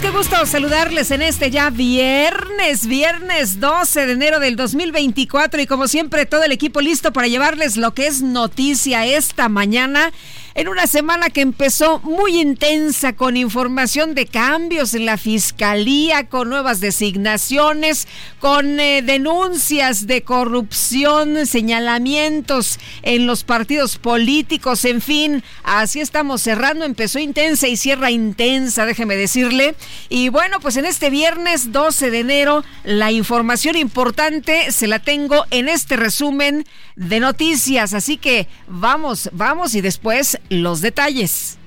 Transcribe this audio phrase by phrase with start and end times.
[0.00, 5.88] Qué gusto saludarles en este ya viernes, viernes 12 de enero del 2024 y como
[5.88, 10.12] siempre todo el equipo listo para llevarles lo que es noticia esta mañana
[10.56, 16.48] en una semana que empezó muy intensa con información de cambios en la fiscalía, con
[16.48, 18.08] nuevas designaciones,
[18.40, 26.86] con eh, denuncias de corrupción, señalamientos en los partidos políticos, en fin, así estamos cerrando,
[26.86, 29.74] empezó intensa y cierra intensa, déjeme decirle.
[30.08, 35.44] Y bueno, pues en este viernes 12 de enero, la información importante se la tengo
[35.50, 41.58] en este resumen de noticias, así que vamos, vamos y después los detalles.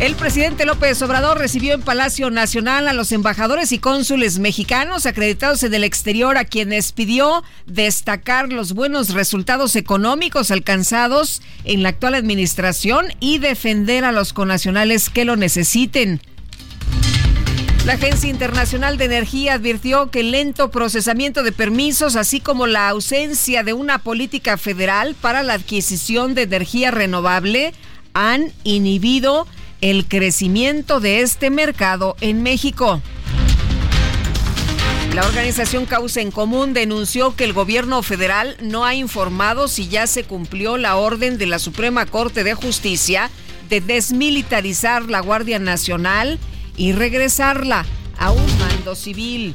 [0.00, 5.62] El presidente López Obrador recibió en Palacio Nacional a los embajadores y cónsules mexicanos acreditados
[5.62, 12.14] en el exterior a quienes pidió destacar los buenos resultados económicos alcanzados en la actual
[12.14, 16.20] administración y defender a los conacionales que lo necesiten.
[17.86, 22.88] La Agencia Internacional de Energía advirtió que el lento procesamiento de permisos, así como la
[22.88, 27.72] ausencia de una política federal para la adquisición de energía renovable,
[28.12, 29.46] han inhibido
[29.82, 33.00] el crecimiento de este mercado en México.
[35.14, 40.08] La organización Causa en Común denunció que el gobierno federal no ha informado si ya
[40.08, 43.30] se cumplió la orden de la Suprema Corte de Justicia
[43.68, 46.40] de desmilitarizar la Guardia Nacional
[46.76, 47.84] y regresarla
[48.18, 49.54] a un mando civil.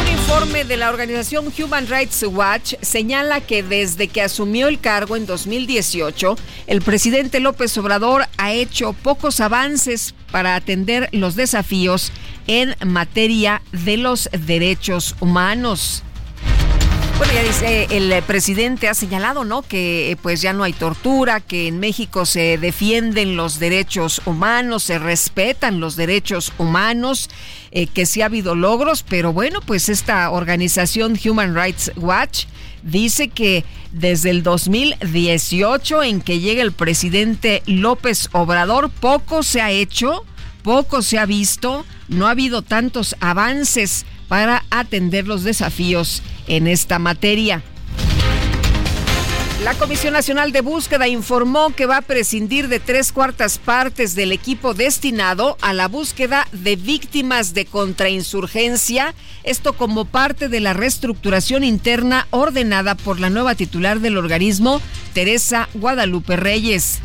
[0.00, 5.16] Un informe de la organización Human Rights Watch señala que desde que asumió el cargo
[5.16, 6.36] en 2018,
[6.66, 12.12] el presidente López Obrador ha hecho pocos avances para atender los desafíos
[12.46, 16.02] en materia de los derechos humanos.
[17.20, 19.60] Bueno, ya dice, el presidente ha señalado, ¿no?
[19.60, 24.98] Que pues ya no hay tortura, que en México se defienden los derechos humanos, se
[24.98, 27.28] respetan los derechos humanos,
[27.72, 32.46] eh, que sí ha habido logros, pero bueno, pues esta organización Human Rights Watch
[32.82, 39.70] dice que desde el 2018 en que llega el presidente López Obrador, poco se ha
[39.70, 40.24] hecho,
[40.62, 47.00] poco se ha visto, no ha habido tantos avances para atender los desafíos en esta
[47.00, 47.64] materia.
[49.64, 54.30] La Comisión Nacional de Búsqueda informó que va a prescindir de tres cuartas partes del
[54.30, 61.64] equipo destinado a la búsqueda de víctimas de contrainsurgencia, esto como parte de la reestructuración
[61.64, 64.80] interna ordenada por la nueva titular del organismo,
[65.12, 67.00] Teresa Guadalupe Reyes.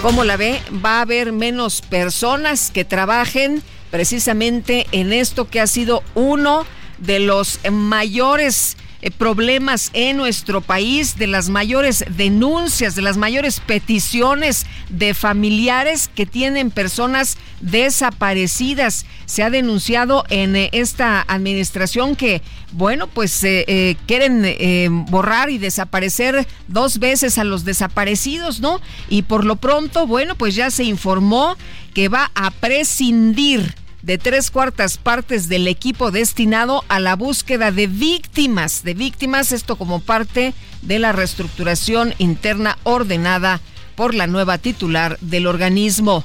[0.00, 0.62] ¿Cómo la ve?
[0.82, 6.66] Va a haber menos personas que trabajen precisamente en esto que ha sido uno
[6.98, 8.76] de los mayores
[9.16, 16.26] problemas en nuestro país, de las mayores denuncias, de las mayores peticiones de familiares que
[16.26, 19.06] tienen personas desaparecidas.
[19.26, 26.46] Se ha denunciado en eh, esta administración que, bueno, pues eh, quieren borrar y desaparecer
[26.66, 28.80] dos veces a los desaparecidos, ¿no?
[29.08, 31.56] Y por lo pronto, bueno, pues ya se informó
[31.94, 37.86] que va a prescindir de tres cuartas partes del equipo destinado a la búsqueda de
[37.86, 43.60] víctimas, de víctimas, esto como parte de la reestructuración interna ordenada
[43.96, 46.24] por la nueva titular del organismo.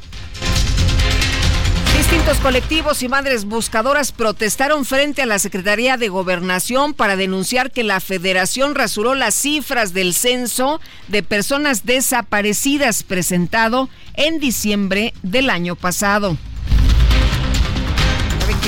[1.97, 7.83] Distintos colectivos y madres buscadoras protestaron frente a la Secretaría de Gobernación para denunciar que
[7.83, 15.75] la federación rasuró las cifras del censo de personas desaparecidas presentado en diciembre del año
[15.75, 16.37] pasado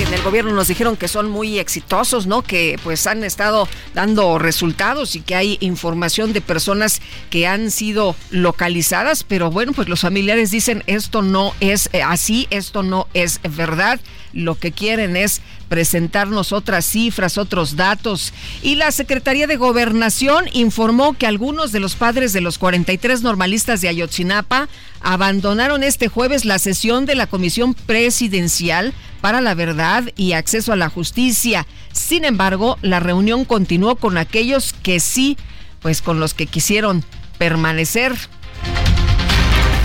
[0.01, 2.41] en el gobierno nos dijeron que son muy exitosos, ¿no?
[2.41, 8.15] Que pues han estado dando resultados y que hay información de personas que han sido
[8.29, 13.39] localizadas, pero bueno, pues los familiares dicen esto no es eh, así, esto no es
[13.55, 14.01] verdad.
[14.33, 18.33] Lo que quieren es presentarnos otras cifras, otros datos.
[18.61, 23.79] Y la Secretaría de Gobernación informó que algunos de los padres de los 43 normalistas
[23.79, 24.67] de Ayotzinapa
[24.99, 28.93] abandonaron este jueves la sesión de la Comisión Presidencial
[29.25, 31.65] para la Verdad y Acceso a la Justicia.
[31.91, 35.35] Sin embargo, la reunión continuó con aquellos que sí,
[35.81, 37.03] pues con los que quisieron
[37.39, 38.13] permanecer.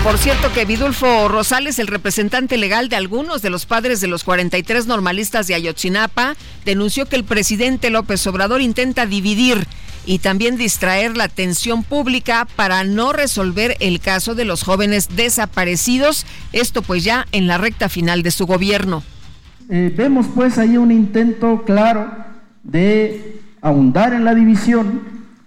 [0.04, 4.24] Por cierto que Vidulfo Rosales, el representante legal de algunos de los padres de los
[4.24, 9.66] 43 normalistas de Ayotzinapa, denunció que el presidente López Obrador intenta dividir
[10.04, 16.26] y también distraer la atención pública para no resolver el caso de los jóvenes desaparecidos,
[16.52, 19.02] esto pues ya en la recta final de su gobierno.
[19.72, 22.08] Eh, vemos pues ahí un intento claro
[22.64, 25.02] de ahondar en la división,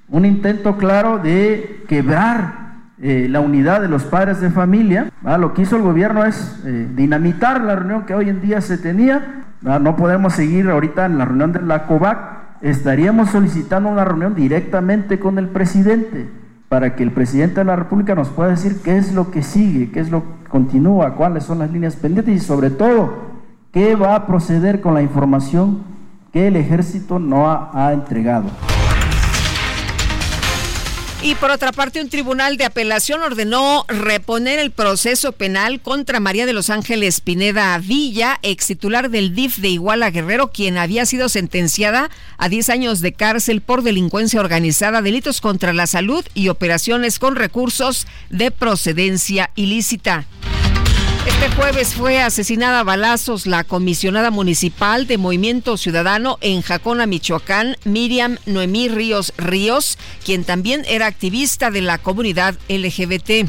[0.07, 2.63] un intento claro de quebrar
[3.01, 5.11] eh, la unidad de los padres de familia.
[5.37, 8.77] Lo que hizo el gobierno es eh, dinamitar la reunión que hoy en día se
[8.77, 9.43] tenía.
[9.61, 12.17] No podemos seguir ahorita en la reunión de la COVAC.
[12.61, 16.29] Estaríamos solicitando una reunión directamente con el presidente
[16.69, 19.91] para que el presidente de la República nos pueda decir qué es lo que sigue,
[19.91, 23.22] qué es lo que continúa, cuáles son las líneas pendientes y sobre todo
[23.73, 25.83] qué va a proceder con la información
[26.31, 28.49] que el ejército no ha entregado.
[31.25, 36.45] Y por otra parte, un tribunal de apelación ordenó reponer el proceso penal contra María
[36.45, 41.29] de los Ángeles Pineda Villa, ex titular del DIF de Iguala Guerrero, quien había sido
[41.29, 47.19] sentenciada a 10 años de cárcel por delincuencia organizada, delitos contra la salud y operaciones
[47.19, 50.25] con recursos de procedencia ilícita.
[51.25, 57.77] Este jueves fue asesinada a balazos la comisionada municipal de Movimiento Ciudadano en Jacona, Michoacán,
[57.85, 63.47] Miriam Noemí Ríos Ríos, quien también era activista de la comunidad LGBT.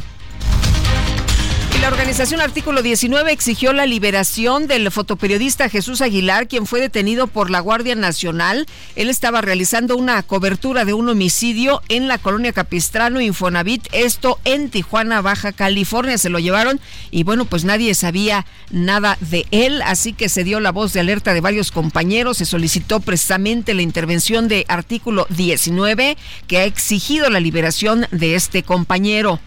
[1.80, 7.50] La organización Artículo 19 exigió la liberación del fotoperiodista Jesús Aguilar, quien fue detenido por
[7.50, 8.66] la Guardia Nacional.
[8.96, 14.70] Él estaba realizando una cobertura de un homicidio en la colonia Capistrano Infonavit, esto en
[14.70, 16.16] Tijuana, Baja California.
[16.16, 16.80] Se lo llevaron
[17.10, 21.00] y bueno, pues nadie sabía nada de él, así que se dio la voz de
[21.00, 22.38] alerta de varios compañeros.
[22.38, 26.16] Se solicitó precisamente la intervención de Artículo 19,
[26.46, 29.38] que ha exigido la liberación de este compañero.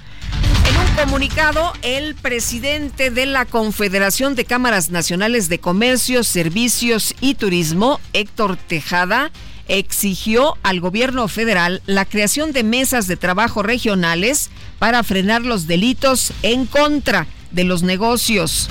[0.68, 7.36] En un comunicado, el presidente de la Confederación de Cámaras Nacionales de Comercio, Servicios y
[7.36, 9.32] Turismo, Héctor Tejada,
[9.68, 16.32] exigió al gobierno federal la creación de mesas de trabajo regionales para frenar los delitos
[16.44, 18.70] en contra de los negocios.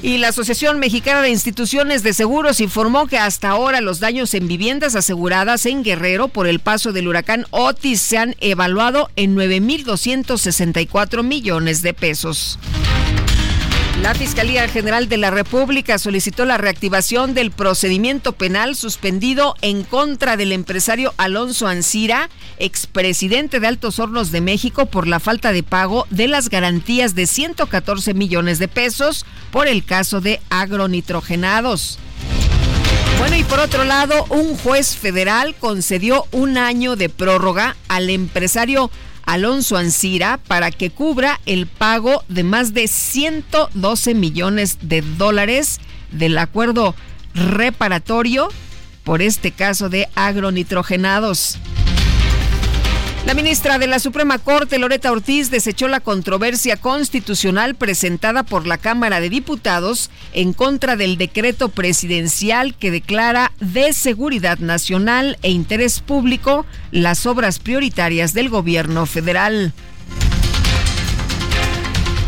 [0.00, 4.46] Y la Asociación Mexicana de Instituciones de Seguros informó que hasta ahora los daños en
[4.46, 11.24] viviendas aseguradas en Guerrero por el paso del huracán Otis se han evaluado en 9.264
[11.24, 12.60] millones de pesos.
[14.02, 20.36] La Fiscalía General de la República solicitó la reactivación del procedimiento penal suspendido en contra
[20.36, 26.06] del empresario Alonso Ancira, expresidente de Altos Hornos de México, por la falta de pago
[26.10, 31.98] de las garantías de 114 millones de pesos por el caso de agronitrogenados.
[33.18, 38.92] Bueno, y por otro lado, un juez federal concedió un año de prórroga al empresario
[39.28, 45.80] Alonso Ancira para que cubra el pago de más de 112 millones de dólares
[46.10, 46.94] del acuerdo
[47.34, 48.48] reparatorio
[49.04, 51.58] por este caso de agronitrogenados.
[53.26, 58.78] La ministra de la Suprema Corte, Loreta Ortiz, desechó la controversia constitucional presentada por la
[58.78, 66.00] Cámara de Diputados en contra del decreto presidencial que declara de seguridad nacional e interés
[66.00, 69.74] público las obras prioritarias del gobierno federal.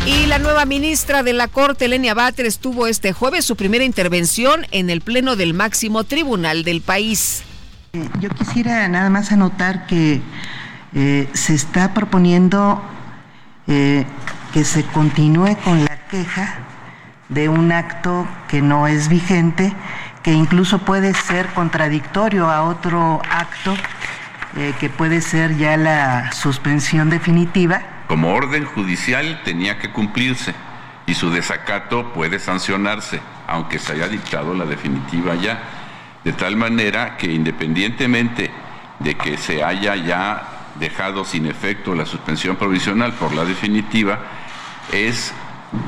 [0.05, 4.65] Y la nueva ministra de la Corte, Lenia Batres, tuvo este jueves su primera intervención
[4.71, 7.43] en el Pleno del máximo tribunal del país.
[8.19, 10.21] Yo quisiera nada más anotar que
[10.93, 12.81] eh, se está proponiendo
[13.67, 14.05] eh,
[14.53, 16.55] que se continúe con la queja
[17.29, 19.73] de un acto que no es vigente,
[20.21, 23.73] que incluso puede ser contradictorio a otro acto,
[24.57, 27.81] eh, que puede ser ya la suspensión definitiva.
[28.07, 30.53] Como orden judicial tenía que cumplirse
[31.05, 35.63] y su desacato puede sancionarse, aunque se haya dictado la definitiva ya.
[36.25, 38.51] De tal manera que independientemente
[38.99, 44.19] de que se haya ya dejado sin efecto la suspensión provisional por la definitiva,
[44.91, 45.33] es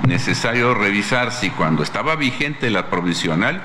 [0.08, 3.62] necesario revisar si cuando estaba vigente la provisional,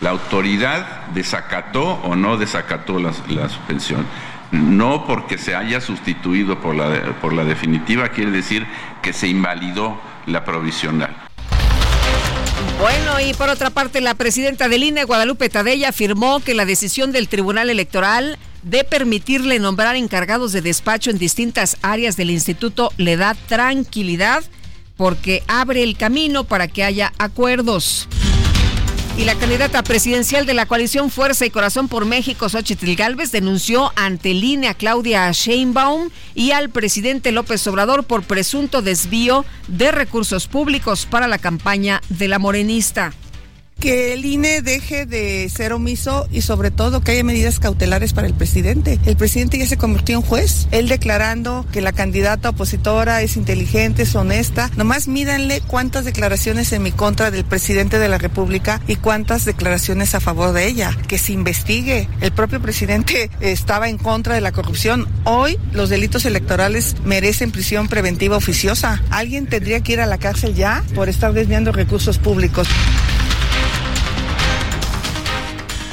[0.00, 4.06] la autoridad desacató o no desacató la, suspensión.
[4.50, 8.66] No porque se haya sustituido por la, por la definitiva quiere decir
[9.02, 11.14] que se invalidó la provisional.
[12.80, 17.10] Bueno, y por otra parte, la presidenta del INE, Guadalupe Tadella, afirmó que la decisión
[17.10, 23.16] del Tribunal Electoral de permitirle nombrar encargados de despacho en distintas áreas del instituto le
[23.16, 24.44] da tranquilidad
[24.96, 28.08] porque abre el camino para que haya acuerdos.
[29.16, 33.92] Y la candidata presidencial de la coalición Fuerza y Corazón por México, Xochitl Galvez, denunció
[33.96, 40.46] ante línea a Claudia Sheinbaum y al presidente López Obrador por presunto desvío de recursos
[40.46, 43.12] públicos para la campaña de la morenista
[43.78, 48.26] que el INE deje de ser omiso y sobre todo que haya medidas cautelares para
[48.26, 48.98] el presidente.
[49.06, 54.02] El presidente ya se convirtió en juez, él declarando que la candidata opositora es inteligente,
[54.02, 54.70] es honesta.
[54.76, 60.14] Nomás mídanle cuántas declaraciones en mi contra del presidente de la República y cuántas declaraciones
[60.14, 60.96] a favor de ella.
[61.06, 62.08] Que se investigue.
[62.20, 65.06] El propio presidente estaba en contra de la corrupción.
[65.24, 69.02] Hoy los delitos electorales merecen prisión preventiva oficiosa.
[69.10, 72.68] Alguien tendría que ir a la cárcel ya por estar desviando recursos públicos.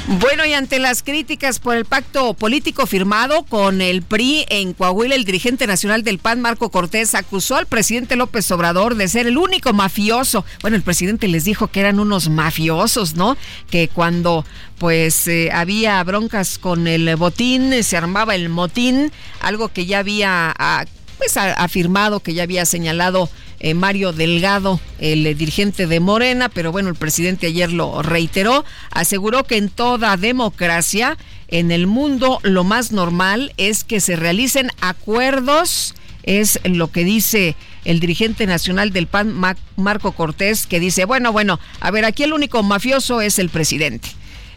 [0.08, 5.16] Bueno, y ante las críticas por el pacto político firmado con el PRI en Coahuila,
[5.16, 9.36] el dirigente nacional del PAN, Marco Cortés, acusó al presidente López Obrador de ser el
[9.36, 10.44] único mafioso.
[10.62, 13.36] Bueno, el presidente les dijo que eran unos mafiosos, ¿no?
[13.68, 14.44] Que cuando
[14.78, 19.10] pues eh, había broncas con el botín, se armaba el motín,
[19.40, 20.84] algo que ya había ah,
[21.18, 23.28] pues afirmado, que ya había señalado
[23.60, 28.64] eh, Mario Delgado, el eh, dirigente de Morena, pero bueno, el presidente ayer lo reiteró,
[28.90, 31.16] aseguró que en toda democracia,
[31.48, 37.56] en el mundo, lo más normal es que se realicen acuerdos, es lo que dice
[37.84, 39.34] el dirigente nacional del PAN,
[39.76, 44.08] Marco Cortés, que dice, bueno, bueno, a ver, aquí el único mafioso es el presidente.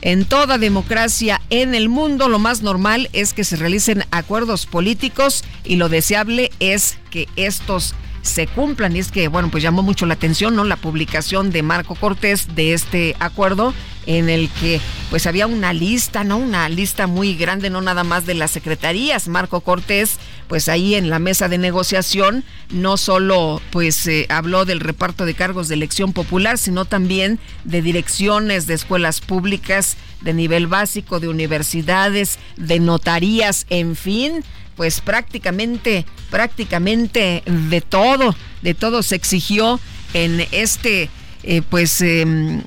[0.02, 5.44] En toda democracia en el mundo lo más normal es que se realicen acuerdos políticos
[5.66, 7.96] y lo deseable es que estos
[8.30, 8.96] se cumplan.
[8.96, 10.64] Y es que, bueno, pues llamó mucho la atención, ¿no?
[10.64, 13.74] La publicación de Marco Cortés de este acuerdo
[14.06, 14.82] en el que
[15.12, 16.38] pues había una lista, ¿no?
[16.38, 19.28] Una lista muy grande, no nada más de las secretarías.
[19.28, 20.18] Marco Cortés,
[20.48, 25.36] pues ahí en la mesa de negociación, no solo pues eh, habló del reparto de
[25.36, 31.28] cargos de elección popular, sino también de direcciones de escuelas públicas de nivel básico, de
[31.28, 34.44] universidades, de notarías, en fin,
[34.80, 39.78] pues prácticamente, prácticamente de todo, de todo se exigió
[40.14, 41.10] en este
[41.44, 42.62] eh, pues em,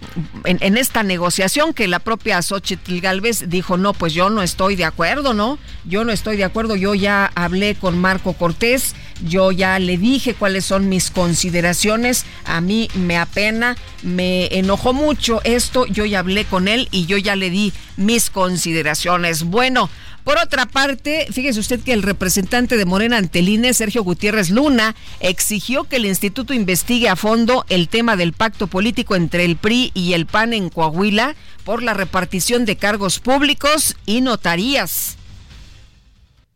[0.44, 4.84] en, esta negociación que la propia Xochitl Galvez dijo, no, pues yo no estoy de
[4.84, 5.58] acuerdo, ¿no?
[5.86, 8.94] Yo no estoy de acuerdo, yo ya hablé con Marco Cortés,
[9.26, 15.40] yo ya le dije cuáles son mis consideraciones, a mí me apena, me enojó mucho
[15.44, 19.44] esto, yo ya hablé con él y yo ya le di mis consideraciones.
[19.44, 19.88] Bueno,
[20.24, 25.84] por otra parte, fíjese usted que el representante de Morena Anteline, Sergio Gutiérrez Luna, exigió
[25.84, 30.12] que el instituto investigue a fondo el tema del pacto político entre el PRI y
[30.12, 35.16] el PAN en Coahuila por la repartición de cargos públicos y notarías.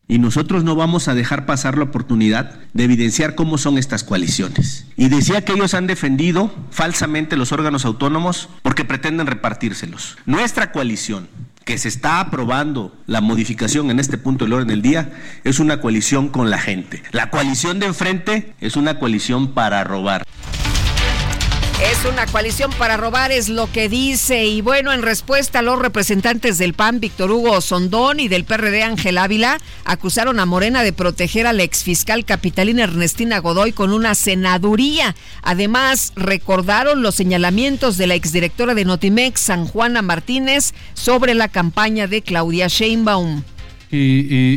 [0.08, 4.86] Y nosotros no vamos a dejar pasar la oportunidad de evidenciar cómo son estas coaliciones.
[4.96, 10.16] Y decía que ellos han defendido falsamente los órganos autónomos porque pretenden repartírselos.
[10.24, 11.28] Nuestra coalición
[11.66, 15.10] que se está aprobando la modificación en este punto del orden del día
[15.42, 17.02] es una coalición con la gente.
[17.10, 20.24] La coalición de enfrente es una coalición para robar.
[21.82, 24.46] Es una coalición para robar, es lo que dice.
[24.46, 29.18] Y bueno, en respuesta los representantes del PAN, Víctor Hugo Sondón y del PRD Ángel
[29.18, 35.14] Ávila, acusaron a Morena de proteger a la exfiscal capitalina Ernestina Godoy con una senaduría.
[35.42, 42.06] Además, recordaron los señalamientos de la exdirectora de Notimex, San Juana Martínez, sobre la campaña
[42.06, 43.42] de Claudia Sheinbaum.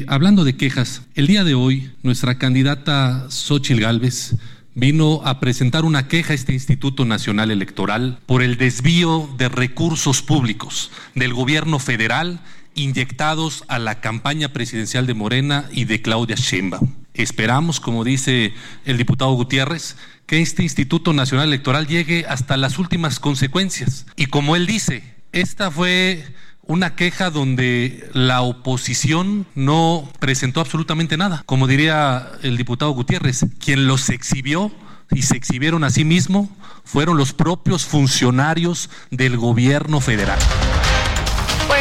[0.07, 4.35] Hablando de quejas, el día de hoy, nuestra candidata Xochil Gálvez
[4.75, 10.21] vino a presentar una queja a este Instituto Nacional Electoral por el desvío de recursos
[10.21, 12.39] públicos del gobierno federal
[12.75, 16.93] inyectados a la campaña presidencial de Morena y de Claudia Sheinbaum.
[17.13, 18.53] Esperamos, como dice
[18.85, 24.05] el diputado Gutiérrez, que este Instituto Nacional Electoral llegue hasta las últimas consecuencias.
[24.15, 26.23] Y como él dice, esta fue
[26.69, 31.41] una queja donde la oposición no presentó absolutamente nada.
[31.47, 34.71] Como diría el diputado Gutiérrez, quien los exhibió
[35.09, 36.47] y se exhibieron a sí mismos
[36.85, 40.38] fueron los propios funcionarios del gobierno federal.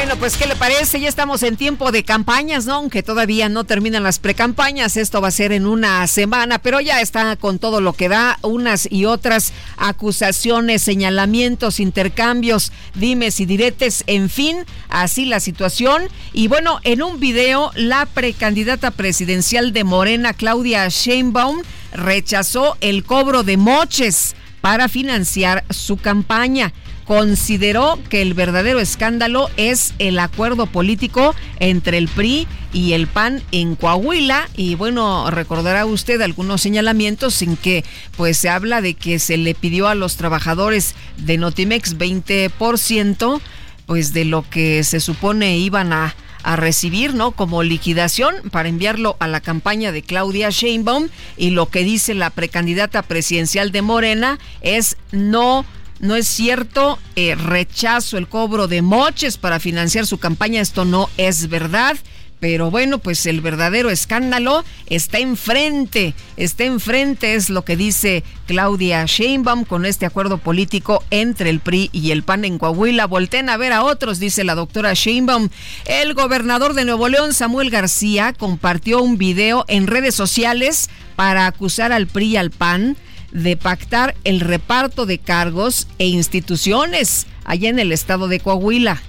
[0.09, 1.01] Bueno, pues ¿qué le parece?
[1.01, 2.77] Ya estamos en tiempo de campañas, ¿no?
[2.77, 7.03] Aunque todavía no terminan las precampañas, esto va a ser en una semana, pero ya
[7.03, 14.03] está con todo lo que da, unas y otras acusaciones, señalamientos, intercambios, dimes y diretes,
[14.07, 16.05] en fin, así la situación.
[16.33, 21.61] Y bueno, en un video, la precandidata presidencial de Morena, Claudia Sheinbaum,
[21.93, 26.73] rechazó el cobro de moches para financiar su campaña
[27.09, 33.43] consideró que el verdadero escándalo es el acuerdo político entre el PRI y el PAN
[33.51, 37.83] en Coahuila y bueno, recordará usted algunos señalamientos en que
[38.19, 43.41] pues se habla de que se le pidió a los trabajadores de Notimex 20%
[43.87, 47.33] pues de lo que se supone iban a a recibir, ¿no?
[47.33, 52.31] Como liquidación para enviarlo a la campaña de Claudia Sheinbaum y lo que dice la
[52.31, 55.67] precandidata presidencial de Morena es no
[56.01, 61.11] no es cierto, eh, rechazo el cobro de moches para financiar su campaña, esto no
[61.17, 61.97] es verdad.
[62.41, 69.05] Pero bueno, pues el verdadero escándalo está enfrente, está enfrente, es lo que dice Claudia
[69.05, 73.07] Sheinbaum con este acuerdo político entre el PRI y el PAN en Coahuila.
[73.07, 75.49] Volten a ver a otros, dice la doctora Sheinbaum.
[75.85, 81.91] El gobernador de Nuevo León, Samuel García, compartió un video en redes sociales para acusar
[81.91, 82.97] al PRI y al PAN
[83.33, 89.01] de pactar el reparto de cargos e instituciones allá en el estado de Coahuila.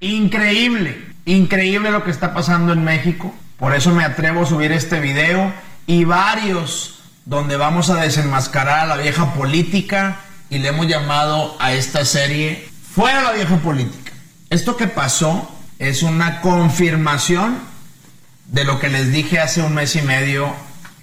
[0.00, 3.34] Increíble, increíble lo que está pasando en México.
[3.58, 5.52] Por eso me atrevo a subir este video
[5.86, 11.72] y varios donde vamos a desenmascarar a la vieja política y le hemos llamado a
[11.72, 14.10] esta serie Fuera la vieja política.
[14.50, 15.48] Esto que pasó
[15.78, 17.56] es una confirmación
[18.46, 20.52] de lo que les dije hace un mes y medio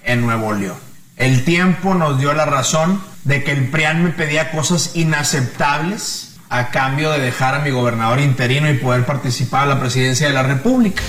[0.03, 0.86] en Nuevo León.
[1.17, 6.69] El tiempo nos dio la razón de que el PRIAN me pedía cosas inaceptables a
[6.69, 10.43] cambio de dejar a mi gobernador interino y poder participar a la presidencia de la
[10.43, 11.01] República.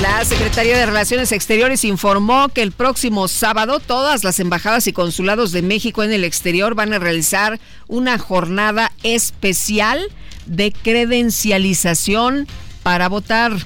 [0.00, 5.50] La Secretaría de Relaciones Exteriores informó que el próximo sábado todas las embajadas y consulados
[5.50, 7.58] de México en el exterior van a realizar
[7.88, 10.06] una jornada especial
[10.46, 12.46] de credencialización
[12.84, 13.56] para votar.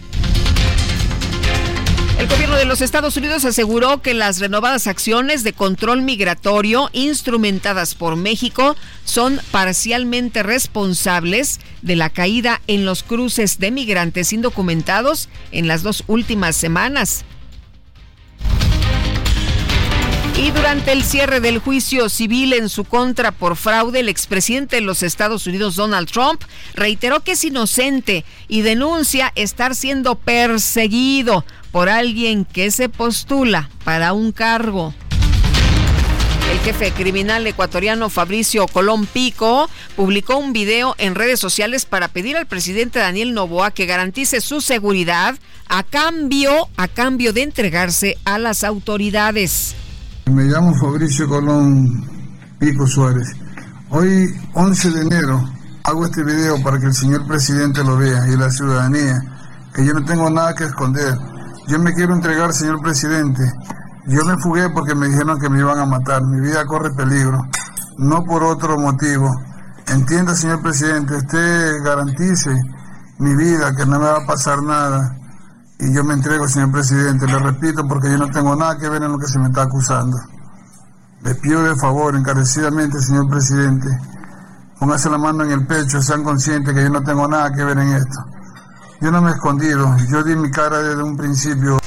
[2.19, 7.95] El gobierno de los Estados Unidos aseguró que las renovadas acciones de control migratorio instrumentadas
[7.95, 15.67] por México son parcialmente responsables de la caída en los cruces de migrantes indocumentados en
[15.67, 17.25] las dos últimas semanas.
[20.37, 24.83] Y durante el cierre del juicio civil en su contra por fraude, el expresidente de
[24.83, 26.43] los Estados Unidos, Donald Trump,
[26.75, 34.15] reiteró que es inocente y denuncia estar siendo perseguido por alguien que se postula para
[34.15, 34.95] un cargo.
[36.51, 42.37] El jefe criminal ecuatoriano Fabricio Colón Pico publicó un video en redes sociales para pedir
[42.37, 45.37] al presidente Daniel Novoa que garantice su seguridad
[45.69, 49.75] a cambio, a cambio de entregarse a las autoridades.
[50.27, 52.05] Me llamo Fabricio Colón
[52.59, 53.29] Pico Suárez.
[53.91, 55.45] Hoy, 11 de enero,
[55.83, 59.21] hago este video para que el señor presidente lo vea y la ciudadanía,
[59.75, 61.19] que yo no tengo nada que esconder.
[61.67, 63.43] Yo me quiero entregar, señor presidente.
[64.07, 66.23] Yo me fugué porque me dijeron que me iban a matar.
[66.23, 67.45] Mi vida corre peligro,
[67.99, 69.29] no por otro motivo.
[69.89, 72.55] Entienda, señor presidente, usted garantice
[73.19, 75.19] mi vida, que no me va a pasar nada
[75.83, 79.03] y yo me entrego, señor presidente, le repito, porque yo no tengo nada que ver
[79.03, 80.17] en lo que se me está acusando.
[81.25, 83.89] Le pido de favor, encarecidamente, señor presidente,
[84.79, 87.79] póngase la mano en el pecho, sean conscientes que yo no tengo nada que ver
[87.79, 88.25] en esto.
[89.01, 91.79] Yo no me he escondido, yo di mi cara desde un principio.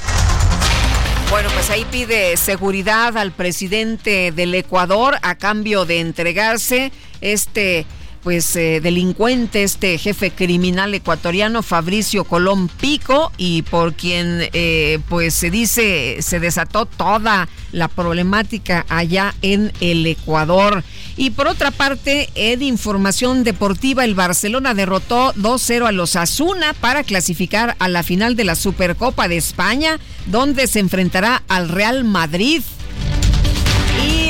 [1.30, 7.86] Bueno, pues ahí pide seguridad al presidente del Ecuador a cambio de entregarse este
[8.26, 15.32] pues eh, delincuente, este jefe criminal ecuatoriano Fabricio Colón Pico y por quien eh, pues
[15.32, 20.82] se dice se desató toda la problemática allá en el Ecuador.
[21.16, 27.04] Y por otra parte, en información deportiva, el Barcelona derrotó 2-0 a los Asuna para
[27.04, 32.62] clasificar a la final de la Supercopa de España, donde se enfrentará al Real Madrid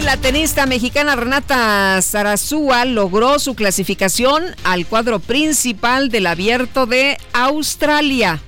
[0.07, 8.41] la tenista mexicana Renata Zarazúa logró su clasificación al cuadro principal del abierto de Australia.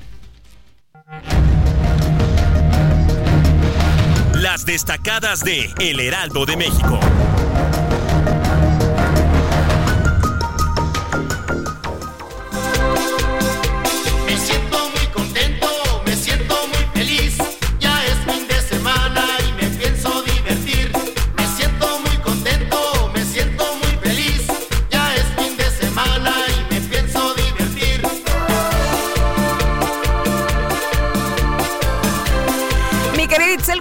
[4.34, 7.00] Las destacadas de El Heraldo de México.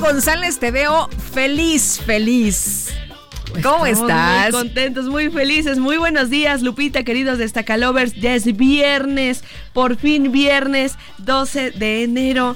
[0.08, 2.94] González, te veo feliz, feliz.
[3.52, 4.54] Pues ¿Cómo estás?
[4.54, 5.80] Muy contentos, muy felices.
[5.80, 8.14] Muy buenos días, Lupita, queridos Destacalovers.
[8.14, 9.44] Ya es viernes,
[9.74, 12.56] por fin viernes, 12 de enero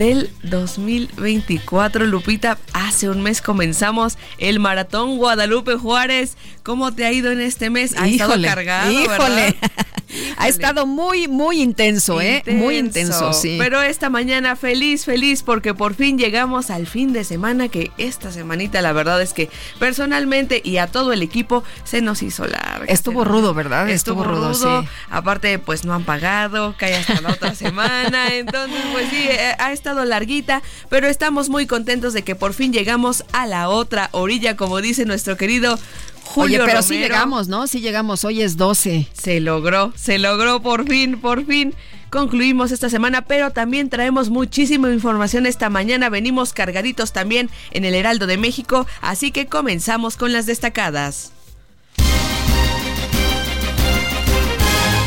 [0.00, 2.06] del 2024.
[2.06, 6.38] Lupita, hace un mes comenzamos el maratón Guadalupe Juárez.
[6.62, 7.94] ¿Cómo te ha ido en este mes?
[7.98, 9.56] Ha estado cargado, híjole.
[10.38, 12.42] Ha estado muy, muy intenso, ¿eh?
[12.46, 13.56] Muy intenso, sí.
[13.60, 18.32] Pero esta mañana feliz, feliz, porque por fin llegamos al fin de semana, que esta
[18.32, 22.86] semanita la verdad es que personalmente y a todo el equipo se nos hizo larga.
[22.86, 23.88] Estuvo rudo, ¿verdad?
[23.88, 24.88] Estuvo, rudo, sí.
[25.10, 28.34] Aparte, pues no han pagado, cae hasta la otra semana.
[28.34, 32.72] Entonces, pues sí, eh, ha estado larguita, pero estamos muy contentos de que por fin
[32.72, 35.78] llegamos a la otra orilla, como dice nuestro querido
[36.24, 37.66] Julio Oye, pero sí llegamos, ¿no?
[37.66, 39.08] Sí llegamos, hoy es 12.
[39.12, 41.74] Se logró, se logró por fin, por fin.
[42.10, 46.08] Concluimos esta semana, pero también traemos muchísima información esta mañana.
[46.08, 51.32] Venimos cargaditos también en el Heraldo de México, así que comenzamos con las destacadas.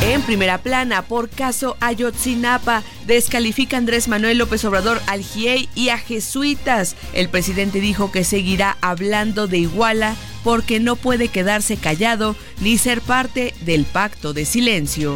[0.06, 5.98] En primera plana, por caso Ayotzinapa, descalifica Andrés Manuel López Obrador al GIEI y a
[5.98, 6.98] jesuitas.
[7.13, 13.00] El presidente dijo que seguirá hablando de Iguala porque no puede quedarse callado ni ser
[13.00, 15.16] parte del pacto de silencio.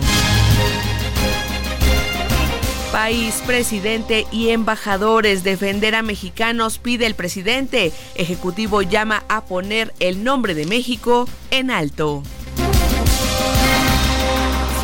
[2.94, 7.92] País, presidente y embajadores defender a mexicanos pide el presidente.
[8.16, 12.24] Ejecutivo llama a poner el nombre de México en alto.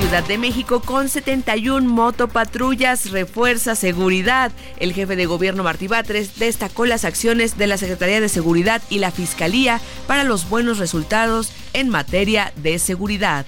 [0.04, 4.52] Ciudad de México con 71 motopatrullas refuerza seguridad.
[4.78, 9.00] El jefe de gobierno Martí Batres destacó las acciones de la Secretaría de Seguridad y
[9.00, 13.46] la Fiscalía para los buenos resultados en materia de seguridad.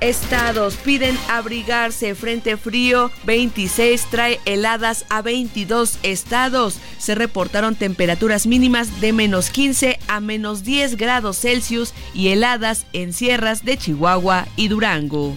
[0.00, 6.78] Estados piden abrigarse frente frío 26 trae heladas a 22 estados.
[6.98, 13.12] Se reportaron temperaturas mínimas de menos 15 a menos 10 grados Celsius y heladas en
[13.12, 15.36] sierras de Chihuahua y Durango.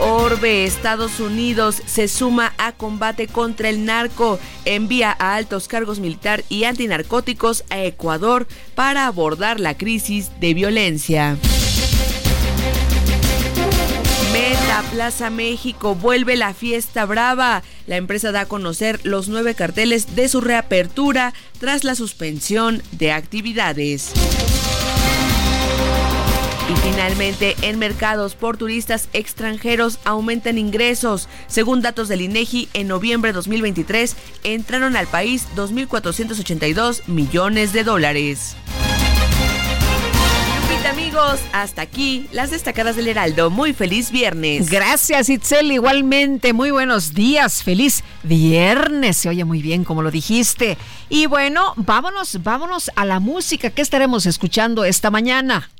[0.00, 6.44] Orbe, Estados Unidos se suma a combate contra el narco, envía a altos cargos militar
[6.48, 11.36] y antinarcóticos a Ecuador para abordar la crisis de violencia.
[14.82, 17.62] Plaza México vuelve la fiesta brava.
[17.86, 23.12] La empresa da a conocer los nueve carteles de su reapertura tras la suspensión de
[23.12, 24.12] actividades.
[26.70, 31.28] Y finalmente, en mercados por turistas extranjeros aumentan ingresos.
[31.46, 38.56] Según datos del INEGI, en noviembre de 2023 entraron al país 2.482 millones de dólares
[40.88, 43.50] amigos, hasta aquí las destacadas del Heraldo.
[43.50, 44.70] Muy feliz viernes.
[44.70, 45.70] Gracias, Itzel.
[45.70, 47.62] Igualmente, muy buenos días.
[47.62, 49.18] Feliz viernes.
[49.18, 50.78] Se oye muy bien, como lo dijiste.
[51.10, 53.70] Y bueno, vámonos, vámonos a la música.
[53.70, 55.70] que estaremos escuchando esta mañana?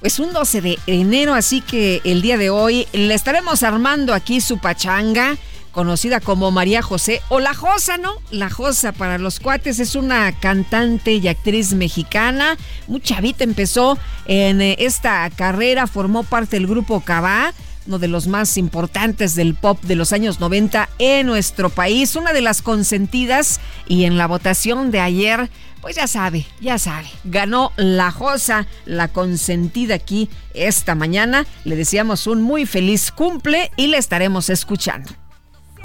[0.00, 4.40] Pues un 12 de enero, así que el día de hoy le estaremos armando aquí
[4.40, 5.36] su pachanga
[5.72, 8.12] conocida como María José o La Josa, ¿no?
[8.30, 12.56] La Josa para los cuates es una cantante y actriz mexicana.
[12.88, 17.52] Muy chavita empezó en eh, esta carrera, formó parte del grupo Cabá
[17.86, 22.32] uno de los más importantes del pop de los años 90 en nuestro país, una
[22.32, 27.72] de las consentidas y en la votación de ayer, pues ya sabe, ya sabe, ganó
[27.76, 31.46] la Josa, la consentida aquí esta mañana.
[31.64, 35.10] Le decíamos un muy feliz cumple y le estaremos escuchando.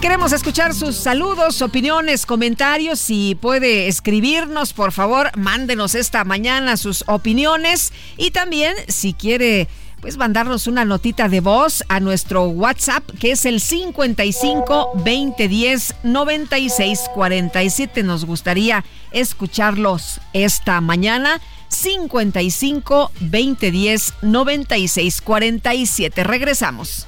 [0.01, 2.99] Queremos escuchar sus saludos, opiniones, comentarios.
[2.99, 7.91] Si puede escribirnos, por favor, mándenos esta mañana sus opiniones.
[8.17, 9.67] Y también, si quiere,
[10.01, 16.99] pues mandarnos una notita de voz a nuestro WhatsApp, que es el 55 2010 96
[17.13, 18.03] 47.
[18.03, 21.41] Nos gustaría escucharlos esta mañana.
[21.69, 26.23] 55 2010 96 47.
[26.23, 27.08] Regresamos.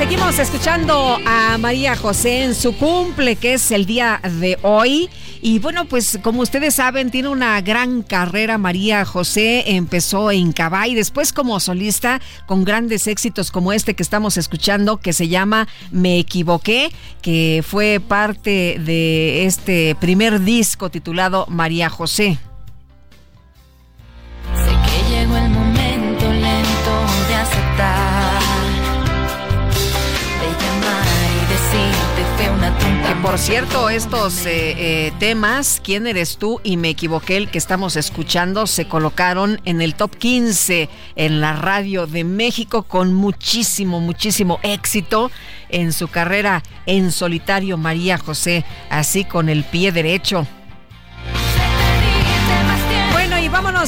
[0.00, 5.10] Estamos escuchando a María José en su cumple, que es el día de hoy.
[5.42, 9.64] Y bueno, pues como ustedes saben, tiene una gran carrera María José.
[9.66, 15.12] Empezó en Cabay, después como solista, con grandes éxitos como este que estamos escuchando, que
[15.12, 22.38] se llama Me Equivoqué, que fue parte de este primer disco titulado María José.
[33.22, 36.60] Por cierto, estos eh, eh, temas, ¿Quién eres tú?
[36.64, 41.52] y Me equivoqué, el que estamos escuchando, se colocaron en el top 15 en la
[41.52, 45.30] radio de México con muchísimo, muchísimo éxito
[45.68, 50.46] en su carrera en solitario María José, así con el pie derecho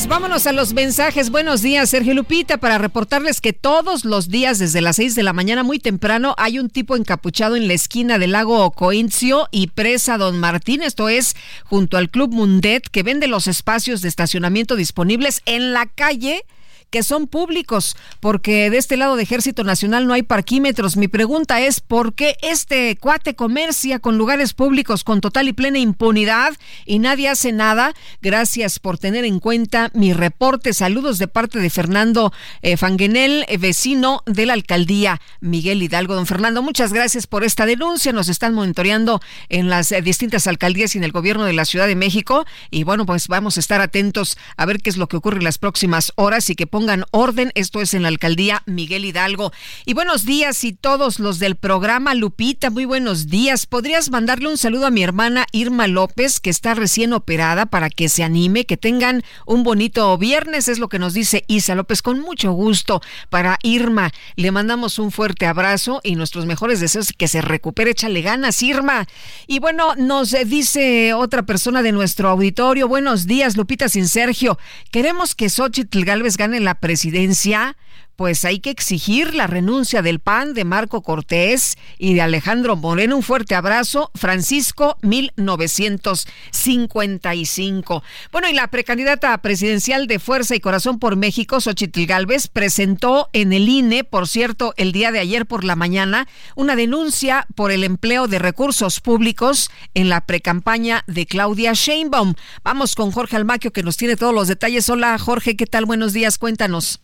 [0.08, 1.30] vámonos, a los mensajes.
[1.30, 5.32] Buenos días, Sergio Lupita, para reportarles que todos los días desde las 6 de la
[5.32, 10.18] mañana muy temprano hay un tipo encapuchado en la esquina del lago Coincio y Presa
[10.18, 15.42] Don Martín, esto es junto al Club Mundet, que vende los espacios de estacionamiento disponibles
[15.46, 16.44] en la calle
[16.94, 20.96] que son públicos, porque de este lado de Ejército Nacional no hay parquímetros.
[20.96, 25.80] Mi pregunta es, ¿por qué este cuate comercia con lugares públicos con total y plena
[25.80, 26.54] impunidad
[26.86, 27.94] y nadie hace nada?
[28.22, 30.72] Gracias por tener en cuenta mi reporte.
[30.72, 36.14] Saludos de parte de Fernando eh, Fanguenel, eh, vecino de la alcaldía Miguel Hidalgo.
[36.14, 38.12] Don Fernando, muchas gracias por esta denuncia.
[38.12, 41.88] Nos están monitoreando en las eh, distintas alcaldías y en el gobierno de la Ciudad
[41.88, 42.46] de México.
[42.70, 45.44] Y bueno, pues vamos a estar atentos a ver qué es lo que ocurre en
[45.44, 47.50] las próximas horas y que ponga orden.
[47.54, 49.52] Esto es en la alcaldía Miguel Hidalgo.
[49.84, 53.66] Y buenos días y todos los del programa Lupita, muy buenos días.
[53.66, 58.08] ¿Podrías mandarle un saludo a mi hermana Irma López, que está recién operada, para que
[58.08, 60.68] se anime, que tengan un bonito viernes?
[60.68, 63.00] Es lo que nos dice Isa López, con mucho gusto.
[63.30, 67.92] Para Irma, le mandamos un fuerte abrazo y nuestros mejores deseos que se recupere.
[67.92, 69.06] Échale ganas, Irma.
[69.46, 72.88] Y bueno, nos dice otra persona de nuestro auditorio.
[72.88, 74.58] Buenos días, Lupita sin Sergio.
[74.90, 77.76] Queremos que Xochitl Galvez gane la presidencia,
[78.16, 83.16] pues hay que exigir la renuncia del PAN de Marco Cortés y de Alejandro Moreno.
[83.16, 88.02] Un fuerte abrazo, Francisco 1955.
[88.32, 93.52] Bueno, y la precandidata presidencial de Fuerza y Corazón por México, Xochitl Galvez, presentó en
[93.52, 97.84] el INE, por cierto, el día de ayer por la mañana, una denuncia por el
[97.84, 102.34] empleo de recursos públicos en la precampaña de Claudia Sheinbaum.
[102.62, 104.88] Vamos con Jorge Almaquio que nos tiene todos los detalles.
[104.88, 105.84] Hola Jorge, ¿qué tal?
[105.84, 107.00] Buenos días, cuéntanos.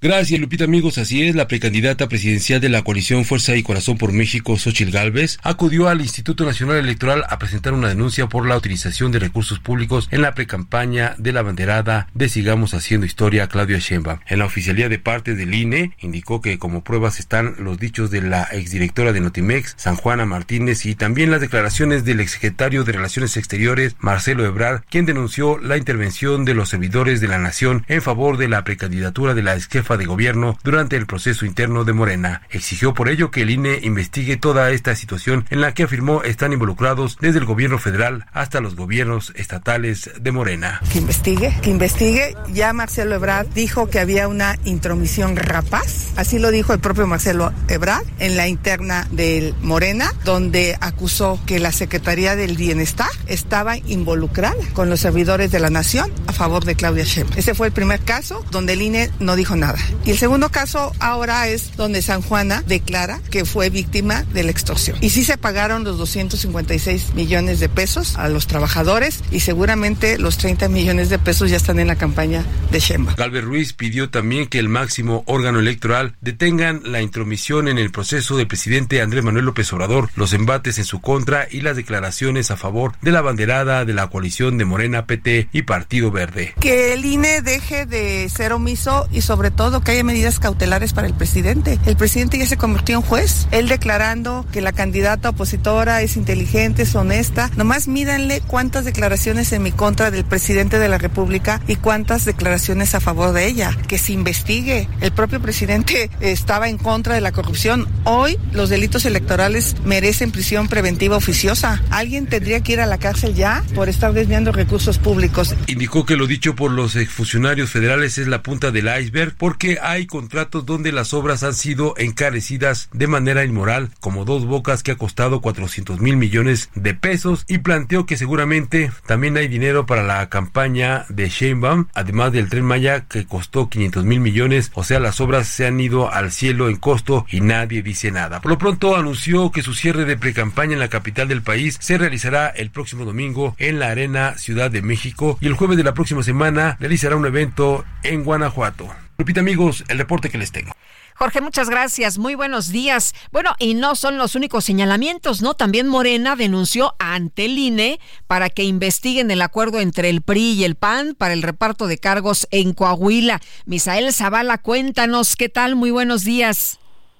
[0.00, 0.96] Gracias, Lupita, amigos.
[0.96, 5.40] Así es, la precandidata presidencial de la coalición Fuerza y Corazón por México, Xochil Gálvez,
[5.42, 10.06] acudió al Instituto Nacional Electoral a presentar una denuncia por la utilización de recursos públicos
[10.12, 14.20] en la precampaña de la banderada de Sigamos Haciendo Historia, Claudia Sheinbaum.
[14.28, 18.22] En la oficialía de parte del INE, indicó que como pruebas están los dichos de
[18.22, 23.36] la exdirectora de Notimex, San Juana Martínez, y también las declaraciones del exsecretario de Relaciones
[23.36, 28.36] Exteriores, Marcelo Ebrard, quien denunció la intervención de los servidores de la nación en favor
[28.36, 32.42] de la precandidatura de la ex de gobierno durante el proceso interno de Morena.
[32.50, 36.52] Exigió por ello que el INE investigue toda esta situación en la que afirmó están
[36.52, 40.80] involucrados desde el gobierno federal hasta los gobiernos estatales de Morena.
[40.92, 42.36] Que investigue, que investigue.
[42.52, 47.52] Ya Marcelo Ebrard dijo que había una intromisión rapaz, así lo dijo el propio Marcelo
[47.68, 54.56] Ebrard en la interna del Morena, donde acusó que la Secretaría del Bienestar estaba involucrada
[54.72, 57.38] con los servidores de la nación a favor de Claudia Sheinbaum.
[57.38, 59.77] Ese fue el primer caso donde el INE no dijo nada.
[60.04, 64.50] Y el segundo caso ahora es donde San Juana declara que fue víctima de la
[64.50, 64.96] extorsión.
[65.00, 70.38] Y sí se pagaron los 256 millones de pesos a los trabajadores y seguramente los
[70.38, 73.14] 30 millones de pesos ya están en la campaña de Shemba.
[73.16, 78.36] Galvez Ruiz pidió también que el máximo órgano electoral detengan la intromisión en el proceso
[78.36, 82.56] del presidente Andrés Manuel López Obrador, los embates en su contra y las declaraciones a
[82.56, 86.54] favor de la banderada de la coalición de Morena, PT y Partido Verde.
[86.60, 91.06] Que el INE deje de ser omiso y sobre todo que haya medidas cautelares para
[91.06, 91.78] el presidente.
[91.86, 96.82] El presidente ya se convirtió en juez, él declarando que la candidata opositora es inteligente,
[96.82, 97.50] es honesta.
[97.56, 102.94] Nomás mídanle cuántas declaraciones en mi contra del presidente de la República y cuántas declaraciones
[102.94, 103.76] a favor de ella.
[103.86, 104.88] Que se investigue.
[105.00, 107.86] El propio presidente estaba en contra de la corrupción.
[108.04, 111.82] Hoy los delitos electorales merecen prisión preventiva oficiosa.
[111.90, 115.54] Alguien tendría que ir a la cárcel ya por estar desviando recursos públicos.
[115.66, 119.78] Indicó que lo dicho por los exfuncionarios federales es la punta del iceberg porque porque
[119.82, 124.92] hay contratos donde las obras han sido encarecidas de manera inmoral, como Dos Bocas que
[124.92, 130.04] ha costado 400 mil millones de pesos y planteó que seguramente también hay dinero para
[130.04, 135.00] la campaña de Sheinbaum, además del Tren Maya que costó 500 mil millones, o sea,
[135.00, 138.40] las obras se han ido al cielo en costo y nadie dice nada.
[138.40, 141.98] Por lo pronto anunció que su cierre de precampaña en la capital del país se
[141.98, 145.94] realizará el próximo domingo en la Arena Ciudad de México y el jueves de la
[145.94, 148.88] próxima semana realizará un evento en Guanajuato.
[149.20, 150.70] Repita amigos, el reporte que les tengo.
[151.16, 152.18] Jorge, muchas gracias.
[152.18, 153.16] Muy buenos días.
[153.32, 155.54] Bueno, y no son los únicos señalamientos, ¿no?
[155.54, 160.62] También Morena denunció ante el INE para que investiguen el acuerdo entre el PRI y
[160.62, 163.40] el PAN para el reparto de cargos en Coahuila.
[163.66, 165.74] Misael Zavala, cuéntanos, ¿qué tal?
[165.74, 166.78] Muy buenos días.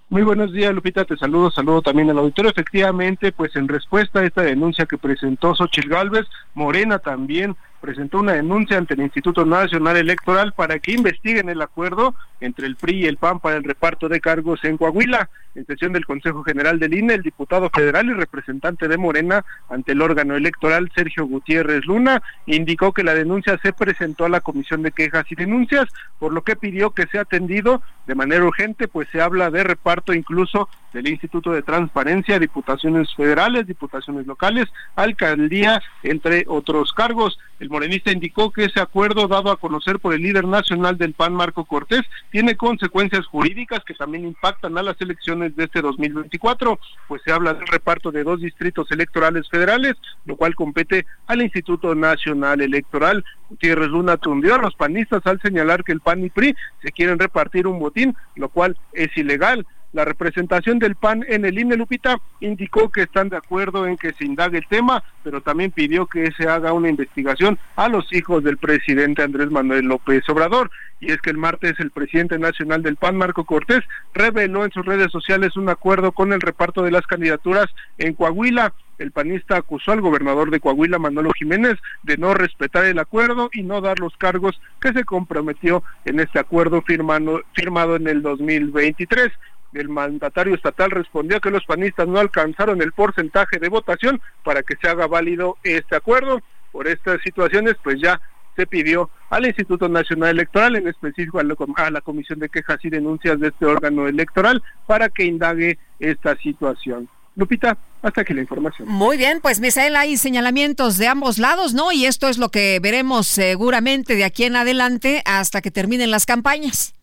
[0.09, 2.53] Muy buenos días, Lupita, te saludo, saludo también al auditorio.
[2.53, 8.33] Efectivamente, pues en respuesta a esta denuncia que presentó Xochitl Gálvez, Morena también presentó una
[8.33, 13.07] denuncia ante el Instituto Nacional Electoral para que investiguen el acuerdo entre el PRI y
[13.07, 15.29] el PAN para el reparto de cargos en Coahuila.
[15.55, 19.93] En sesión del Consejo General del INE, el diputado federal y representante de Morena ante
[19.93, 24.83] el órgano electoral, Sergio Gutiérrez Luna, indicó que la denuncia se presentó a la Comisión
[24.83, 25.87] de Quejas y Denuncias,
[26.21, 30.15] por lo que pidió que sea atendido de manera urgente, pues se habla de reparto
[30.15, 37.39] incluso del Instituto de Transparencia, diputaciones federales, diputaciones locales, alcaldía, entre otros cargos.
[37.71, 41.65] Morenista indicó que ese acuerdo dado a conocer por el líder nacional del PAN, Marco
[41.65, 47.33] Cortés, tiene consecuencias jurídicas que también impactan a las elecciones de este 2024, pues se
[47.33, 53.25] habla del reparto de dos distritos electorales federales, lo cual compete al Instituto Nacional Electoral.
[53.51, 57.19] Gutiérrez Luna tundió a los panistas al señalar que el PAN y PRI se quieren
[57.19, 59.67] repartir un botín, lo cual es ilegal.
[59.99, 64.13] La representación del PAN en el INE Lupita indicó que están de acuerdo en que
[64.13, 68.45] se indague el tema, pero también pidió que se haga una investigación a los hijos
[68.45, 70.71] del presidente Andrés Manuel López Obrador.
[71.01, 73.83] Y es que el martes el presidente nacional del PAN, Marco Cortés,
[74.15, 77.67] reveló en sus redes sociales un acuerdo con el reparto de las candidaturas
[77.99, 78.75] en Coahuila.
[78.99, 83.65] El panista acusó al gobernador de Coahuila, Manolo Jiménez, de no respetar el acuerdo y
[83.65, 89.31] no dar los cargos que se comprometió en este acuerdo firmado, firmado en el 2023.
[89.73, 94.77] El mandatario estatal respondió que los panistas no alcanzaron el porcentaje de votación para que
[94.81, 96.41] se haga válido este acuerdo.
[96.73, 98.21] Por estas situaciones, pues ya
[98.57, 103.39] se pidió al Instituto Nacional Electoral, en específico a la, Comisión de Quejas y Denuncias
[103.39, 107.09] de este órgano electoral, para que indague esta situación.
[107.37, 108.89] Lupita, hasta aquí la información.
[108.89, 111.93] Muy bien, pues Misael, hay señalamientos de ambos lados, ¿no?
[111.93, 116.27] Y esto es lo que veremos seguramente de aquí en adelante hasta que terminen las
[116.27, 116.98] campañas.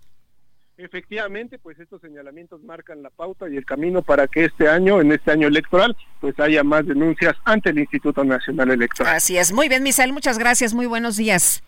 [0.78, 5.12] Efectivamente, pues estos señalamientos marcan la pauta y el camino para que este año, en
[5.12, 9.16] este año electoral, pues haya más denuncias ante el Instituto Nacional Electoral.
[9.16, 9.54] Así es.
[9.54, 10.74] Muy bien, Misael, muchas gracias.
[10.74, 11.64] Muy buenos días.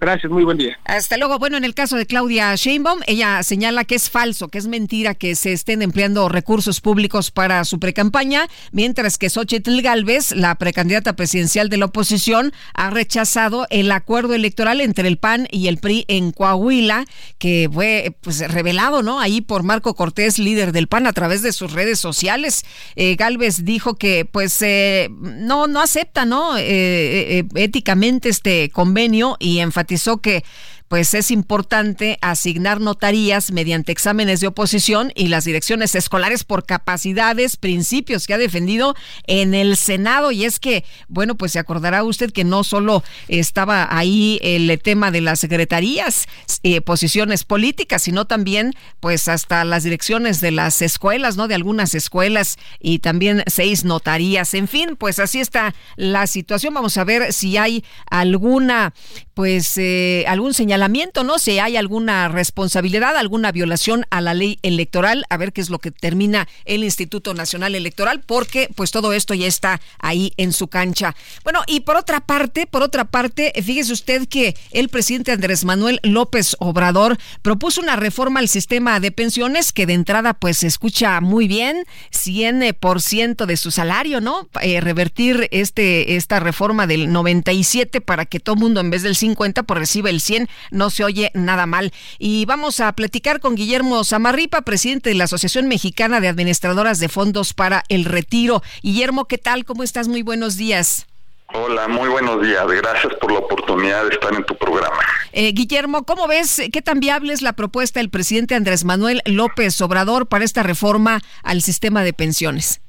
[0.00, 0.76] Gracias, muy buen día.
[0.84, 1.38] Hasta luego.
[1.38, 5.14] Bueno, en el caso de Claudia Sheinbaum, ella señala que es falso, que es mentira
[5.14, 11.14] que se estén empleando recursos públicos para su precampaña, mientras que Xochitl Galvez, la precandidata
[11.14, 16.04] presidencial de la oposición, ha rechazado el acuerdo electoral entre el PAN y el PRI
[16.08, 17.04] en Coahuila,
[17.38, 19.20] que fue pues revelado, ¿no?
[19.20, 22.64] Ahí por Marco Cortés, líder del PAN, a través de sus redes sociales.
[22.96, 26.58] Eh, Galvez dijo que pues eh, no, no acepta, ¿no?
[26.58, 29.83] Eh, éticamente este convenio y enfatizó
[30.20, 30.44] que
[30.88, 37.56] pues es importante asignar notarías mediante exámenes de oposición y las direcciones escolares por capacidades,
[37.56, 38.94] principios que ha defendido
[39.26, 40.30] en el Senado.
[40.30, 45.10] Y es que, bueno, pues se acordará usted que no solo estaba ahí el tema
[45.10, 46.26] de las secretarías,
[46.62, 51.48] eh, posiciones políticas, sino también pues hasta las direcciones de las escuelas, ¿no?
[51.48, 54.54] De algunas escuelas y también seis notarías.
[54.54, 56.74] En fin, pues así está la situación.
[56.74, 58.92] Vamos a ver si hay alguna,
[59.34, 61.38] pues, eh, algún señal señalamiento, ¿no?
[61.38, 65.78] Si hay alguna responsabilidad, alguna violación a la ley electoral, a ver qué es lo
[65.78, 70.66] que termina el Instituto Nacional Electoral, porque pues todo esto ya está ahí en su
[70.66, 71.14] cancha.
[71.44, 76.00] Bueno, y por otra parte, por otra parte, fíjese usted que el presidente Andrés Manuel
[76.02, 81.20] López Obrador propuso una reforma al sistema de pensiones que de entrada pues se escucha
[81.20, 84.48] muy bien, 100% de su salario, ¿no?
[84.60, 89.62] Eh, revertir este esta reforma del 97 para que todo mundo en vez del 50
[89.62, 91.92] pues reciba el 100 no se oye nada mal.
[92.18, 97.08] Y vamos a platicar con Guillermo Zamarripa, presidente de la Asociación Mexicana de Administradoras de
[97.08, 98.62] Fondos para el Retiro.
[98.82, 99.64] Guillermo, ¿qué tal?
[99.64, 100.08] ¿Cómo estás?
[100.08, 101.06] Muy buenos días.
[101.52, 102.66] Hola, muy buenos días.
[102.66, 104.98] Gracias por la oportunidad de estar en tu programa.
[105.32, 109.80] Eh, Guillermo, ¿cómo ves qué tan viable es la propuesta del presidente Andrés Manuel López
[109.80, 112.80] Obrador para esta reforma al sistema de pensiones?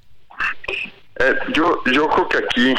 [1.17, 2.75] Eh, yo, yo creo que aquí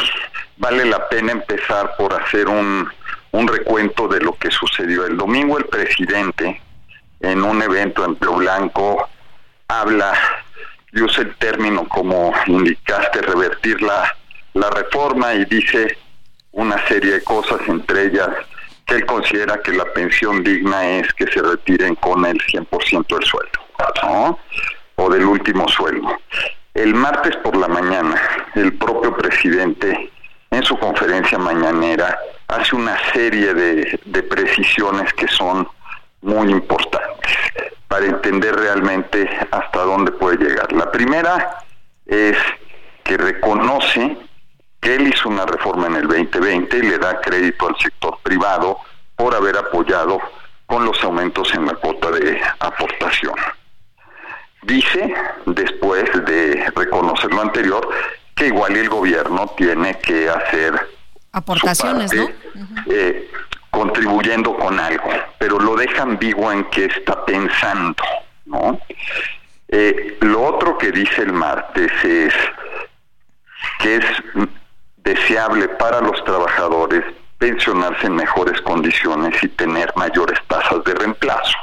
[0.57, 2.88] vale la pena empezar por hacer un,
[3.37, 5.05] un recuento de lo que sucedió.
[5.05, 6.61] El domingo el presidente
[7.20, 9.09] en un evento en Blanco
[9.68, 10.14] habla,
[10.93, 14.16] y usa el término como indicaste, revertir la,
[14.55, 15.99] la reforma y dice
[16.53, 18.28] una serie de cosas, entre ellas
[18.87, 23.24] que él considera que la pensión digna es que se retiren con el 100% del
[23.24, 23.59] sueldo,
[24.05, 24.39] ¿no?
[24.95, 26.09] O del último sueldo.
[26.72, 28.20] El martes por la mañana,
[28.55, 30.11] el propio presidente,
[30.51, 32.16] en su conferencia mañanera,
[32.49, 35.68] hace una serie de, de precisiones que son
[36.22, 37.32] muy importantes
[37.88, 40.72] para entender realmente hasta dónde puede llegar.
[40.72, 41.59] La primera
[42.05, 42.36] es
[43.05, 44.16] que reconoce
[44.80, 48.78] que él hizo una reforma en el 2020 y le da crédito al sector privado
[49.16, 50.20] por haber apoyado
[50.66, 53.34] con los aumentos en la cuota de aportación.
[54.62, 55.14] Dice,
[55.47, 57.88] después de reconocer lo anterior,
[58.34, 60.95] que igual el gobierno tiene que hacer
[61.37, 62.28] aportaciones, ¿no?
[62.87, 63.30] Eh,
[63.70, 68.03] contribuyendo con algo, pero lo deja ambiguo en qué está pensando,
[68.47, 68.80] ¿no?
[69.68, 72.32] Eh, lo otro que dice el martes es
[73.80, 74.05] que es
[74.97, 77.05] deseable para los trabajadores
[77.37, 81.59] pensionarse en mejores condiciones y tener mayores tasas de reemplazo.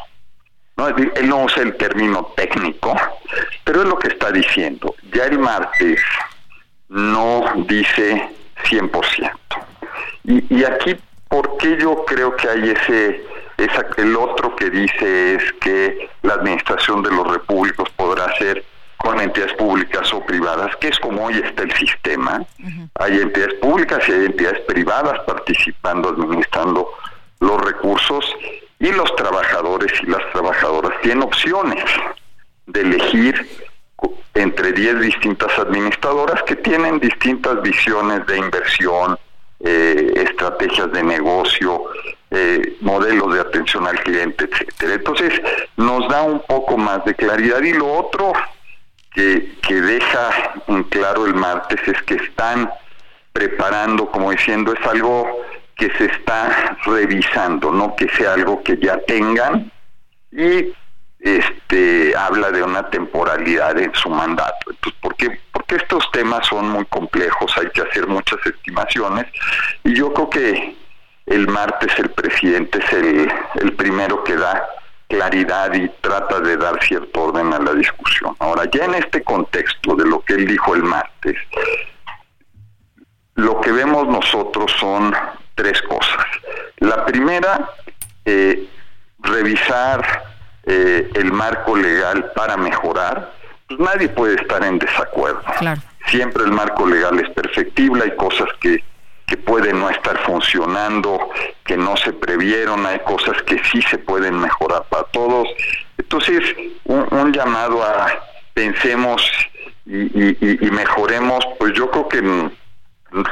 [0.77, 0.87] ¿No?
[0.87, 2.95] Él no usa el término técnico,
[3.63, 4.93] pero es lo que está diciendo.
[5.13, 5.99] Ya el martes
[6.89, 8.29] no dice
[8.63, 9.31] 100%.
[10.25, 10.95] Y, y aquí,
[11.27, 13.23] ¿por qué yo creo que hay ese,
[13.57, 18.63] esa, el otro que dice es que la administración de los repúblicos podrá ser
[18.97, 22.41] con entidades públicas o privadas, que es como hoy está el sistema.
[22.95, 26.89] Hay entidades públicas y hay entidades privadas participando, administrando
[27.41, 28.25] los recursos
[28.79, 31.83] y los trabajadores y las trabajadoras tienen opciones
[32.67, 33.45] de elegir
[34.33, 39.17] entre 10 distintas administradoras que tienen distintas visiones de inversión,
[39.59, 41.83] eh, estrategias de negocio,
[42.31, 44.95] eh, modelos de atención al cliente, etcétera.
[44.95, 45.41] Entonces,
[45.77, 47.61] nos da un poco más de claridad.
[47.61, 48.33] Y lo otro
[49.13, 52.69] que, deja en claro el martes es que están
[53.31, 55.27] preparando, como diciendo, es algo
[55.75, 59.71] que se está revisando, no que sea algo que ya tengan
[60.31, 60.73] y
[61.23, 64.71] este habla de una temporalidad en su mandato.
[64.71, 65.39] Entonces, ¿por qué?
[65.51, 69.25] Porque estos temas son muy complejos, hay que hacer muchas estimaciones
[69.83, 70.75] y yo creo que
[71.25, 74.67] el martes el presidente es el, el primero que da
[75.07, 78.35] claridad y trata de dar cierto orden a la discusión.
[78.39, 81.37] Ahora, ya en este contexto de lo que él dijo el martes,
[83.35, 85.15] lo que vemos nosotros son
[85.55, 86.25] tres cosas.
[86.77, 87.69] La primera,
[88.25, 88.67] eh,
[89.19, 90.32] revisar
[90.65, 93.33] eh, el marco legal para mejorar.
[93.67, 95.41] Pues nadie puede estar en desacuerdo.
[96.07, 98.83] Siempre el marco legal es perfectible, hay cosas que
[99.25, 101.29] que pueden no estar funcionando,
[101.63, 105.47] que no se previeron, hay cosas que sí se pueden mejorar para todos.
[105.97, 106.41] Entonces,
[106.85, 108.07] un, llamado a
[108.53, 109.21] pensemos
[109.85, 112.21] y, mejoremos, pues yo creo que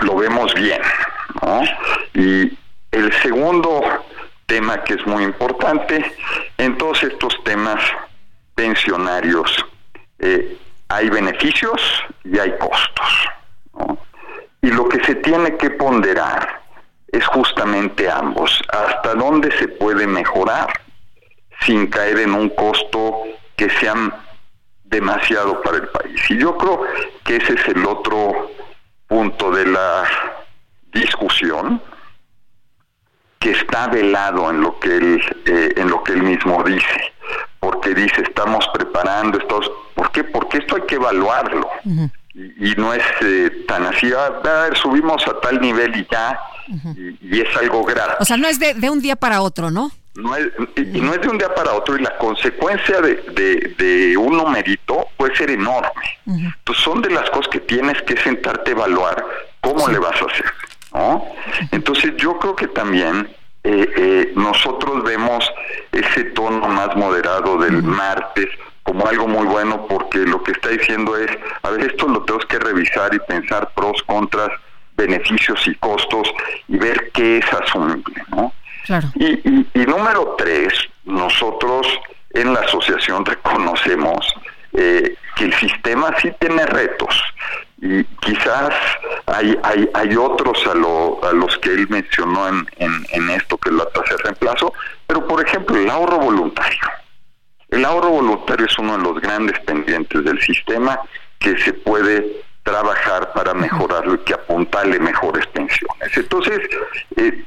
[0.02, 0.82] lo vemos bien,
[1.42, 1.62] ¿no?
[2.14, 2.58] Y
[2.92, 3.82] el segundo
[4.52, 6.04] tema que es muy importante,
[6.58, 7.80] en todos estos temas
[8.54, 9.50] pensionarios,
[10.20, 10.58] eh,
[10.90, 11.82] hay beneficios
[12.26, 13.10] y hay costos.
[14.62, 16.64] Y lo que se tiene que ponderar
[17.08, 20.68] es justamente ambos, hasta dónde se puede mejorar
[21.62, 23.24] sin caer en un costo
[23.56, 23.96] que sea
[24.84, 26.20] demasiado para el país.
[26.30, 26.82] Y yo creo
[27.24, 28.52] que ese es el otro
[29.08, 30.04] punto de la
[30.92, 31.82] discusión
[33.42, 37.14] que está velado en lo que él eh, en lo que él mismo dice
[37.60, 40.24] porque dice estamos preparando estos ¿por qué?
[40.24, 41.68] porque esto hay que evaluarlo
[42.34, 46.40] y, no es eh, tan así, ah, a ver, subimos a tal nivel y ya,
[47.22, 48.14] y, es algo grave.
[48.20, 49.92] O sea, no es de, de un día para otro, ¿no?
[50.16, 53.76] No es, y no es de un día para otro y la consecuencia de, de,
[53.78, 55.90] de un numerito puede ser enorme.
[56.26, 59.26] Entonces son de las cosas que tienes que sentarte a evaluar
[59.62, 60.46] cómo le vas a hacer.
[60.94, 61.26] ¿No?
[61.72, 63.30] Entonces yo creo que también
[63.64, 65.50] eh, eh, nosotros vemos
[65.92, 68.48] ese tono más moderado del martes,
[68.84, 71.30] como algo muy bueno porque lo que está diciendo es,
[71.62, 74.50] a ver, esto lo tenemos que revisar y pensar pros, contras,
[74.98, 76.32] beneficios y costos
[76.68, 78.52] y ver qué es asumible, ¿no?
[78.86, 79.08] Claro.
[79.16, 80.74] Y, y, número tres,
[81.06, 81.88] nosotros
[82.32, 84.34] en la asociación reconocemos
[84.74, 87.24] eh, que el sistema sí tiene retos
[87.82, 88.74] y quizás
[89.26, 93.58] hay, hay, hay otros a, lo, a los que él mencionó en, en, en esto
[93.58, 94.72] que es la tasa de reemplazo,
[95.08, 96.80] pero por ejemplo el ahorro voluntario.
[97.70, 101.00] El ahorro voluntario es uno de los grandes pendientes del sistema
[101.40, 106.16] que se puede trabajar para mejorarlo y que apuntale mejores pensiones.
[106.16, 106.60] Entonces,
[107.16, 107.44] eh,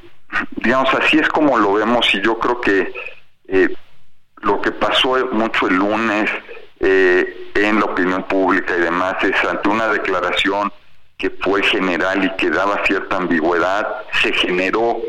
[0.56, 2.92] digamos, así es como lo vemos y yo creo que
[3.46, 3.68] eh,
[4.40, 6.28] lo que pasó mucho el lunes
[6.84, 10.70] eh, en la opinión pública y demás es ante una declaración
[11.16, 15.00] que fue general y que daba cierta ambigüedad, se generó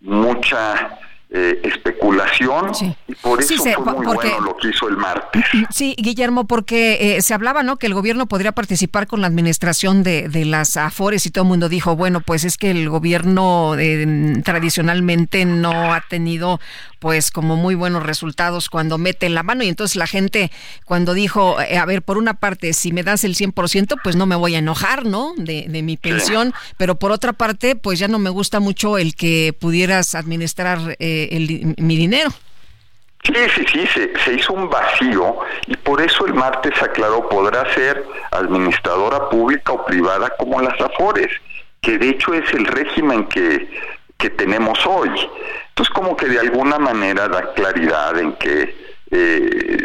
[0.00, 0.98] mucha
[1.36, 2.70] eh, especulación
[3.08, 5.42] y por eso fue muy bueno lo que hizo el martes.
[5.68, 7.76] Sí, Guillermo, porque eh, se hablaba, ¿no?
[7.76, 11.48] Que el gobierno podría participar con la administración de, de las Afores y todo el
[11.48, 16.60] mundo dijo, bueno, pues es que el gobierno eh, tradicionalmente no ha tenido
[17.00, 20.50] pues como muy buenos resultados cuando mete la mano y entonces la gente
[20.86, 24.36] cuando dijo, a ver, por una parte, si me das el 100%, pues no me
[24.36, 25.34] voy a enojar, ¿no?
[25.36, 29.16] De, de mi pensión, pero por otra parte, pues ya no me gusta mucho el
[29.16, 30.96] que pudieras administrar
[31.30, 32.30] mi dinero.
[33.24, 38.04] Sí, sí, sí, se, hizo un vacío y por eso el martes aclaró, podrá ser
[38.30, 41.32] administradora pública o privada como las AFORES,
[41.80, 43.70] que de hecho es el régimen que,
[44.18, 45.08] que tenemos hoy.
[45.68, 48.76] Entonces como que de alguna manera da claridad en que
[49.10, 49.78] eh,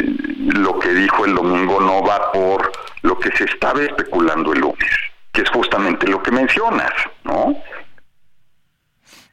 [0.52, 2.70] lo que dijo el domingo no va por
[3.02, 4.90] lo que se estaba especulando el lunes,
[5.32, 6.92] que es justamente lo que mencionas,
[7.24, 7.56] ¿no?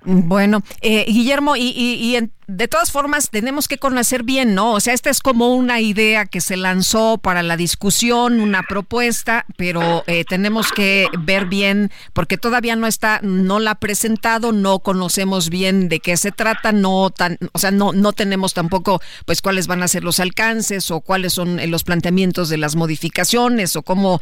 [0.09, 4.71] Bueno, eh, Guillermo, y, y, de todas formas tenemos que conocer bien, ¿no?
[4.71, 9.45] O sea, esta es como una idea que se lanzó para la discusión, una propuesta,
[9.57, 14.79] pero eh, tenemos que ver bien, porque todavía no está, no la ha presentado, no
[14.79, 19.41] conocemos bien de qué se trata, no tan, o sea, no, no tenemos tampoco, pues,
[19.41, 23.75] cuáles van a ser los alcances o cuáles son eh, los planteamientos de las modificaciones
[23.75, 24.21] o cómo,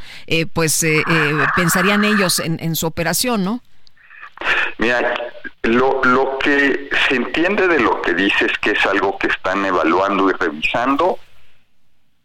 [0.52, 0.84] pues,
[1.56, 3.62] pensarían ellos en, en su operación, ¿no?
[4.78, 5.14] Mira,
[5.64, 10.30] lo, lo que se entiende de lo que dices que es algo que están evaluando
[10.30, 11.20] y revisando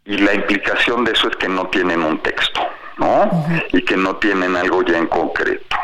[0.05, 2.61] y la implicación de eso es que no tienen un texto,
[2.97, 3.29] ¿no?
[3.71, 5.77] Y que no tienen algo ya en concreto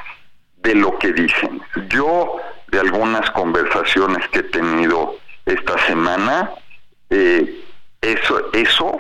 [0.58, 1.62] de lo que dicen.
[1.90, 5.16] Yo, de algunas conversaciones que he tenido
[5.46, 6.52] esta semana,
[7.10, 7.64] eh,
[8.02, 8.98] eso, eso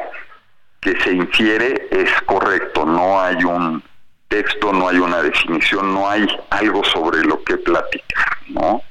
[0.79, 3.83] que se infiere es correcto, no hay un
[4.27, 8.81] texto, no hay una definición, no hay algo sobre lo que platicar, ¿no?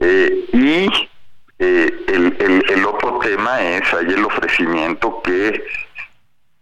[0.00, 0.90] Eh, y
[1.58, 5.62] eh, el, el, otro tema es, hay el ofrecimiento que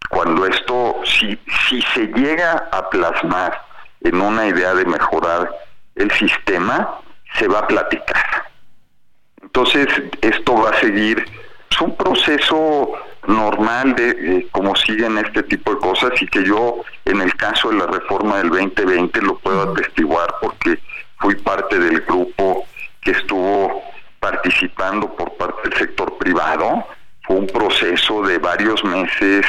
[0.09, 1.39] cuando esto, si,
[1.69, 3.63] si se llega a plasmar
[4.01, 5.55] en una idea de mejorar
[5.95, 7.01] el sistema,
[7.39, 8.51] se va a platicar.
[9.43, 9.87] Entonces,
[10.21, 11.25] esto va a seguir,
[11.71, 12.93] es un proceso
[13.29, 17.69] normal de eh, cómo siguen este tipo de cosas y que yo en el caso
[17.69, 20.79] de la reforma del 2020 lo puedo atestiguar porque
[21.19, 22.65] fui parte del grupo
[23.03, 23.83] que estuvo
[24.19, 26.87] participando por parte del sector privado.
[27.23, 29.45] Fue un proceso de varios meses,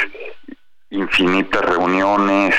[0.90, 2.56] infinitas reuniones,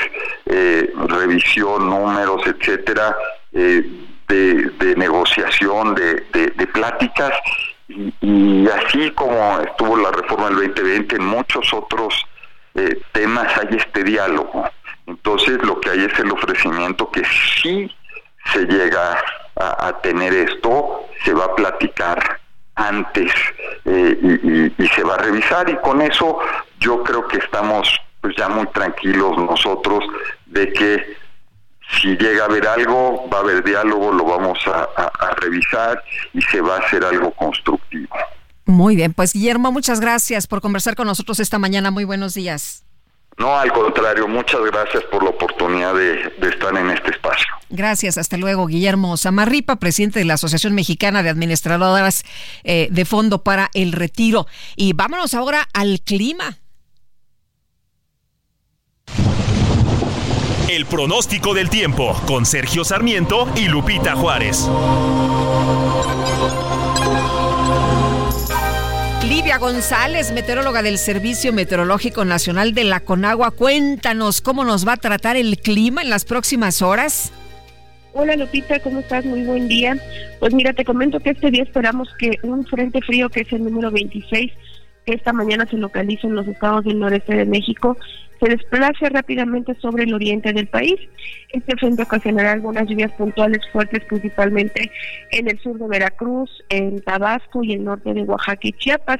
[0.47, 3.15] eh, revisión, números, etcétera,
[3.53, 3.85] eh,
[4.27, 7.33] de, negociación, de, de pláticas
[8.21, 12.25] y, así como estuvo la reforma del 2020, en muchos otros
[12.75, 14.69] eh, temas hay este diálogo.
[15.07, 17.91] Entonces lo que hay es el ofrecimiento que si
[18.53, 19.21] se llega
[19.55, 22.39] a, tener esto, se va a platicar
[22.75, 23.31] antes
[23.85, 26.39] eh, y, se va a revisar y con eso
[26.79, 30.03] yo creo que estamos pues ya muy tranquilos nosotros
[30.47, 31.20] de que
[31.99, 34.87] si llega a haber algo, va a haber diálogo, lo vamos a,
[35.37, 38.15] revisar y se va a hacer algo constructivo.
[38.65, 41.91] Muy bien, pues Guillermo, muchas gracias por conversar con nosotros esta mañana.
[41.91, 42.85] Muy buenos días.
[43.37, 47.47] No, al contrario, muchas gracias por la oportunidad de, estar en este espacio.
[47.69, 52.23] Gracias, hasta luego, Guillermo Samarripa, presidente de la Asociación Mexicana de Administradoras
[52.63, 54.47] eh, de Fondo para el Retiro.
[54.75, 56.59] Y vámonos ahora al clima.
[60.71, 64.69] El pronóstico del tiempo con Sergio Sarmiento y Lupita Juárez.
[69.27, 74.97] Livia González, meteoróloga del Servicio Meteorológico Nacional de la Conagua, cuéntanos cómo nos va a
[74.97, 77.33] tratar el clima en las próximas horas.
[78.13, 79.25] Hola Lupita, ¿cómo estás?
[79.25, 79.97] Muy buen día.
[80.39, 83.65] Pues mira, te comento que este día esperamos que un frente frío, que es el
[83.65, 84.59] número 26, que
[85.05, 87.97] esta mañana se localiza en los estados del noreste de México,
[88.39, 90.95] se desplace rápidamente sobre el oriente del país.
[91.49, 94.91] Este frente ocasionará algunas lluvias puntuales fuertes, principalmente
[95.31, 99.19] en el sur de Veracruz, en Tabasco y el norte de Oaxaca y Chiapas.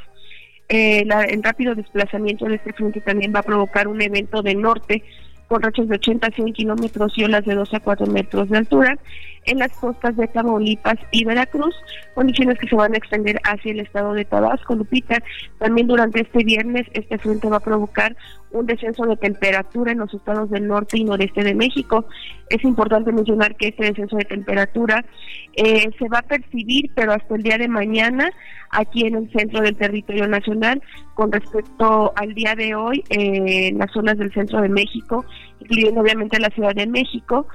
[0.69, 5.03] Eh, el rápido desplazamiento de este frente también va a provocar un evento de norte
[5.47, 8.57] con rachas de 80 a 100 kilómetros y olas de 2 a 4 metros de
[8.57, 8.97] altura.
[9.46, 11.76] En las costas de Tamaulipas y Veracruz,
[12.14, 15.22] condiciones que se van a extender hacia el estado de Tabasco, Lupita.
[15.58, 18.16] También durante este viernes este frente va a provocar
[18.52, 22.06] un descenso de temperatura en los estados del norte y noreste de México.
[22.50, 25.06] Es importante mencionar que este descenso de temperatura
[25.54, 28.30] eh, se va a percibir, pero hasta el día de mañana,
[28.70, 30.82] aquí en el centro del territorio nacional,
[31.14, 35.26] con respecto al día de hoy, eh, en las zonas del centro de México,
[35.60, 37.48] incluyendo obviamente la Ciudad de México,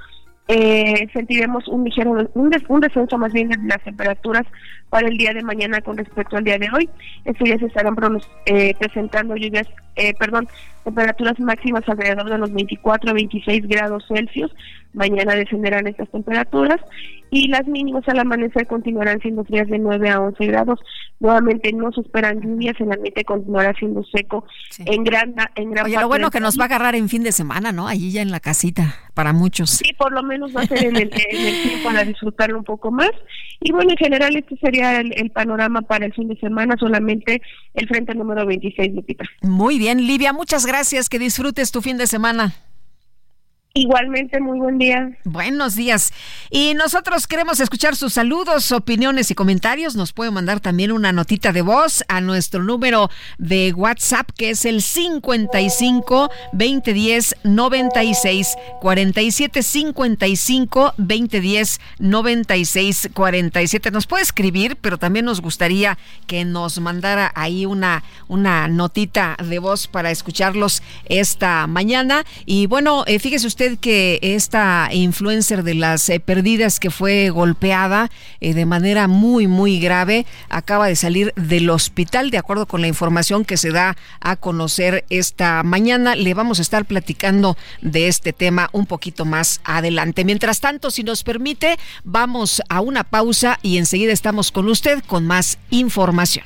[0.47, 4.45] eh, sentiremos un ligero un, un, descenso más bien de las temperaturas
[4.89, 6.89] para el día de mañana con respecto al día de hoy.
[7.25, 7.95] Estos días se estarán
[8.45, 10.47] eh, presentando lluvias, eh, perdón,
[10.85, 14.55] temperaturas máximas alrededor de los 24 a 26 grados Celsius.
[14.93, 16.79] Mañana descenderán estas temperaturas
[17.29, 20.79] y las mínimas al amanecer continuarán siendo frías de 9 a 11 grados.
[21.19, 24.45] Nuevamente no se esperan lluvias, el ambiente continuará siendo seco
[24.85, 27.31] en gran en gran Oye, lo bueno que nos va a agarrar en fin de
[27.31, 27.87] semana, ¿no?
[27.87, 29.71] Allí ya en la casita, para muchos.
[29.71, 33.11] Sí, por lo menos va a ser en el, tiempo para disfrutar un poco más.
[33.59, 37.41] Y bueno, en general este sería el, panorama para el fin de semana, solamente
[37.73, 39.25] el frente número 26, Lupita.
[39.41, 42.53] Muy bien, Livia, muchas gracias, que disfrutes tu fin de semana.
[43.77, 45.11] Igualmente, muy buen día.
[45.23, 46.11] Buenos días.
[46.49, 49.95] Y nosotros queremos escuchar sus saludos, opiniones y comentarios.
[49.95, 54.65] Nos puede mandar también una notita de voz a nuestro número de WhatsApp, que es
[54.65, 63.91] el 55 2010 96 47 55 2010 96 47.
[63.91, 69.59] Nos puede escribir, pero también nos gustaría que nos mandara ahí una, una notita de
[69.59, 72.25] voz para escucharlos esta mañana.
[72.47, 78.09] Y bueno, eh, fíjese usted que esta influencer de las eh, perdidas que fue golpeada
[78.39, 82.87] eh, de manera muy, muy grave acaba de salir del hospital, de acuerdo con la
[82.87, 86.15] información que se da a conocer esta mañana.
[86.15, 90.23] Le vamos a estar platicando de este tema un poquito más adelante.
[90.23, 95.27] Mientras tanto, si nos permite, vamos a una pausa y enseguida estamos con usted con
[95.27, 96.45] más información.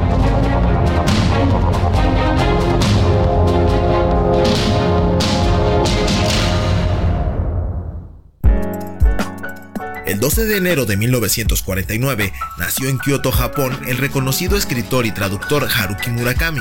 [10.11, 15.65] El 12 de enero de 1949 nació en Kyoto, Japón, el reconocido escritor y traductor
[15.73, 16.59] Haruki Murakami,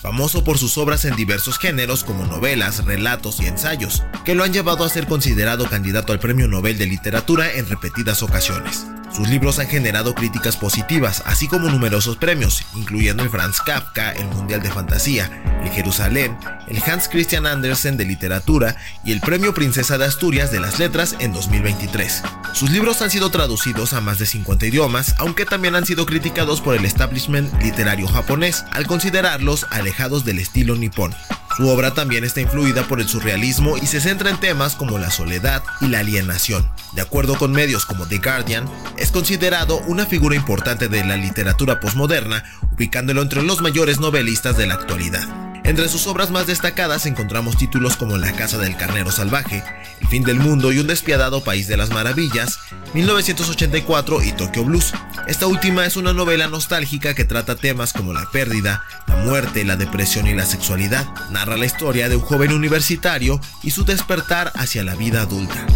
[0.00, 4.52] famoso por sus obras en diversos géneros como novelas, relatos y ensayos, que lo han
[4.52, 8.86] llevado a ser considerado candidato al Premio Nobel de Literatura en repetidas ocasiones.
[9.14, 14.26] Sus libros han generado críticas positivas, así como numerosos premios, incluyendo el Franz Kafka, el
[14.26, 15.30] Mundial de Fantasía,
[15.64, 16.36] el Jerusalén,
[16.68, 21.16] el Hans Christian Andersen de Literatura y el Premio Princesa de Asturias de las Letras
[21.20, 22.22] en 2023.
[22.52, 26.60] Sus libros han sido traducidos a más de 50 idiomas, aunque también han sido criticados
[26.60, 31.14] por el establishment literario japonés, al considerarlos alejados del estilo nipón.
[31.56, 35.10] Su obra también está influida por el surrealismo y se centra en temas como la
[35.10, 36.68] soledad y la alienación.
[36.92, 38.68] De acuerdo con medios como The Guardian,
[38.98, 44.66] es considerado una figura importante de la literatura posmoderna, ubicándolo entre los mayores novelistas de
[44.66, 45.26] la actualidad.
[45.64, 49.62] Entre sus obras más destacadas encontramos títulos como La Casa del Carnero Salvaje,
[50.00, 52.58] El Fin del Mundo y Un Despiadado País de las Maravillas,
[52.94, 54.92] 1984 y Tokyo Blues.
[55.26, 59.76] Esta última es una novela nostálgica que trata temas como la pérdida, la muerte, la
[59.76, 61.06] depresión y la sexualidad.
[61.30, 65.66] Narra la historia de un joven universitario y su despertar hacia la vida adulta.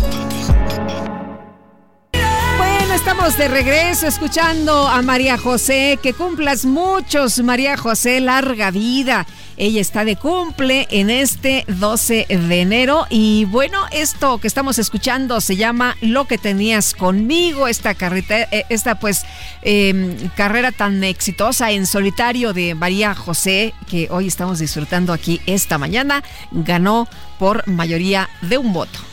[3.02, 5.98] Estamos de regreso escuchando a María José.
[6.00, 9.26] Que cumplas muchos, María José, larga vida.
[9.56, 15.40] Ella está de cumple en este 12 de enero y bueno, esto que estamos escuchando
[15.40, 19.24] se llama Lo que tenías conmigo, esta carrera, eh, esta pues
[19.62, 25.76] eh, carrera tan exitosa en solitario de María José que hoy estamos disfrutando aquí esta
[25.76, 26.22] mañana,
[26.52, 27.08] ganó
[27.40, 29.11] por mayoría de un voto.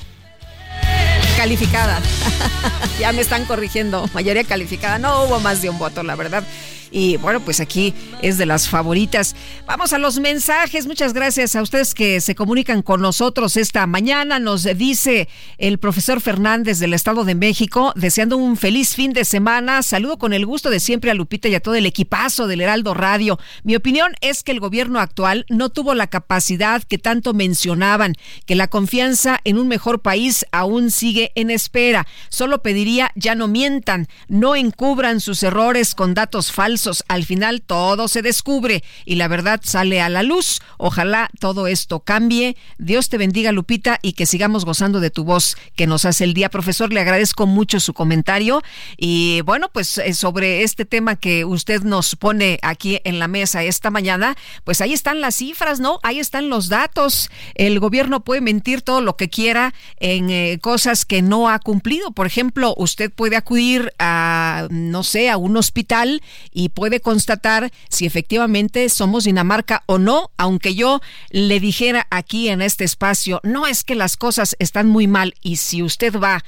[1.39, 2.01] Calificada.
[2.99, 4.09] ya me están corrigiendo.
[4.13, 4.99] Mayoría calificada.
[4.99, 6.43] No hubo más de un voto, la verdad.
[6.91, 9.35] Y bueno, pues aquí es de las favoritas.
[9.67, 10.87] Vamos a los mensajes.
[10.87, 14.39] Muchas gracias a ustedes que se comunican con nosotros esta mañana.
[14.39, 15.27] Nos dice
[15.57, 19.83] el profesor Fernández del Estado de México, deseando un feliz fin de semana.
[19.83, 22.93] Saludo con el gusto de siempre a Lupita y a todo el equipazo del Heraldo
[22.93, 23.39] Radio.
[23.63, 28.15] Mi opinión es que el gobierno actual no tuvo la capacidad que tanto mencionaban,
[28.45, 32.07] que la confianza en un mejor país aún sigue en espera.
[32.29, 36.78] Solo pediría ya no mientan, no encubran sus errores con datos falsos.
[37.07, 40.61] Al final todo se descubre y la verdad sale a la luz.
[40.77, 42.55] Ojalá todo esto cambie.
[42.77, 46.33] Dios te bendiga, Lupita, y que sigamos gozando de tu voz que nos hace el
[46.33, 46.49] día.
[46.49, 48.61] Profesor, le agradezco mucho su comentario.
[48.97, 53.63] Y bueno, pues eh, sobre este tema que usted nos pone aquí en la mesa
[53.63, 55.99] esta mañana, pues ahí están las cifras, ¿no?
[56.03, 57.29] Ahí están los datos.
[57.55, 62.11] El gobierno puede mentir todo lo que quiera en eh, cosas que no ha cumplido.
[62.11, 66.21] Por ejemplo, usted puede acudir a, no sé, a un hospital
[66.51, 72.61] y puede constatar si efectivamente somos Dinamarca o no, aunque yo le dijera aquí en
[72.61, 76.43] este espacio, no es que las cosas están muy mal y si usted va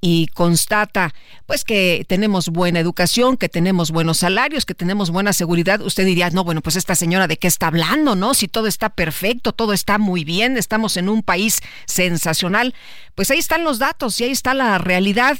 [0.00, 1.14] y constata
[1.46, 6.30] pues que tenemos buena educación, que tenemos buenos salarios, que tenemos buena seguridad, usted diría,
[6.30, 8.34] no, bueno, pues esta señora de qué está hablando, ¿no?
[8.34, 12.74] Si todo está perfecto, todo está muy bien, estamos en un país sensacional,
[13.14, 15.38] pues ahí están los datos y ahí está la realidad.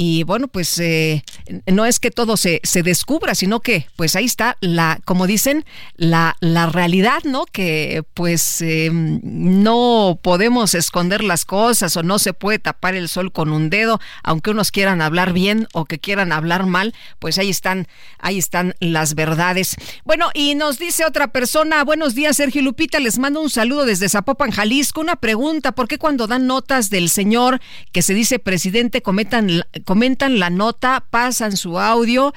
[0.00, 1.24] Y bueno, pues eh,
[1.66, 5.64] no es que todo se, se descubra, sino que pues ahí está la, como dicen,
[5.96, 7.46] la, la realidad, ¿no?
[7.46, 13.32] Que pues eh, no podemos esconder las cosas o no se puede tapar el sol
[13.32, 17.50] con un dedo, aunque unos quieran hablar bien o que quieran hablar mal, pues ahí
[17.50, 17.88] están,
[18.20, 19.74] ahí están las verdades.
[20.04, 24.08] Bueno, y nos dice otra persona, buenos días Sergio Lupita, les mando un saludo desde
[24.08, 25.00] Zapopan, Jalisco.
[25.00, 30.38] Una pregunta, ¿por qué cuando dan notas del señor que se dice presidente cometan comentan
[30.38, 32.34] la nota, pasan su audio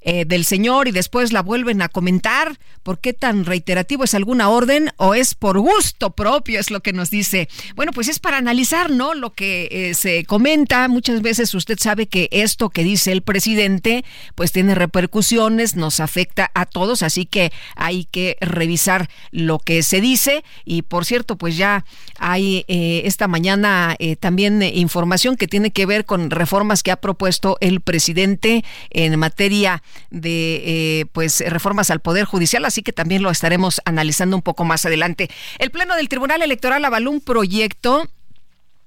[0.00, 2.56] eh, del señor y después la vuelven a comentar.
[2.84, 4.04] ¿Por qué tan reiterativo?
[4.04, 6.60] ¿Es alguna orden o es por gusto propio?
[6.60, 7.48] Es lo que nos dice.
[7.74, 9.14] Bueno, pues es para analizar, ¿no?
[9.14, 10.86] Lo que eh, se comenta.
[10.86, 14.04] Muchas veces usted sabe que esto que dice el presidente,
[14.36, 20.00] pues tiene repercusiones, nos afecta a todos, así que hay que revisar lo que se
[20.00, 20.44] dice.
[20.64, 21.84] Y por cierto, pues ya
[22.18, 27.56] hay eh, esta mañana también información que tiene que ver con reformas que ha propuesto
[27.60, 33.30] el presidente en materia de eh, pues reformas al poder judicial, así que también lo
[33.30, 35.30] estaremos analizando un poco más adelante.
[35.58, 38.08] El pleno del Tribunal Electoral avaló un proyecto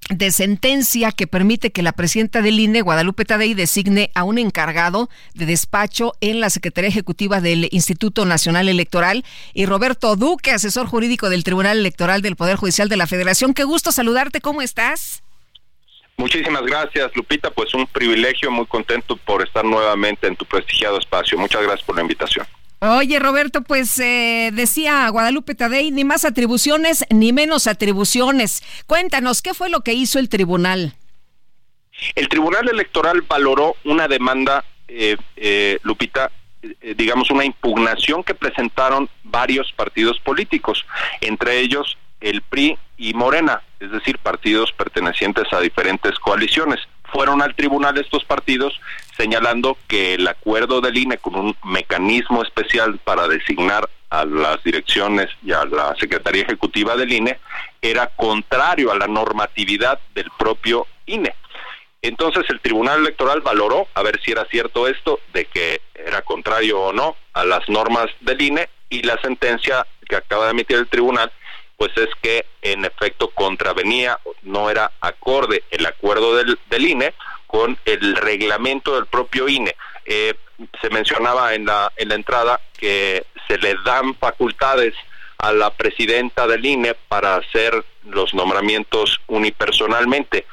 [0.09, 5.09] de sentencia que permite que la presidenta del INE, Guadalupe Tadei, designe a un encargado
[5.35, 9.23] de despacho en la Secretaría Ejecutiva del Instituto Nacional Electoral
[9.53, 13.53] y Roberto Duque, asesor jurídico del Tribunal Electoral del Poder Judicial de la Federación.
[13.53, 15.23] Qué gusto saludarte, ¿cómo estás?
[16.17, 17.51] Muchísimas gracias, Lupita.
[17.51, 21.37] Pues un privilegio, muy contento por estar nuevamente en tu prestigiado espacio.
[21.37, 22.45] Muchas gracias por la invitación.
[22.79, 28.63] Oye, Roberto, pues eh, decía Guadalupe Tadei, ni más atribuciones ni menos atribuciones.
[28.85, 30.93] Cuéntanos, ¿qué fue lo que hizo el tribunal?
[32.13, 36.31] El Tribunal Electoral valoró una demanda, eh, eh, Lupita,
[36.95, 40.85] digamos una impugnación que presentaron varios partidos políticos,
[41.21, 46.79] entre ellos el PRI y Morena, es decir, partidos pertenecientes a diferentes coaliciones.
[47.11, 48.79] Fueron al tribunal estos partidos
[49.15, 55.27] señalando que el acuerdo del INE con un mecanismo especial para designar a las direcciones
[55.43, 57.39] y a la Secretaría Ejecutiva del INE
[57.81, 61.33] era contrario a la normatividad del propio INE.
[62.01, 66.79] Entonces el Tribunal Electoral valoró a ver si era cierto esto, de que era contrario
[66.79, 70.87] o no a las normas del INE y la sentencia que acaba de emitir el
[70.87, 71.31] tribunal
[71.77, 77.13] pues es que en efecto contravenía, no era acorde el acuerdo del, INE
[77.45, 79.75] con el reglamento del propio INE.
[80.05, 80.33] Eh,
[80.81, 84.95] se mencionaba en la, en la entrada que se le dan facultades
[85.37, 90.47] a la presidenta del INE para hacer los nombramientos unipersonalmente.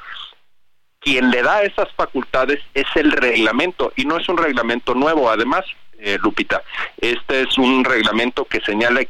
[1.00, 5.64] Quien le da esas facultades es el reglamento y no es un reglamento nuevo, además,
[5.98, 6.62] eh, Lupita.
[6.98, 9.00] Este es un reglamento que señala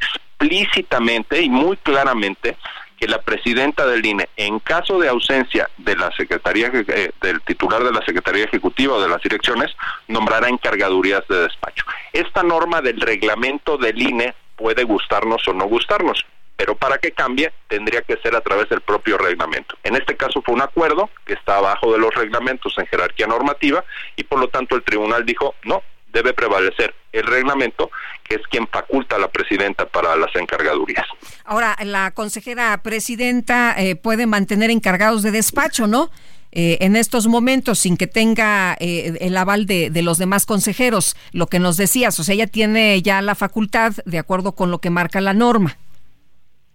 [0.44, 2.56] explícitamente y muy claramente
[2.98, 7.82] que la presidenta del INE, en caso de ausencia de la Secretaría, eh, del titular
[7.82, 9.74] de la Secretaría Ejecutiva o de las direcciones,
[10.06, 11.84] nombrará encargadurías de despacho.
[12.12, 16.24] Esta norma del reglamento del INE puede gustarnos o no gustarnos,
[16.56, 19.76] pero para que cambie tendría que ser a través del propio reglamento.
[19.82, 23.84] En este caso fue un acuerdo que está abajo de los reglamentos en jerarquía normativa
[24.14, 25.82] y por lo tanto el tribunal dijo, no,
[26.14, 27.90] debe prevalecer el reglamento,
[28.22, 31.06] que es quien faculta a la presidenta para las encargadurías.
[31.44, 36.10] Ahora, la consejera presidenta eh, puede mantener encargados de despacho, ¿no?
[36.54, 41.16] eh, en estos momentos sin que tenga eh, el aval de, de, los demás consejeros,
[41.32, 44.78] lo que nos decías, o sea, ella tiene ya la facultad de acuerdo con lo
[44.78, 45.76] que marca la norma.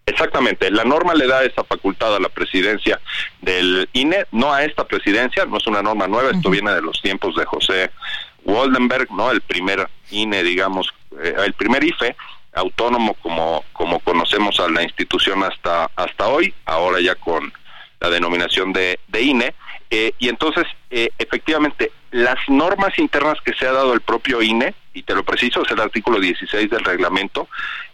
[0.06, 3.00] Exactamente, la norma le da esa facultad a la presidencia
[3.42, 7.00] del INE, no a esta presidencia, no es una norma nueva, esto viene de los
[7.02, 7.92] tiempos de José
[8.44, 9.32] Waldenberg, ¿no?
[9.32, 12.16] El primer INE, digamos, eh, el primer IFE
[12.54, 17.54] autónomo como como conocemos a la institución hasta hasta hoy, ahora ya con
[18.00, 19.54] la denominación de, de INE,
[19.90, 24.74] eh, y entonces eh, efectivamente las normas internas que se ha dado el propio INE,
[24.94, 27.48] y te lo preciso, es el artículo 16 del reglamento,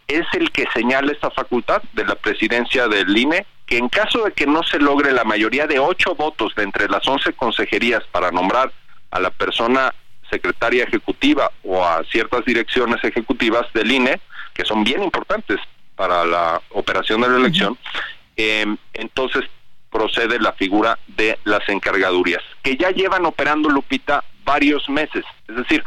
[0.08, 4.32] es el que señala esta facultad de la presidencia del INE, que en caso de
[4.32, 8.32] que no se logre la mayoría de ocho votos de entre las once consejerías para
[8.32, 8.72] nombrar
[9.12, 9.94] a la persona
[10.30, 14.20] secretaria ejecutiva o a ciertas direcciones ejecutivas del INE,
[14.54, 15.60] que son bien importantes
[15.96, 17.78] para la operación de la elección,
[18.38, 19.46] eh, entonces
[19.90, 25.24] procede la figura de las encargadurías, que ya llevan operando Lupita varios meses.
[25.48, 25.84] Es decir,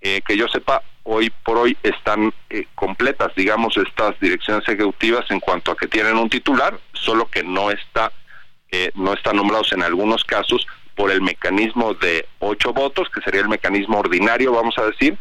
[0.00, 5.40] eh, que yo sepa, hoy por hoy están eh, completas, digamos, estas direcciones ejecutivas en
[5.40, 8.10] cuanto a que tienen un titular, solo que no está,
[8.70, 10.66] eh, no están nombrados en algunos casos
[11.00, 15.18] por el mecanismo de ocho votos, que sería el mecanismo ordinario, vamos a decir,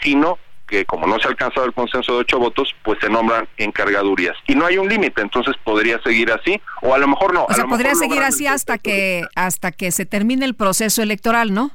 [0.00, 0.38] sino
[0.68, 4.36] que como no se ha alcanzado el consenso de ocho votos, pues se nombran encargadurías.
[4.46, 7.46] Y no hay un límite, entonces podría seguir así, o a lo mejor no.
[7.46, 11.72] O sea, podría seguir así hasta que, hasta que se termine el proceso electoral, ¿no?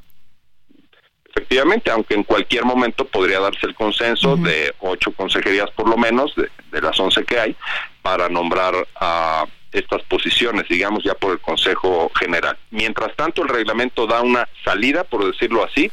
[1.36, 6.34] Efectivamente, aunque en cualquier momento podría darse el consenso de ocho consejerías por lo menos,
[6.38, 7.58] de, de las once que hay,
[8.02, 12.58] para nombrar a estas posiciones, digamos, ya por el Consejo General.
[12.72, 15.92] Mientras tanto, el reglamento da una salida, por decirlo así,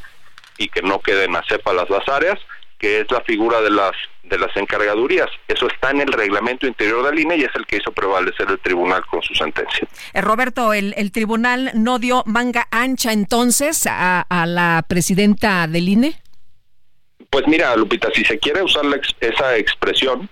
[0.58, 2.38] y que no queden a las áreas,
[2.78, 3.92] que es la figura de las
[4.24, 5.28] de las encargadurías.
[5.48, 8.58] Eso está en el reglamento interior del INE y es el que hizo prevalecer el
[8.58, 9.86] tribunal con su sentencia.
[10.12, 15.88] Eh, Roberto, el, el, tribunal no dio manga ancha entonces a, a, la presidenta del
[15.88, 16.18] INE.
[17.30, 20.28] Pues mira, Lupita, si se quiere usar la, esa expresión,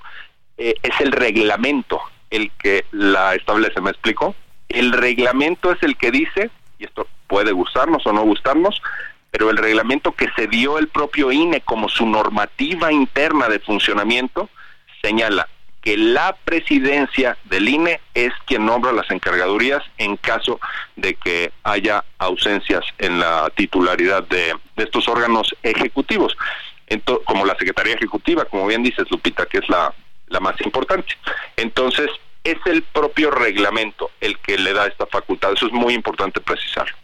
[0.57, 2.01] eh, es el reglamento
[2.33, 4.35] el que la establece, ¿me explico?
[4.69, 8.83] El reglamento es el que dice, y esto puede gustarnos o no gustarnos,
[9.31, 14.49] pero el reglamento que se dio el propio INE como su normativa interna de funcionamiento
[15.01, 15.49] señala
[15.83, 20.61] que la presidencia del INE es quien nombra las encargadurías en caso
[20.97, 26.37] de que haya ausencias en la titularidad de, de estos órganos ejecutivos,
[26.87, 29.93] Entonces, como la Secretaría Ejecutiva, como bien dices, Lupita, que es la,
[30.29, 31.17] la más importante.
[31.57, 32.09] Entonces,
[32.45, 35.53] es el propio reglamento el que le da esta facultad.
[35.53, 36.97] Eso es muy importante precisarlo.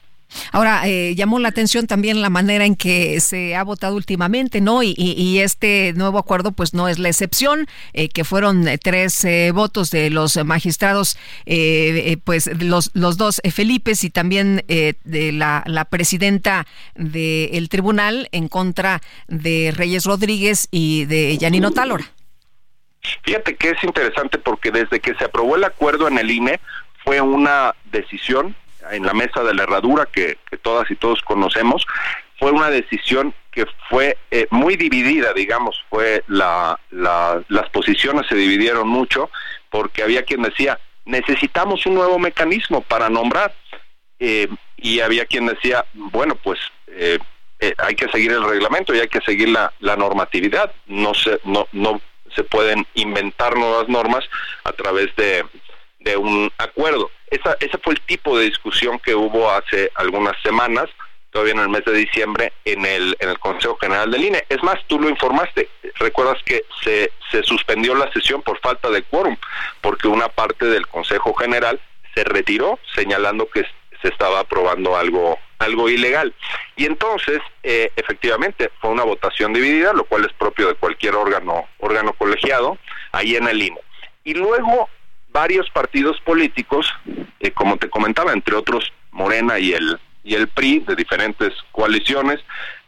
[0.53, 4.83] Ahora, eh, llamó la atención también la manera en que se ha votado últimamente, ¿no?
[4.83, 9.53] Y, y, este nuevo acuerdo, pues no es la excepción, eh, que fueron tres eh,
[9.55, 11.17] votos de los magistrados,
[12.25, 19.01] pues los, los dos Felipes y también de la, la presidenta del tribunal en contra
[19.27, 22.13] de Reyes Rodríguez y de Yanino Talora.
[23.23, 26.61] Fíjate que es interesante porque desde que se aprobó el acuerdo en el INE
[27.05, 28.55] fue una decisión
[28.91, 31.87] en la mesa de la herradura que, todas y todos conocemos,
[32.39, 38.35] fue una decisión que fue eh, muy dividida, digamos, fue la, la, las posiciones se
[38.35, 39.31] dividieron mucho
[39.71, 43.53] porque había quien decía, necesitamos un nuevo mecanismo para nombrar,
[44.21, 47.19] eh, y había quien decía, bueno, pues eh,
[47.61, 51.41] eh, hay que seguir el reglamento y hay que seguir la, la normatividad, no se,
[51.45, 52.01] no, no
[52.39, 54.25] se pueden inventar nuevas normas
[54.63, 55.45] a través de,
[56.17, 57.11] un acuerdo.
[57.31, 60.87] Esa, ese fue el tipo de discusión que hubo hace algunas semanas,
[61.31, 64.45] todavía en el mes de diciembre, en el, en el Consejo General del INE.
[64.49, 69.03] Es más, tú lo informaste, recuerdas que se, se suspendió la sesión por falta de
[69.03, 69.37] quórum,
[69.83, 71.79] porque una parte del Consejo General
[72.15, 73.67] se retiró señalando que
[74.01, 76.35] se estaba aprobando algo algo ilegal.
[76.77, 81.69] Y entonces, eh, efectivamente, fue una votación dividida, lo cual es propio de cualquier órgano
[81.79, 82.79] órgano colegiado,
[83.13, 83.81] ahí en el INE.
[84.25, 84.89] Y luego
[85.31, 86.87] varios partidos políticos,
[87.41, 92.41] eh, como te comentaba, entre otros Morena y el y el PRI de diferentes coaliciones,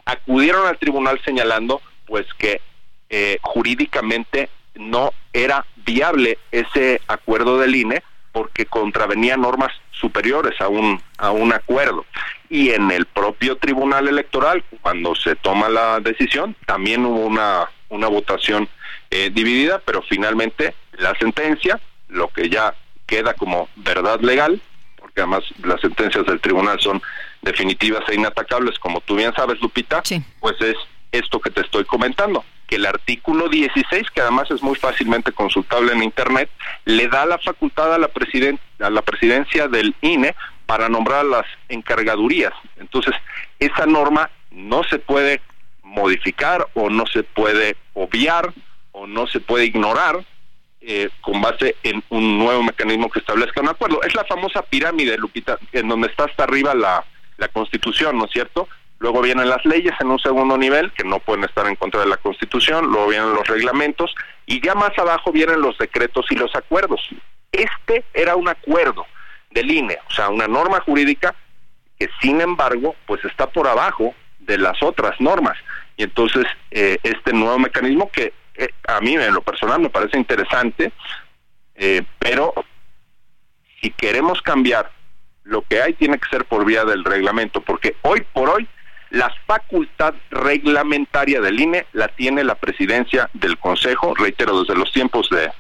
[0.05, 2.61] acudieron al tribunal señalando pues que
[3.09, 8.03] eh, jurídicamente no era viable ese acuerdo del INE
[8.33, 12.05] porque contravenía normas superiores a un a un acuerdo
[12.51, 18.09] y en el propio tribunal electoral cuando se toma la decisión también hubo una una
[18.09, 18.69] votación
[19.11, 21.81] eh, dividida pero finalmente la sentencia
[22.11, 22.75] lo que ya
[23.11, 24.61] queda como verdad legal,
[24.97, 27.03] porque además las sentencias del tribunal son
[27.43, 30.23] definitivas e inatacables, como tú bien sabes, Lupita, sí.
[30.39, 30.77] pues es
[31.11, 35.93] esto que te estoy comentando, que el artículo 16, que además es muy fácilmente consultable
[35.93, 36.49] en Internet,
[36.85, 40.37] le da la facultad a la, presiden a la presidencia del INE
[40.71, 42.53] para nombrar las encargadurías.
[42.77, 43.13] Entonces,
[43.59, 45.41] esa norma no se puede
[45.83, 48.53] modificar o no se puede obviar
[48.93, 50.25] o no se puede ignorar
[50.81, 54.01] eh, con base en un nuevo mecanismo que establezca un acuerdo.
[54.05, 57.05] Es la famosa pirámide, Lupita, en donde está hasta arriba la,
[57.39, 58.69] la Constitución, ¿no es cierto?
[59.01, 62.07] Luego vienen las leyes en un segundo nivel, que no pueden estar en contra de
[62.07, 64.15] la Constitución, luego vienen los reglamentos,
[64.47, 67.01] y ya más abajo vienen los decretos y los acuerdos.
[67.51, 69.05] Este era un acuerdo
[69.51, 71.35] del INE, o sea, una norma jurídica
[71.99, 75.57] que sin embargo, pues está por abajo de las otras normas.
[75.97, 80.17] Y entonces, eh, este nuevo mecanismo que eh, a mí en lo personal me parece
[80.17, 80.93] interesante,
[81.75, 82.55] eh, pero
[83.81, 84.91] si queremos cambiar,
[85.45, 88.69] lo que hay tiene que ser por vía del reglamento, porque hoy por hoy
[89.11, 95.29] la facultad reglamentaria del INE la tiene la presidencia del Consejo, reitero, desde los tiempos
[95.31, 95.51] de,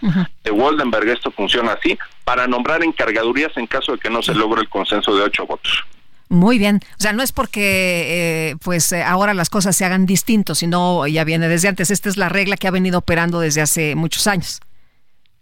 [0.44, 4.61] de Waldenberg esto funciona así, para nombrar encargadurías en caso de que no se logre
[4.61, 5.84] el consenso de ocho votos.
[6.28, 10.07] Muy bien, o sea, no es porque eh, pues eh, ahora las cosas se hagan
[10.07, 11.90] distintos, sino ya viene desde antes.
[11.90, 14.61] Esta es la regla que ha venido operando desde hace muchos años.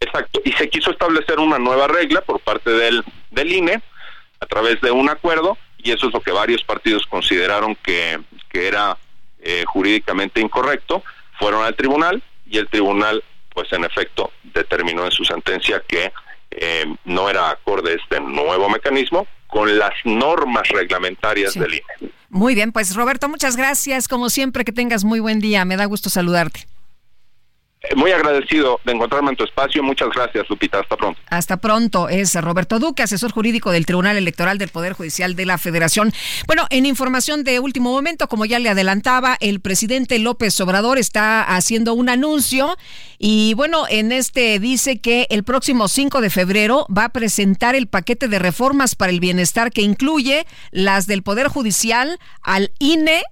[0.01, 3.83] Exacto, y se quiso establecer una nueva regla por parte del, del INE
[4.41, 8.69] a través de un acuerdo y eso es lo que varios partidos consideraron que, que
[8.69, 8.97] era
[9.41, 11.03] eh, jurídicamente incorrecto,
[11.39, 13.23] fueron al tribunal y el tribunal
[13.55, 16.13] pues en efecto determinó en su sentencia que
[17.05, 22.13] no era acorde este nuevo mecanismo con las normas reglamentarias del INE.
[22.29, 24.07] Muy bien, pues Roberto, muchas gracias.
[24.07, 25.65] Como siempre, que tengas muy buen día.
[25.65, 26.67] Me da gusto saludarte.
[27.81, 29.85] Eh, muy agradecido de encontrarme en tu espacio.
[29.85, 30.81] Muchas gracias, Lupita.
[30.81, 31.21] Hasta pronto.
[31.29, 32.09] Hasta pronto.
[32.09, 36.13] Es Roberto Duque, asesor jurídico del Tribunal Electoral del Poder Judicial de la Federación.
[36.49, 41.43] Bueno, en información de último momento, como ya le adelantaba, el presidente López Obrador está
[41.43, 42.77] haciendo un anuncio
[43.17, 47.87] y bueno, en este dice que el próximo 5 de febrero va a presentar el
[47.87, 53.23] paquete de reformas para el bienestar que incluye las del Poder Judicial al INE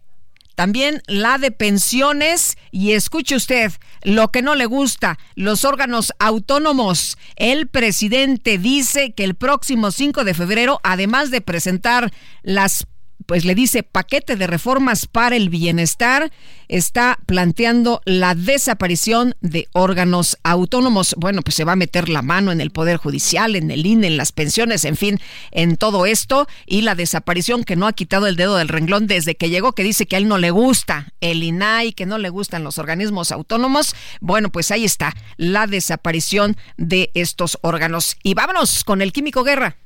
[0.56, 3.72] también la de pensiones y escuche usted
[4.06, 7.18] lo que no le gusta, los órganos autónomos.
[7.34, 12.12] El presidente dice que el próximo 5 de febrero, además de presentar
[12.44, 12.86] las
[13.26, 16.30] pues le dice paquete de reformas para el bienestar,
[16.68, 21.14] está planteando la desaparición de órganos autónomos.
[21.18, 24.06] Bueno, pues se va a meter la mano en el Poder Judicial, en el INE,
[24.06, 25.20] en las pensiones, en fin,
[25.50, 29.34] en todo esto y la desaparición que no ha quitado el dedo del renglón desde
[29.34, 32.30] que llegó, que dice que a él no le gusta el INAI, que no le
[32.30, 33.94] gustan los organismos autónomos.
[34.20, 38.16] Bueno, pues ahí está la desaparición de estos órganos.
[38.22, 39.76] Y vámonos con el Químico Guerra.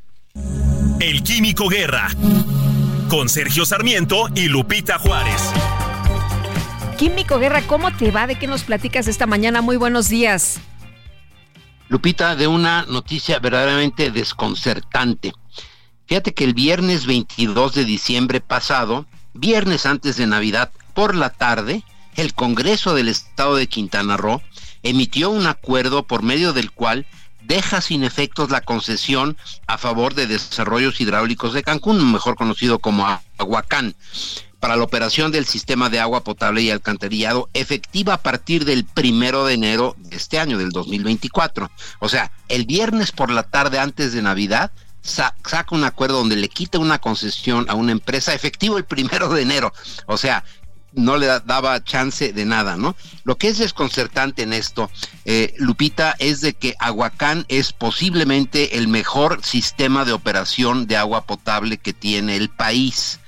[1.00, 2.08] El Químico Guerra
[3.10, 5.42] con Sergio Sarmiento y Lupita Juárez.
[6.96, 8.28] Químico Guerra, ¿cómo te va?
[8.28, 9.60] ¿De qué nos platicas esta mañana?
[9.62, 10.60] Muy buenos días.
[11.88, 15.32] Lupita, de una noticia verdaderamente desconcertante.
[16.06, 21.82] Fíjate que el viernes 22 de diciembre pasado, viernes antes de Navidad, por la tarde,
[22.14, 24.40] el Congreso del Estado de Quintana Roo
[24.84, 27.06] emitió un acuerdo por medio del cual
[27.50, 29.36] deja sin efectos la concesión
[29.66, 33.04] a favor de desarrollos hidráulicos de Cancún, mejor conocido como
[33.38, 33.96] Aguacán,
[34.60, 39.44] para la operación del sistema de agua potable y alcantarillado efectiva a partir del primero
[39.44, 41.68] de enero de este año, del 2024.
[41.98, 44.70] O sea, el viernes por la tarde antes de Navidad,
[45.02, 49.42] saca un acuerdo donde le quita una concesión a una empresa efectivo el primero de
[49.42, 49.72] enero.
[50.06, 50.44] O sea,
[50.92, 52.96] no le daba chance de nada, ¿no?
[53.24, 54.90] Lo que es desconcertante en esto,
[55.24, 61.26] eh, Lupita, es de que Aguacán es posiblemente el mejor sistema de operación de agua
[61.26, 63.20] potable que tiene el país.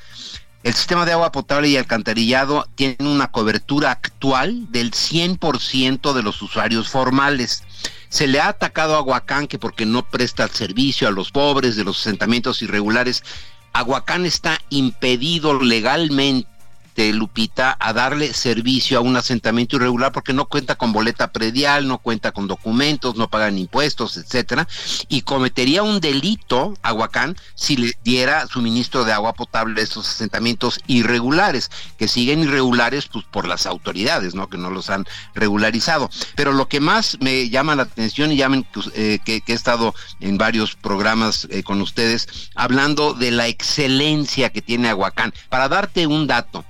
[0.62, 6.40] El sistema de agua potable y alcantarillado tiene una cobertura actual del 100% de los
[6.40, 7.64] usuarios formales.
[8.08, 11.74] Se le ha atacado a Aguacán que porque no presta el servicio a los pobres
[11.74, 13.24] de los asentamientos irregulares.
[13.72, 16.51] Aguacán está impedido legalmente
[16.96, 21.98] Lupita, a darle servicio a un asentamiento irregular porque no cuenta con boleta predial, no
[21.98, 24.68] cuenta con documentos, no pagan impuestos, etcétera,
[25.08, 30.80] y cometería un delito, Aguacán, si le diera suministro de agua potable a estos asentamientos
[30.86, 34.48] irregulares, que siguen irregulares pues, por las autoridades, ¿no?
[34.48, 36.10] Que no los han regularizado.
[36.34, 39.94] Pero lo que más me llama la atención, y llamen pues, eh, que, he estado
[40.20, 45.32] en varios programas eh, con ustedes, hablando de la excelencia que tiene Aguacán.
[45.48, 46.64] Para darte un dato,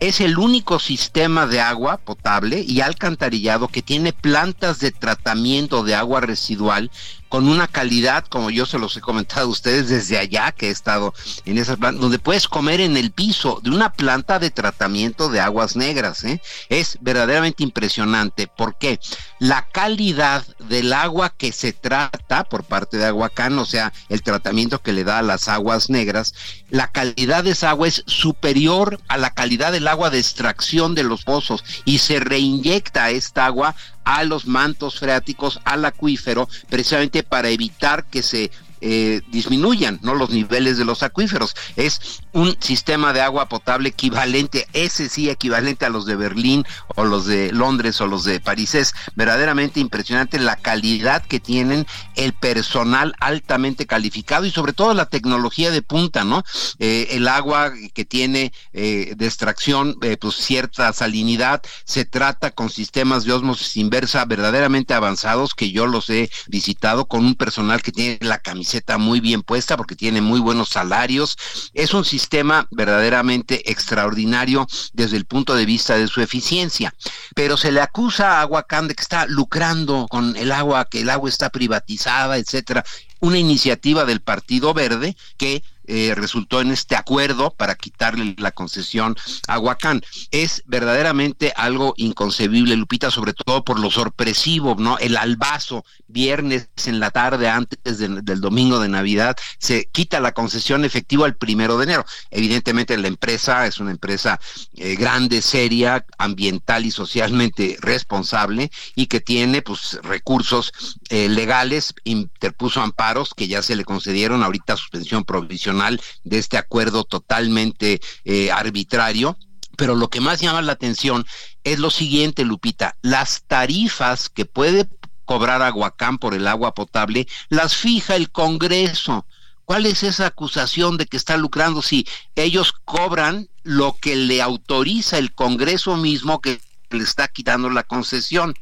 [0.00, 5.94] es el único sistema de agua potable y alcantarillado que tiene plantas de tratamiento de
[5.94, 6.90] agua residual
[7.28, 10.70] con una calidad, como yo se los he comentado a ustedes desde allá, que he
[10.70, 11.14] estado
[11.44, 15.40] en esas plantas, donde puedes comer en el piso de una planta de tratamiento de
[15.40, 16.24] aguas negras.
[16.24, 16.40] ¿eh?
[16.68, 18.46] Es verdaderamente impresionante.
[18.46, 19.00] porque
[19.38, 24.80] La calidad del agua que se trata por parte de Aguacán, o sea, el tratamiento
[24.80, 26.34] que le da a las aguas negras,
[26.70, 31.02] la calidad de esa agua es superior a la calidad del agua de extracción de
[31.02, 33.74] los pozos y se reinyecta esta agua
[34.06, 38.52] a los mantos freáticos, al acuífero, precisamente para evitar que se
[38.88, 40.14] eh, disminuyan ¿no?
[40.14, 41.56] los niveles de los acuíferos.
[41.74, 46.64] Es un sistema de agua potable equivalente, ese sí equivalente a los de Berlín
[46.94, 48.76] o los de Londres o los de París.
[48.76, 51.84] Es verdaderamente impresionante la calidad que tienen
[52.14, 56.44] el personal altamente calificado y sobre todo la tecnología de punta, ¿no?
[56.78, 63.24] Eh, el agua que tiene eh, de extracción, pues cierta salinidad, se trata con sistemas
[63.24, 68.18] de osmosis inversa verdaderamente avanzados que yo los he visitado con un personal que tiene
[68.20, 71.36] la camiseta muy bien puesta porque tiene muy buenos salarios.
[71.74, 76.94] Es un sistema verdaderamente extraordinario desde el punto de vista de su eficiencia.
[77.34, 81.10] Pero se le acusa a Aguacán de que está lucrando con el agua, que el
[81.10, 82.84] agua está privatizada, etcétera.
[83.20, 89.16] Una iniciativa del Partido Verde que eh, resultó en este acuerdo para quitarle la concesión
[89.46, 90.02] a Huacán.
[90.30, 94.98] Es verdaderamente algo inconcebible, Lupita, sobre todo por lo sorpresivo, ¿no?
[94.98, 100.84] El albazo, viernes en la tarde antes del domingo de Navidad, se quita la concesión
[100.84, 102.04] efectiva el primero de enero.
[102.30, 104.40] Evidentemente la empresa es una empresa
[104.74, 110.72] eh, grande, seria, ambiental y socialmente responsable y que tiene pues recursos
[111.10, 115.75] eh, legales, interpuso amparos que ya se le concedieron ahorita suspensión provisional
[116.24, 119.36] de este acuerdo totalmente eh, arbitrario.
[119.76, 121.26] Pero lo que más llama la atención
[121.62, 124.88] es lo siguiente, Lupita, las tarifas que puede
[125.26, 129.26] cobrar Aguacán por el agua potable las fija el Congreso.
[129.66, 132.06] ¿Cuál es esa acusación de que está lucrando si
[132.36, 136.60] ellos cobran lo que le autoriza el Congreso mismo que
[136.90, 138.54] le está quitando la concesión.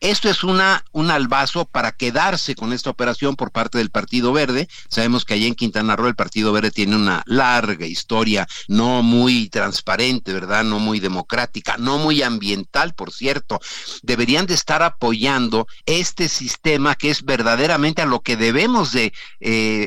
[0.00, 4.68] Esto es una, un albazo para quedarse con esta operación por parte del Partido Verde.
[4.88, 9.48] Sabemos que allá en Quintana Roo el Partido Verde tiene una larga historia, no muy
[9.48, 10.64] transparente, ¿verdad?
[10.64, 13.60] No muy democrática, no muy ambiental, por cierto.
[14.02, 19.12] Deberían de estar apoyando este sistema que es verdaderamente a lo que debemos de eh,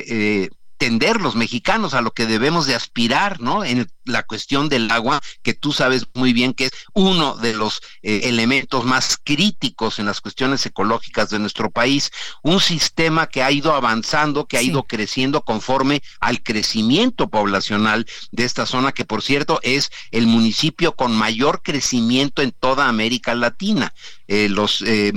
[0.08, 3.64] eh, tender los mexicanos a lo que debemos de aspirar, ¿no?
[3.64, 7.80] En la cuestión del agua, que tú sabes muy bien que es uno de los
[8.02, 12.10] eh, elementos más críticos en las cuestiones ecológicas de nuestro país,
[12.42, 18.44] un sistema que ha ido avanzando, que ha ido creciendo conforme al crecimiento poblacional de
[18.44, 23.92] esta zona, que por cierto es el municipio con mayor crecimiento en toda América Latina.
[24.28, 25.12] Eh, los eh,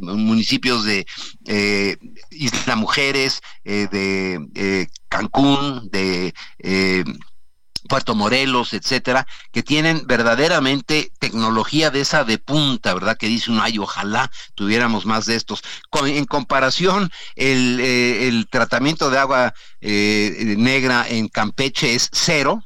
[0.00, 1.06] municipios de
[2.30, 6.32] Isla Mujeres, de Cancún, de
[7.88, 13.16] Puerto Morelos, etcétera, que tienen verdaderamente tecnología de esa de punta, ¿verdad?
[13.16, 15.62] Que dice uno, ay, ojalá tuviéramos más de estos.
[16.06, 22.64] en comparación, el, eh, tratamiento de agua eh, negra en Campeche es cero,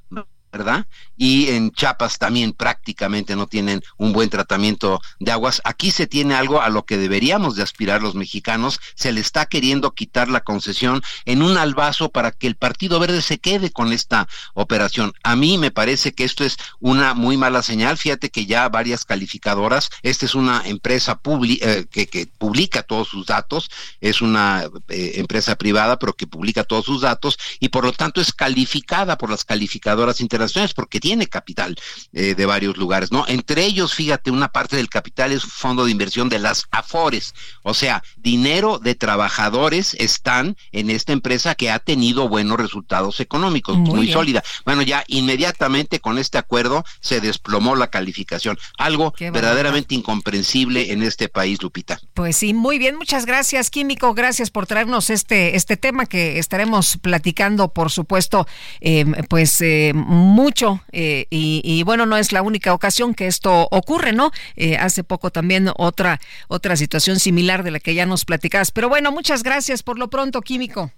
[0.52, 0.86] ¿verdad?
[1.16, 5.60] Y en Chiapas también prácticamente no tienen un buen tratamiento de aguas.
[5.64, 9.46] Aquí se tiene algo a lo que deberíamos de aspirar los mexicanos, se le está
[9.46, 13.92] queriendo quitar la concesión en un albazo para que el Partido Verde se quede con
[13.92, 15.12] esta operación.
[15.22, 17.96] A mí me parece que esto es una muy mala señal.
[17.96, 23.70] Fíjate que ya varias calificadoras, esta es una empresa eh, que, publica todos sus datos,
[24.00, 28.20] es una eh, empresa privada pero que publica todos sus datos y por lo tanto
[28.20, 31.76] es calificada por las calificadoras internacionales porque tiene capital
[32.14, 33.26] eh, de varios lugares, ¿no?
[33.28, 37.74] Entre ellos, fíjate, una parte del capital es fondo de inversión de las AFORES, o
[37.74, 44.10] sea, dinero de trabajadores están en esta empresa que ha tenido buenos resultados económicos, muy,
[44.10, 44.42] sólida.
[44.64, 51.28] Bueno, ya inmediatamente con este acuerdo se desplomó la calificación, algo verdaderamente incomprensible en este
[51.28, 52.00] país, Lupita.
[52.14, 56.96] Pues sí, muy bien, muchas gracias, Químico, gracias por traernos este, este tema que estaremos
[56.96, 58.46] platicando, por supuesto,
[58.80, 64.12] eh, pues eh, mucho eh, y, bueno, no es la única ocasión que esto ocurre,
[64.12, 64.30] ¿no?
[64.56, 68.70] Eh, hace poco también otra, otra situación similar de la que ya nos platicabas.
[68.70, 70.92] Pero bueno, muchas gracias por lo pronto, Químico.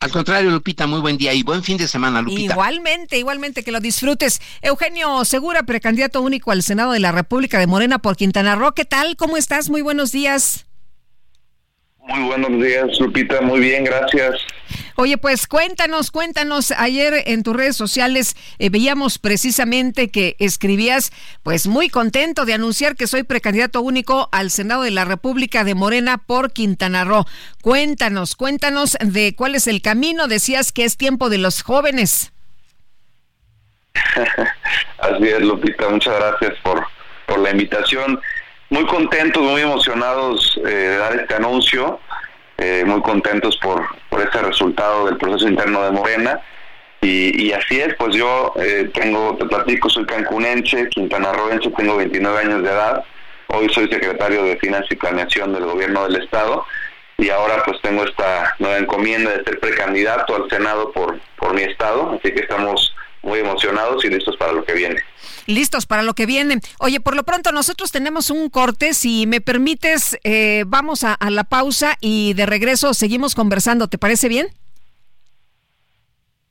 [0.00, 2.52] Al contrario, Lupita, muy buen día y buen fin de semana, Lupita.
[2.52, 4.40] Igualmente, igualmente que lo disfrutes.
[4.60, 8.72] Eugenio Segura, precandidato único al Senado de la República de Morena por Quintana Roo.
[8.72, 9.16] ¿Qué tal?
[9.16, 9.70] ¿Cómo estás?
[9.70, 10.65] Muy buenos días.
[12.06, 13.40] Muy buenos días, Lupita.
[13.40, 14.36] Muy bien, gracias.
[14.94, 16.70] Oye, pues cuéntanos, cuéntanos.
[16.70, 21.12] Ayer en tus redes sociales eh, veíamos precisamente que escribías,
[21.42, 25.74] pues muy contento de anunciar que soy precandidato único al Senado de la República de
[25.74, 27.26] Morena por Quintana Roo.
[27.60, 30.28] Cuéntanos, cuéntanos de cuál es el camino.
[30.28, 32.32] Decías que es tiempo de los jóvenes.
[34.98, 35.88] Así es, Lupita.
[35.88, 36.86] Muchas gracias por,
[37.26, 38.20] por la invitación.
[38.68, 42.00] Muy contentos, muy emocionados eh, de dar este anuncio
[42.58, 46.40] eh, muy contentos por, por este resultado del proceso interno de Morena.
[47.02, 52.62] Y, así es, pues yo eh, tengo, te platico, soy cancunense, quintanarroense, tengo 29 años
[52.64, 53.04] de edad.
[53.48, 56.66] Hoy soy secretario de Finanzas y Planeación del Gobierno del Estado
[57.18, 61.62] y ahora pues tengo esta nueva encomienda de ser precandidato al Senado por, por mi
[61.62, 65.00] estado, así que estamos muy emocionados y listos para lo que viene
[65.46, 66.60] listos para lo que viene.
[66.78, 68.94] Oye, por lo pronto nosotros tenemos un corte.
[68.94, 73.88] Si me permites, eh, vamos a, a la pausa y de regreso seguimos conversando.
[73.88, 74.48] ¿Te parece bien?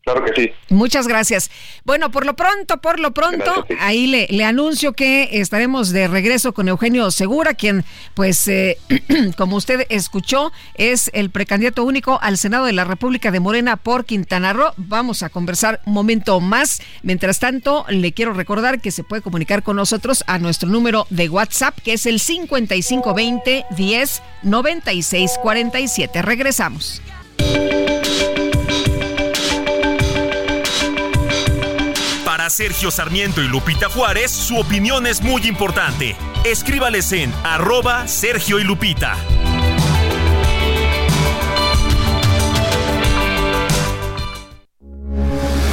[0.06, 0.52] Claro que sí.
[0.70, 1.50] Muchas gracias.
[1.84, 6.54] Bueno, por lo pronto, por lo pronto, ahí le, le, anuncio que estaremos de regreso
[6.54, 7.84] con Eugenio Segura, quien,
[8.14, 8.78] pues, eh,
[9.38, 14.06] como usted escuchó, es el precandidato único al Senado de la República de Morena por
[14.06, 14.74] Quintana Roo.
[14.78, 16.84] Vamos a conversar un momento más.
[17.02, 21.30] Mientras tanto, le quiero recordar que se puede comunicar con nosotros a nuestro número de
[21.30, 26.22] WhatsApp, que es el 5520 10 96 47.
[26.22, 27.02] Regresamos.
[32.50, 36.16] Sergio Sarmiento y Lupita Juárez, su opinión es muy importante.
[36.44, 39.16] Escríbales en arroba Sergio y Lupita.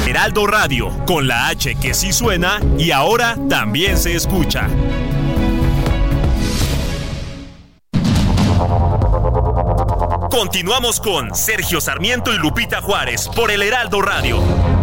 [0.07, 4.69] Heraldo Radio, con la H que sí suena y ahora también se escucha.
[10.29, 14.82] Continuamos con Sergio Sarmiento y Lupita Juárez por el Heraldo Radio.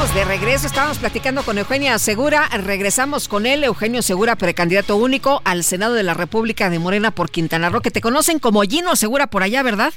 [0.00, 0.66] De regreso.
[0.66, 2.48] Estábamos platicando con Eugenia Segura.
[2.48, 7.30] Regresamos con él, Eugenio Segura, precandidato único al Senado de la República de Morena por
[7.30, 9.92] Quintana Roo, que te conocen como Gino Segura por allá, ¿verdad?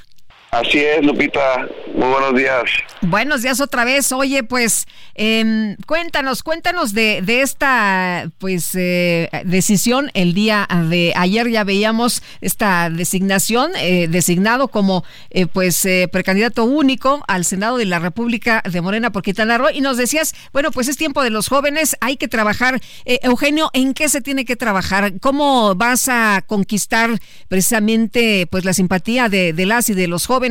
[0.54, 1.68] Así es, Lupita.
[1.96, 2.64] Muy buenos días.
[3.02, 4.12] Buenos días otra vez.
[4.12, 4.86] Oye, pues
[5.16, 10.12] eh, cuéntanos, cuéntanos de, de esta pues eh, decisión.
[10.14, 16.66] El día de ayer ya veíamos esta designación, eh, designado como eh, pues eh, precandidato
[16.66, 19.72] único al Senado de la República de Morena por Quintana Roo.
[19.74, 22.80] Y nos decías, bueno, pues es tiempo de los jóvenes, hay que trabajar.
[23.06, 25.14] Eh, Eugenio, ¿en qué se tiene que trabajar?
[25.20, 27.10] ¿Cómo vas a conquistar
[27.48, 30.43] precisamente pues la simpatía de, de las y de los jóvenes?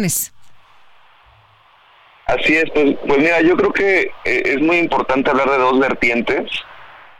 [2.26, 5.78] Así es, pues, pues mira, yo creo que eh, es muy importante hablar de dos
[5.78, 6.50] vertientes.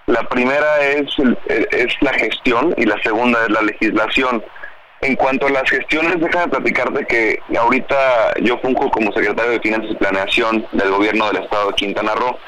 [0.06, 1.06] La primera es,
[1.46, 4.42] es la gestión y la segunda es la legislación.
[5.00, 9.90] En cuanto a las gestiones, déjame platicarte que ahorita yo funjo como secretario de Finanzas
[9.90, 12.38] y Planeación del gobierno del estado de Quintana Roo.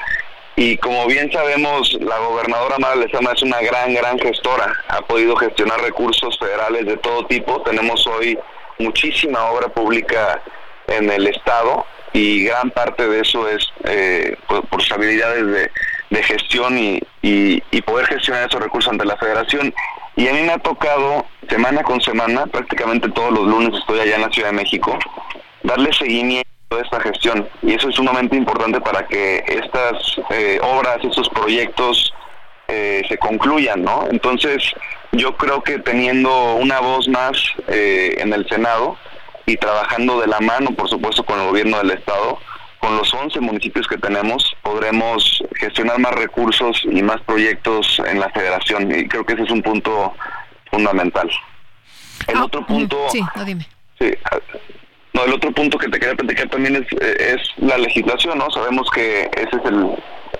[0.55, 4.73] Y como bien sabemos, la gobernadora Mara Lezama es una gran, gran gestora.
[4.87, 7.61] Ha podido gestionar recursos federales de todo tipo.
[7.63, 8.39] Tenemos hoy
[8.79, 10.41] muchísima obra pública
[10.87, 15.71] en el Estado y gran parte de eso es eh, por, sus habilidades de,
[16.09, 19.73] de gestión y, y, y, poder gestionar esos recursos ante la federación.
[20.15, 24.15] Y a mí me ha tocado semana con semana, prácticamente todos los lunes estoy allá
[24.15, 24.97] en la Ciudad de México,
[25.63, 27.49] darle seguimiento a esta gestión.
[27.61, 32.13] Y eso es sumamente importante para que estas eh, obras, estos proyectos
[32.67, 34.07] eh, se concluyan, ¿no?
[34.09, 34.63] Entonces,
[35.11, 37.37] yo creo que teniendo una voz más
[37.67, 38.97] eh, en el Senado
[39.45, 42.39] y trabajando de la mano, por supuesto, con el gobierno del Estado,
[42.79, 48.29] con los 11 municipios que tenemos, podremos gestionar más recursos y más proyectos en la
[48.29, 48.91] federación.
[48.97, 50.13] Y creo que ese es un punto
[50.71, 51.29] fundamental.
[52.27, 53.07] El Ah, otro punto...
[53.09, 53.67] Sí, no dime.
[53.99, 54.11] Sí,
[55.13, 58.49] no, el otro punto que te quería platicar también es, es la legislación, ¿no?
[58.51, 59.95] Sabemos que ese es el,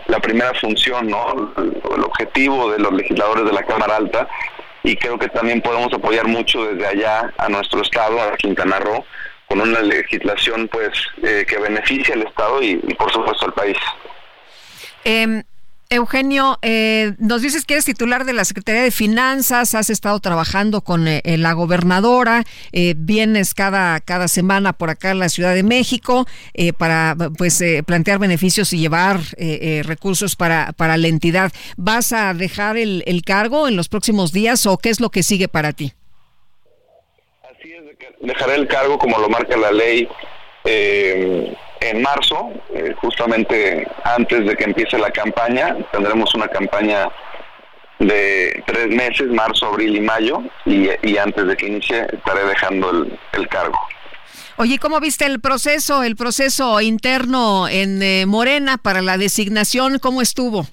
[0.07, 1.53] la primera función, ¿no?
[1.57, 4.27] El, objetivo de los legisladores de la Cámara Alta
[4.83, 9.03] y creo que también podemos apoyar mucho desde allá a nuestro estado, a Quintana Roo,
[9.47, 10.91] con una legislación pues
[11.23, 13.77] eh, que beneficie al estado y, por supuesto al país.
[15.03, 15.43] Em,
[15.95, 20.81] Eugenio, eh, nos dices que eres titular de la Secretaría de Finanzas, has estado trabajando
[20.81, 25.63] con eh, la gobernadora, eh, vienes cada, cada semana por acá a la Ciudad de
[25.63, 26.27] México
[26.77, 29.19] para pues plantear beneficios y llevar
[29.83, 31.51] recursos para, para la entidad.
[31.77, 35.23] ¿Vas a dejar el, el, cargo en los próximos días o qué es lo que
[35.23, 35.93] sigue para ti?
[37.43, 37.83] Así es,
[38.21, 40.07] dejaré el cargo como lo marca la ley
[41.81, 47.09] en marzo, eh, justamente antes de que empiece la campaña, tendremos una campaña
[47.99, 53.47] de tres meses, marzo, abril y mayo, y, antes de que inicie estaré dejando el,
[53.47, 53.79] cargo.
[54.57, 59.99] Oye, ¿cómo viste el proceso, el proceso interno en eh, Morena para la designación?
[59.99, 60.65] ¿Cómo estuvo?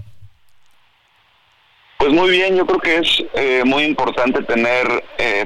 [1.98, 4.86] Pues muy bien, yo creo que es eh, muy importante tener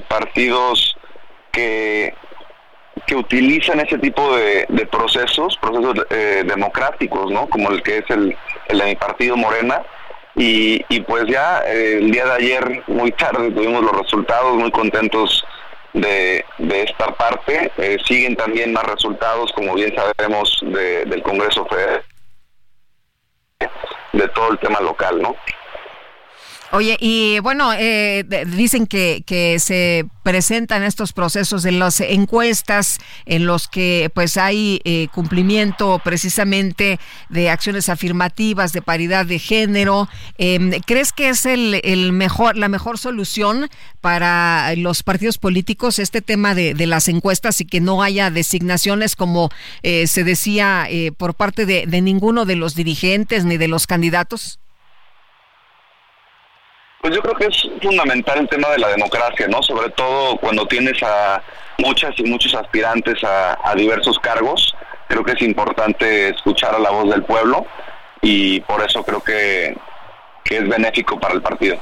[0.08, 0.96] partidos
[1.52, 2.14] que
[3.06, 7.48] que utilizan ese tipo de, procesos, procesos eh, democráticos, ¿no?
[7.48, 8.36] Como el que es el,
[8.68, 9.82] el de mi partido Morena.
[10.38, 15.42] Y, pues ya eh, el día de ayer, muy tarde, tuvimos los resultados, muy contentos
[15.94, 17.72] de, esta parte.
[17.78, 22.02] Eh, siguen también más resultados, como bien sabemos, del Congreso Federal,
[24.12, 25.36] de todo el tema local, ¿no?
[26.76, 33.46] Oye, y bueno, eh, dicen que, que se presentan estos procesos de las encuestas en
[33.46, 37.00] los que pues hay eh, cumplimiento precisamente
[37.30, 40.06] de acciones afirmativas de paridad de género.
[40.36, 43.70] Em, ¿Crees que es el, mejor la mejor solución
[44.02, 49.48] para los partidos políticos este tema de, las encuestas y que no haya designaciones como
[49.82, 50.86] eh, se decía
[51.16, 54.58] por parte de ninguno de los dirigentes ni de los candidatos?
[57.06, 59.62] Pues yo creo que es fundamental el tema de la democracia, ¿no?
[59.62, 61.40] Sobre todo cuando tienes a
[61.78, 64.74] muchas y muchos aspirantes a, diversos cargos.
[65.06, 67.64] Creo que es importante escuchar a la voz del pueblo
[68.22, 69.76] y por eso creo que,
[70.50, 71.78] es benéfico para el partido.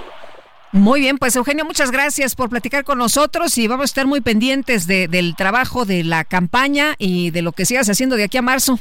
[0.73, 4.21] Muy bien, pues Eugenio, muchas gracias por platicar con nosotros y vamos a estar muy
[4.21, 8.43] pendientes del trabajo de la campaña y de lo que sigas haciendo de aquí a
[8.43, 8.79] marzo.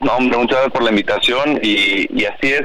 [0.00, 2.62] No, hombre, muchas gracias por la invitación y, así es.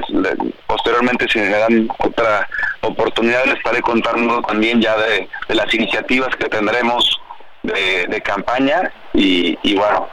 [0.66, 2.48] Posteriormente, si me dan otra
[2.80, 7.20] oportunidad, les estaré contando también ya de, las iniciativas que tendremos
[7.62, 10.08] de, campaña y, bueno.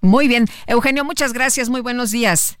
[0.00, 0.46] Muy bien.
[0.66, 1.68] Eugenio, muchas gracias.
[1.68, 2.58] Muy buenos días.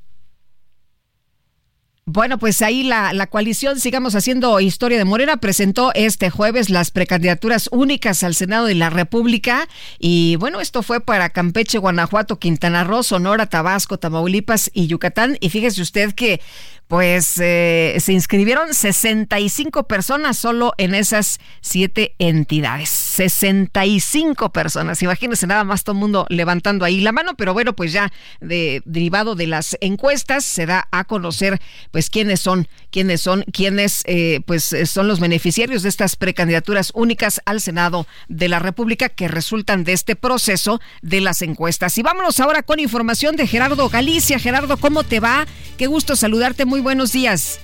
[2.08, 6.92] Bueno, pues ahí la, la, coalición Sigamos Haciendo Historia de Morena presentó este jueves las
[6.92, 9.66] precandidaturas únicas al Senado de la República.
[9.98, 15.36] Y bueno, esto fue para Campeche, Guanajuato, Quintana Roo, Sonora, Tabasco, Tamaulipas y Yucatán.
[15.40, 16.40] Y fíjese usted que
[16.88, 22.88] pues eh, se inscribieron 65 personas solo en esas siete entidades.
[22.88, 25.02] 65 personas.
[25.02, 28.82] Imagínense nada más todo el mundo levantando ahí la mano, pero bueno, pues ya de,
[28.84, 31.60] derivado de las encuestas se da a conocer
[31.90, 37.40] pues quiénes son, quiénes son, quiénes eh, pues son los beneficiarios de estas precandidaturas únicas
[37.46, 41.98] al Senado de la República que resultan de este proceso de las encuestas.
[41.98, 44.38] Y vámonos ahora con información de Gerardo Galicia.
[44.38, 45.46] Gerardo, ¿cómo te va?
[45.78, 46.64] Qué gusto saludarte.
[46.64, 47.60] Muy buenos días.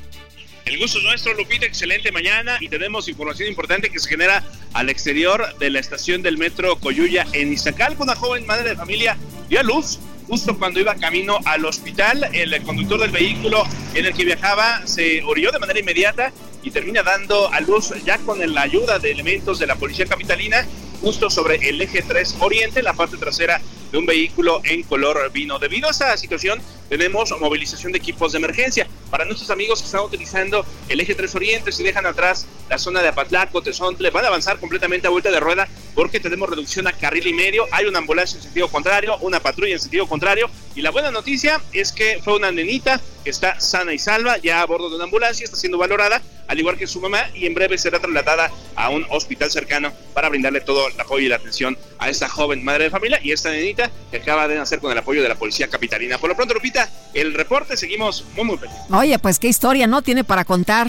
[0.64, 1.66] El gusto es nuestro, Lupita.
[1.66, 6.38] Excelente mañana y tenemos información importante que se genera al exterior de la estación del
[6.38, 7.96] metro Coyuya en Iztacal.
[7.98, 9.16] Una joven madre de familia
[9.48, 9.98] dio a luz
[10.28, 12.30] justo cuando iba camino al hospital.
[12.32, 13.64] El conductor del vehículo
[13.94, 16.32] en el que viajaba se orilló de manera inmediata
[16.62, 20.64] y termina dando a luz ya con la ayuda de elementos de la policía capitalina
[21.00, 23.60] justo sobre el eje 3 Oriente, la parte trasera
[23.92, 25.58] de un vehículo en color vino.
[25.58, 28.88] Debido a esta situación, tenemos movilización de equipos de emergencia.
[29.10, 33.02] Para nuestros amigos que están utilizando el eje 3 Oriente, si dejan atrás la zona
[33.02, 36.92] de Apatlaco, Tezontle, van a avanzar completamente a vuelta de rueda porque tenemos reducción a
[36.92, 37.66] carril y medio.
[37.70, 40.50] Hay una ambulancia en sentido contrario, una patrulla en sentido contrario.
[40.74, 44.62] Y la buena noticia es que fue una nenita que está sana y salva, ya
[44.62, 47.54] a bordo de una ambulancia, está siendo valorada, al igual que su mamá, y en
[47.54, 51.78] breve será trasladada a un hospital cercano para brindarle todo el apoyo y la atención
[51.98, 54.98] a esta joven madre de familia y esta nenita que acaba de nacer con el
[54.98, 56.18] apoyo de la policía capitalina.
[56.18, 58.90] Por lo pronto, Lupita, el reporte seguimos muy, muy pendientes.
[58.90, 60.02] Oye, pues qué historia, ¿no?
[60.02, 60.88] Tiene para contar.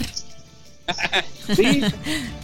[1.56, 1.80] sí,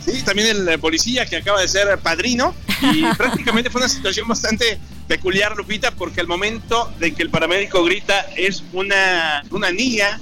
[0.05, 2.55] sí, también el policía que acaba de ser padrino
[2.94, 7.85] y prácticamente fue una situación bastante peculiar, Lupita, porque al momento de que el paramédico
[7.85, 10.20] grita es una, una niña,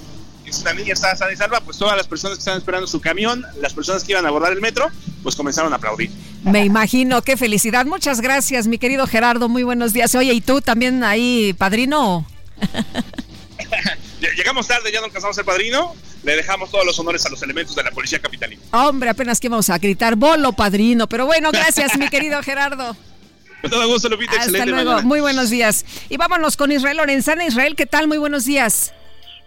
[0.57, 3.45] esta niña está sana y salva, pues todas las personas que estaban esperando su camión,
[3.61, 4.91] las personas que iban a abordar el metro,
[5.23, 6.11] pues comenzaron a aplaudir.
[6.43, 7.87] Me imagino, qué felicidad.
[7.87, 10.15] Muchas gracias, mi querido Gerardo, muy buenos días.
[10.15, 12.27] Oye, ¿y tú también ahí, padrino?
[14.37, 15.95] Llegamos tarde, ya no alcanzamos el padrino,
[16.25, 18.61] le dejamos todos los honores a los elementos de la policía capitalina.
[18.73, 22.97] Hombre, apenas que vamos a gritar bolo padrino, pero bueno, gracias mi querido Gerardo.
[23.61, 24.41] Con todo gusto, Lupita.
[24.41, 25.85] Hasta luego, muy buenos días.
[26.09, 27.45] Y vámonos con Israel Lorenzana.
[27.45, 28.07] Israel, ¿qué tal?
[28.07, 28.93] Muy buenos días.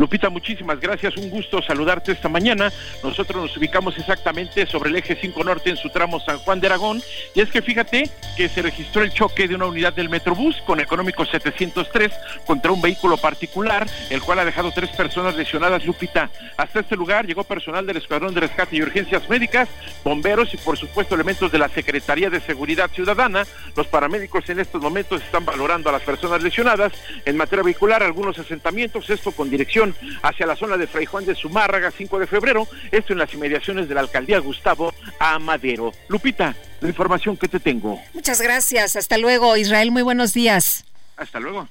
[0.01, 1.15] Lupita, muchísimas gracias.
[1.15, 2.73] Un gusto saludarte esta mañana.
[3.03, 6.65] Nosotros nos ubicamos exactamente sobre el eje 5 Norte en su tramo San Juan de
[6.65, 7.03] Aragón.
[7.35, 10.79] Y es que fíjate que se registró el choque de una unidad del Metrobús con
[10.79, 12.11] económico 703
[12.47, 16.31] contra un vehículo particular, el cual ha dejado tres personas lesionadas, Lupita.
[16.57, 19.69] Hasta este lugar llegó personal del Escuadrón de Rescate y Urgencias Médicas,
[20.03, 23.45] bomberos y por supuesto elementos de la Secretaría de Seguridad Ciudadana.
[23.77, 26.91] Los paramédicos en estos momentos están valorando a las personas lesionadas.
[27.23, 29.90] En materia vehicular, algunos asentamientos, esto con dirección
[30.21, 33.87] hacia la zona de Fray Juan de Zumárraga, 5 de febrero, esto en las inmediaciones
[33.87, 35.91] de la alcaldía Gustavo Amadero.
[36.07, 37.99] Lupita, la información que te tengo.
[38.13, 40.85] Muchas gracias, hasta luego Israel, muy buenos días.
[41.17, 41.67] Hasta luego.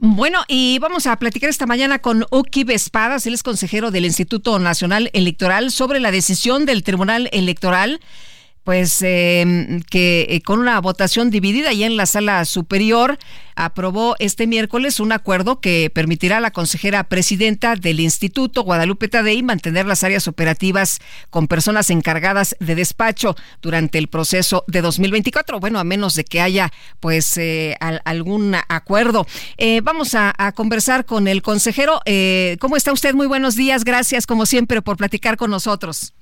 [0.00, 4.58] Bueno, y vamos a platicar esta mañana con Uki Espadas, él es consejero del Instituto
[4.60, 8.00] Nacional Electoral, sobre la decisión del Tribunal Electoral
[8.68, 13.16] pues em, que eh, con una votación dividida ya en la sala superior
[13.56, 19.42] aprobó este miércoles un acuerdo que permitirá a la consejera presidenta del instituto Guadalupe Tadei
[19.42, 20.98] mantener las áreas operativas
[21.30, 26.42] con personas encargadas de despacho durante el proceso de 2024 bueno a menos de que
[26.42, 26.70] haya
[27.00, 27.74] pues eh,
[28.04, 29.26] algún acuerdo.
[29.56, 32.02] Eh, vamos a, a, conversar con el consejero.
[32.60, 33.84] Cómo está usted muy buenos días.
[33.84, 36.12] Gracias como siempre por platicar con nosotros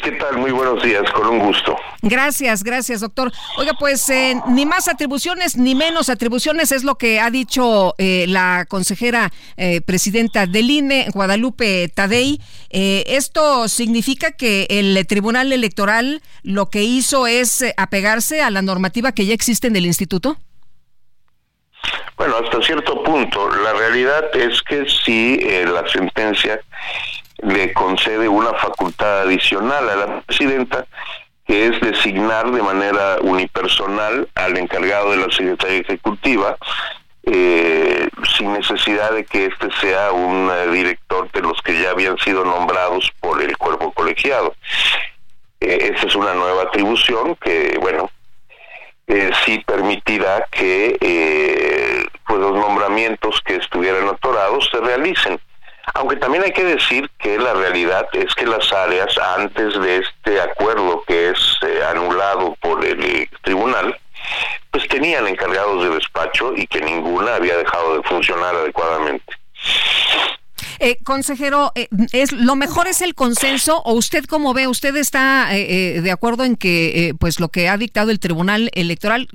[0.00, 0.38] ¿Qué tal?
[0.38, 1.76] Muy buenos días, con un gusto.
[2.02, 3.32] Gracias, gracias, doctor.
[3.58, 8.26] Oiga, pues eh, ni más atribuciones ni menos atribuciones es lo que ha dicho eh,
[8.28, 12.40] la consejera eh, presidenta del INE, Guadalupe Tadei.
[12.70, 19.26] ¿Esto significa que el Tribunal Electoral lo que hizo es apegarse a la normativa que
[19.26, 20.38] ya existe en el instituto?
[22.16, 23.50] Bueno, hasta cierto punto.
[23.62, 26.60] La realidad es que sí, la sentencia
[27.42, 30.86] le concede una facultad adicional a la presidenta,
[31.46, 36.56] que es designar de manera unipersonal al encargado de la Secretaría Ejecutiva,
[37.24, 42.18] eh, sin necesidad de que éste sea un eh, director de los que ya habían
[42.18, 44.54] sido nombrados por el cuerpo colegiado.
[45.60, 48.10] Eh, esa es una nueva atribución que, bueno,
[49.44, 55.38] sí permitirá que pues los nombramientos que estuvieran atorados se realicen.
[55.94, 60.40] Aunque también hay que decir que la realidad es que las áreas antes de este
[60.40, 63.98] acuerdo que es eh, anulado por el eh, tribunal,
[64.70, 69.24] pues tenían encargados de despacho y que ninguna había dejado de funcionar adecuadamente.
[70.78, 71.72] Eh, consejero,
[72.12, 76.56] es lo mejor es el consenso o usted cómo ve, usted está de acuerdo en
[76.56, 79.28] que pues lo que ha dictado el Tribunal Electoral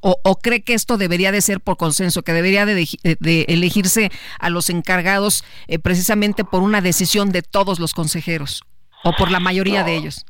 [0.00, 2.86] o, cree que esto debería de ser por consenso, que debería de,
[3.48, 8.62] elegirse a los encargados eh, precisamente por una decisión de todos los consejeros
[9.04, 10.24] o por la mayoría de ellos?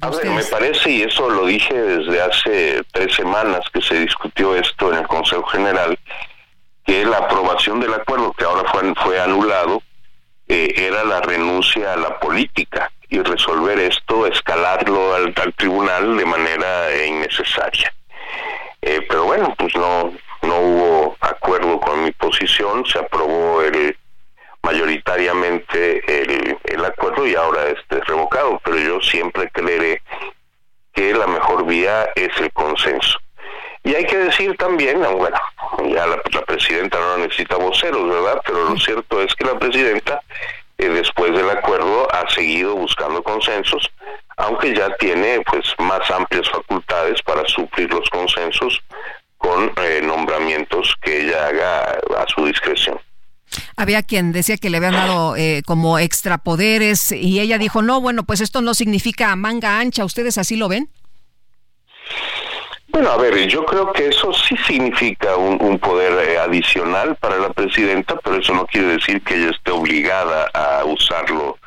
[0.00, 4.54] a ver, me parece, y eso lo dije desde hace tres semanas que se discutió
[4.54, 5.98] esto en el Consejo General,
[6.86, 9.82] que la aprobación del acuerdo, que ahora fue, fue anulado,
[10.46, 16.90] eh, era la renuncia a la política y resolver esto, escalarlo al tribunal de manera
[16.90, 17.92] eh, innecesaria.
[18.82, 23.96] Eh, pero bueno, pues no, no hubo acuerdo con mi posición, se aprobó el
[24.62, 30.02] mayoritariamente el, el acuerdo y ahora este es revocado, pero yo siempre creeré
[30.92, 33.18] que la mejor vía es el consenso.
[33.84, 35.38] Y hay que decir también, bueno,
[35.88, 38.42] ya la, presidenta no necesita voceros, ¿verdad?
[38.44, 40.20] Pero lo cierto es que la presidenta,
[40.76, 43.90] eh, después del acuerdo, ha seguido buscando consensos
[44.38, 48.80] aunque ya tiene pues más amplias facultades para suplir los consensos
[49.36, 52.98] con eh, nombramientos que ella haga a su discreción.
[53.76, 58.24] Había quien decía que le habían dado eh, como extrapoderes y ella dijo, no, bueno,
[58.24, 60.90] pues esto no significa manga ancha, ¿ustedes así lo ven?
[62.90, 67.50] Bueno, a ver, yo creo que eso sí significa un, poder eh, adicional para la
[67.50, 71.58] presidenta, pero eso no quiere decir que ella esté obligada a usarlo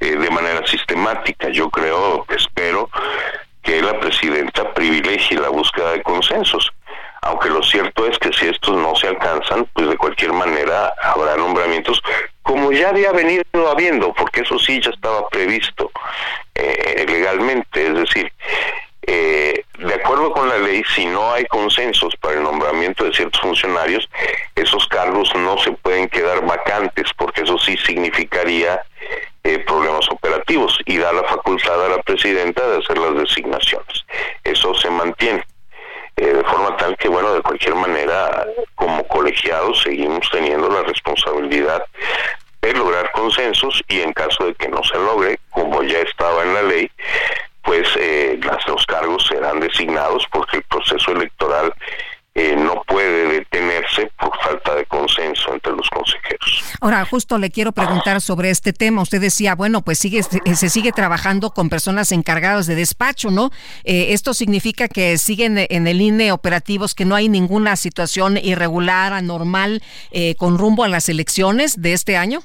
[0.00, 1.48] eh, de manera sistemática.
[1.48, 2.88] Yo creo, espero
[3.62, 6.70] que la presidenta privilegie la búsqueda de consensos.
[7.22, 11.36] Aunque lo cierto es que si estos no se alcanzan, pues de cualquier manera habrá
[11.36, 12.00] nombramientos,
[12.42, 15.90] como ya había venido habiendo, porque eso sí ya estaba previsto
[16.54, 17.88] eh, legalmente.
[17.88, 18.32] Es decir,
[19.10, 23.40] eh, de acuerdo con la ley, si no hay consensos para el nombramiento de ciertos
[23.40, 24.06] funcionarios,
[24.54, 28.82] esos cargos no se pueden quedar vacantes, porque eso sí significaría
[29.44, 34.04] eh, problemas operativos y da la facultad a la presidenta de hacer las designaciones.
[34.44, 35.42] Eso se mantiene.
[36.18, 41.82] Eh, de forma tal que, bueno, de cualquier manera, como colegiados seguimos teniendo la responsabilidad
[42.60, 46.54] es lograr consensos y en caso de que no se logre, como ya estaba en
[46.54, 46.90] la ley,
[47.62, 51.72] pues eh, las, los cargos serán designados porque el proceso electoral
[52.34, 56.62] eh, no puede detenerse por falta de consenso entre los consejeros.
[56.80, 59.02] Ahora, justo le quiero preguntar sobre este tema.
[59.02, 63.50] Usted decía, bueno, pues sigue se sigue trabajando con personas encargadas de despacho, ¿no?
[63.82, 69.12] Eh, esto significa que siguen en el INE operativos, que no hay ninguna situación irregular,
[69.12, 69.82] anormal,
[70.36, 72.42] con rumbo a las elecciones de este año.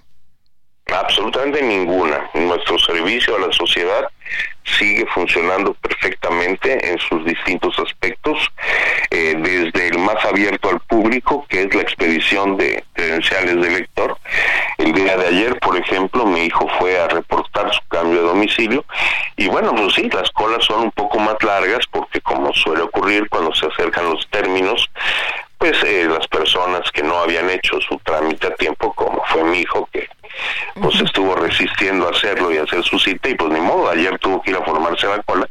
[0.92, 2.30] Absolutamente ninguna.
[2.34, 4.10] Nuestro servicio a la sociedad
[4.78, 8.52] sigue funcionando perfectamente en sus distintos aspectos,
[9.10, 14.18] eh, desde el más abierto al público, que es la expedición de credenciales de lector.
[14.78, 18.86] El día de ayer, por ejemplo, mi hijo fue a reportar su cambio de domicilio
[19.36, 23.30] y bueno, pues sí, las colas son un poco más largas porque como suele ocurrir
[23.30, 24.90] cuando se acercan los términos,
[25.58, 29.60] pues eh, las personas que no habían hecho su trámite a tiempo, como fue mi
[29.60, 30.08] hijo que
[30.82, 34.42] pues estuvo resistiendo a hacerlo y hacer su cita y pues ni modo, ayer tuvo
[34.42, 35.48] que ir a formarse la cola,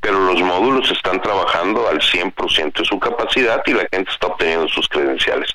[0.00, 4.68] pero los módulos están trabajando al 100% de su capacidad y la gente está obteniendo
[4.68, 5.50] sus credenciales.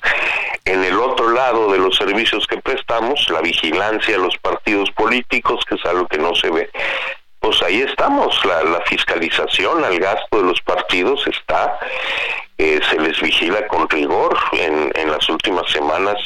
[0.64, 5.64] En el otro lado de los servicios que prestamos, la vigilancia de los partidos políticos,
[5.68, 6.70] que es algo que no se ve,
[7.40, 11.78] pues ahí estamos, la, la fiscalización al gasto de los partidos está
[12.60, 14.36] eh, se les vigila con rigor.
[14.52, 16.16] En, en las últimas semanas,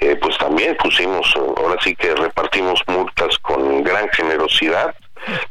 [0.00, 4.92] eh, pues también pusimos, ahora sí que repartimos multas con gran generosidad,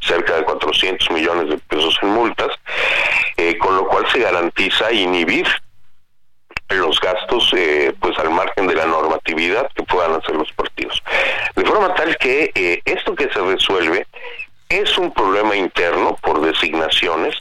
[0.01, 2.49] cerca de 400 millones de pesos en multas,
[3.37, 5.47] eh, con lo cual se garantiza inhibir
[6.69, 7.51] los gastos
[7.99, 11.01] pues al margen de la normatividad que puedan hacer los partidos.
[11.55, 14.05] De forma tal que esto que se resuelve
[14.69, 17.35] es un problema interno por designaciones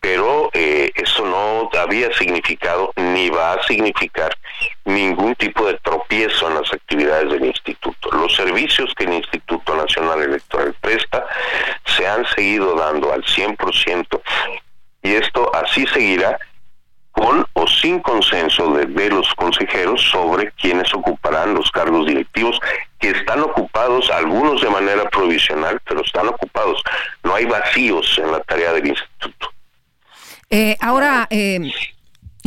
[0.00, 4.36] pero eh, eso no había significado ni va a significar
[4.84, 8.10] ningún tipo de tropiezo en las actividades del instituto.
[8.12, 11.26] Los servicios que el Instituto Nacional Electoral presta
[11.84, 14.20] se han seguido dando al 100%
[15.02, 16.38] y esto así seguirá
[17.12, 22.60] con o sin consenso de, de, los consejeros sobre quienes ocuparán los cargos directivos
[22.98, 26.82] que están ocupados, algunos de manera provisional, pero están ocupados.
[27.22, 29.52] No hay vacíos en la tarea del instituto.
[30.50, 31.60] Eh, ahora, eh,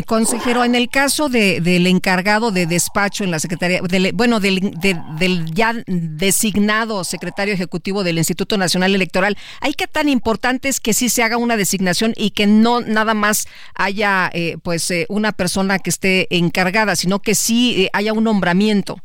[0.06, 3.82] consejero, en el caso de, del encargado de despacho en la Secretaría,
[4.14, 10.70] bueno, del, del, ya designado secretario ejecutivo del Instituto Nacional Electoral, ¿hay que tan importante
[10.70, 14.90] es que sí se haga una designación y que no nada más haya eh, pues
[14.92, 19.00] eh, una persona que esté encargada, sino que sí eh, haya un nombramiento?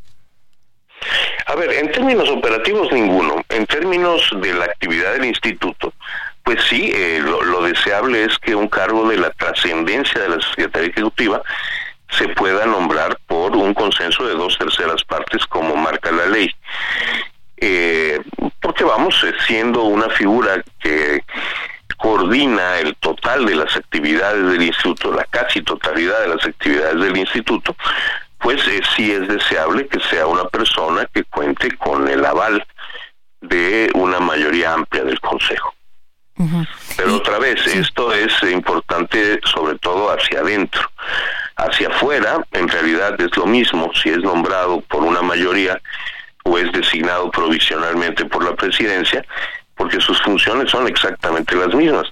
[1.46, 3.44] A ver, en términos operativos ninguno.
[3.48, 5.92] En términos de la actividad del instituto,
[6.42, 10.90] pues sí, eh, lo, deseable es que un cargo de la trascendencia de la Secretaría
[10.90, 11.42] Ejecutiva
[12.10, 16.54] se pueda nombrar por un consenso de dos terceras partes como marca la ley.
[17.56, 18.20] Eh,
[18.60, 21.24] porque vamos, eh, siendo una figura que
[21.96, 27.16] coordina el total de las actividades del instituto, la casi totalidad de las actividades del
[27.16, 27.74] instituto,
[28.46, 28.62] pues
[28.94, 32.64] sí es deseable que sea una persona que cuente con el aval
[33.40, 35.74] de una mayoría amplia del Consejo.
[36.96, 40.88] Pero otra vez, esto es importante sobre todo hacia adentro.
[41.56, 45.80] Hacia afuera, en realidad es lo mismo si es nombrado por una mayoría
[46.44, 49.24] o es designado provisionalmente por la presidencia,
[49.76, 52.06] porque sus funciones son exactamente las mismas.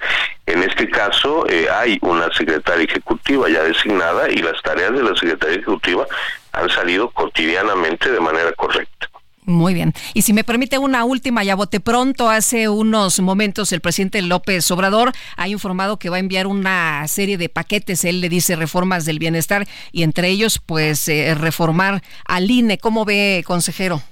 [0.47, 5.15] En este caso eh, hay una secretaria ejecutiva ya designada y las tareas de la
[5.17, 6.07] secretaria ejecutiva
[6.53, 9.09] han salido cotidianamente de manera correcta.
[9.47, 9.93] Muy bien.
[10.15, 14.71] Y si me permite una última, ya bote pronto, hace unos momentos el presidente López
[14.71, 19.05] Obrador ha informado que va a enviar una serie de paquetes, él le dice reformas
[19.05, 22.79] del bienestar y entre ellos pues eh, reformar al INE.
[22.79, 24.03] ¿Cómo ve, consejero?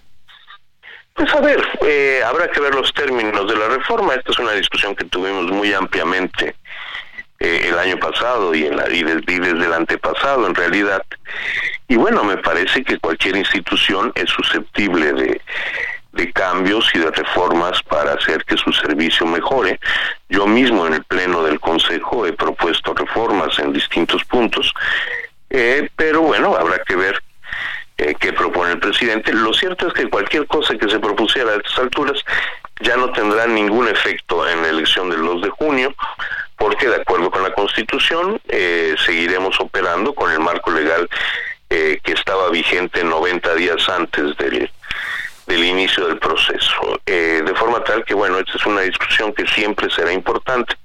[1.14, 4.14] Pues a ver, eh, habrá que ver los términos de la reforma.
[4.14, 6.56] Esta es una discusión que tuvimos muy ampliamente
[7.38, 11.02] eh, el año pasado y, en la, y, desde, el antepasado en realidad.
[11.88, 15.40] Y bueno, me parece que cualquier institución es susceptible de,
[16.12, 19.80] de cambios y de reformas para hacer que su servicio mejore.
[20.28, 24.72] Yo mismo en el Pleno del Consejo he propuesto reformas en distintos puntos,
[25.50, 27.22] eh, pero bueno, habrá que ver
[28.02, 29.32] eh, qué propone el presidente.
[29.32, 32.22] Lo cierto es que cualquier cosa que se propusiera a estas alturas
[32.80, 35.94] ya no tendrá ningún efecto en la elección del 2 de junio
[36.62, 41.08] porque de acuerdo con la Constitución eh, seguiremos operando con el marco legal
[41.68, 44.70] eh, que estaba vigente 90 días antes del,
[45.48, 47.00] del inicio del proceso.
[47.04, 50.76] Eh, de forma tal que, bueno, esta es una discusión que siempre será importante,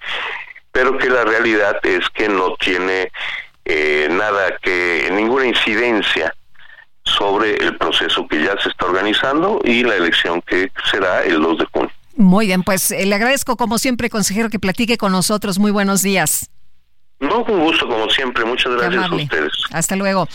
[0.71, 3.11] pero que la realidad es que no tiene
[4.09, 6.33] nada que, ninguna incidencia
[7.07, 11.57] sobre el proceso que ya se está organizando y la elección que será el 2
[11.57, 11.91] de junio.
[12.15, 15.59] Muy bien, pues eh, le agradezco como siempre, consejero, que platique con nosotros.
[15.59, 16.49] Muy buenos días.
[17.19, 18.45] No, con gusto, como siempre.
[18.45, 19.51] Muchas gracias a ustedes.
[19.71, 20.27] Hasta luego.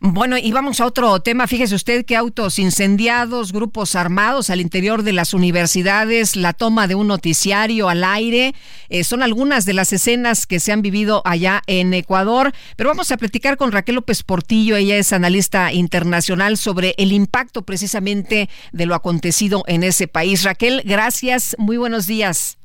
[0.00, 1.46] Bueno, y vamos a otro tema.
[1.46, 6.94] Fíjese usted que autos incendiados, grupos armados al interior de las universidades, la toma de
[6.94, 8.54] un noticiario al aire,
[8.90, 12.52] eh, son algunas de las escenas que se han vivido allá en Ecuador.
[12.76, 17.62] Pero vamos a platicar con Raquel López Portillo, ella es analista internacional sobre el impacto
[17.62, 20.42] precisamente de lo acontecido en ese país.
[20.44, 22.58] Raquel, gracias, muy buenos días.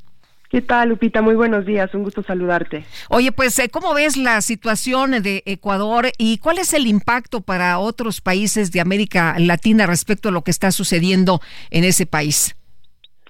[0.51, 1.21] ¿Qué tal, Lupita?
[1.21, 2.83] Muy buenos días, un gusto saludarte.
[3.07, 7.79] Oye, pues, eh, ¿cómo ves la situación de Ecuador y cuál es el impacto para
[7.79, 12.53] otros países de América Latina respecto a lo que está sucediendo en ese país?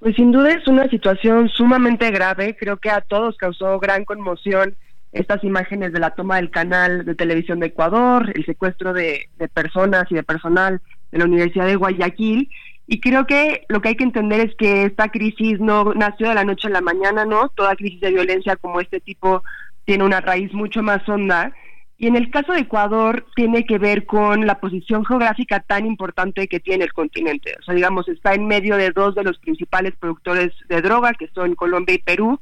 [0.00, 4.74] Pues sin duda es una situación sumamente grave, creo que a todos causó gran conmoción
[5.12, 9.46] estas imágenes de la toma del canal de televisión de Ecuador, el secuestro de, de
[9.46, 10.80] personas y de personal
[11.12, 12.50] de la Universidad de Guayaquil
[12.86, 16.34] y creo que lo que hay que entender es que esta crisis no nació de
[16.34, 17.48] la noche a la mañana, ¿no?
[17.50, 19.42] Toda crisis de violencia como este tipo
[19.84, 21.52] tiene una raíz mucho más honda.
[21.96, 26.48] Y en el caso de Ecuador tiene que ver con la posición geográfica tan importante
[26.48, 27.54] que tiene el continente.
[27.60, 31.28] O sea, digamos, está en medio de dos de los principales productores de droga, que
[31.28, 32.40] son Colombia y Perú.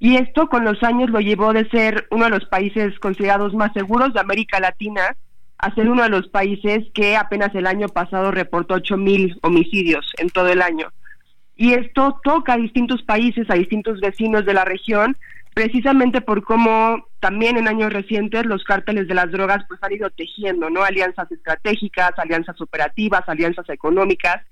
[0.00, 3.72] Y esto con los años lo llevó de ser uno de los países considerados más
[3.72, 5.16] seguros de América Latina
[5.58, 10.30] a ser uno de los países que apenas el año pasado reportó 8.000 homicidios en
[10.30, 10.88] todo el año.
[11.56, 15.16] Y esto toca a distintos países, a distintos vecinos de la región,
[15.54, 20.08] precisamente por cómo también en años recientes los cárteles de las drogas pues han ido
[20.10, 20.84] tejiendo, ¿no?
[20.84, 24.44] Alianzas estratégicas, alianzas operativas, alianzas económicas.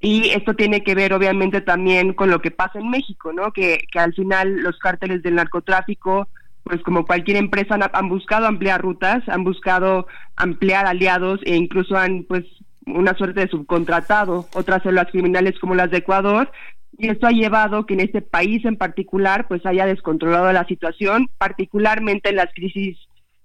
[0.00, 3.52] Y esto tiene que ver obviamente también con lo que pasa en México, ¿no?
[3.52, 6.26] Que, que al final los cárteles del narcotráfico
[6.64, 10.06] pues como cualquier empresa han, buscado ampliar rutas, han buscado
[10.36, 12.44] ampliar aliados e incluso han pues
[12.86, 16.50] una suerte de subcontratado otras células criminales como las de Ecuador.
[16.98, 21.28] Y esto ha llevado que en este país en particular pues haya descontrolado la situación,
[21.38, 22.98] particularmente en las crisis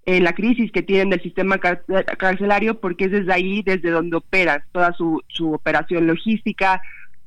[0.04, 4.64] en la crisis que tienen del sistema carcelario porque es desde ahí desde donde opera
[4.70, 6.80] toda su, su operación logística,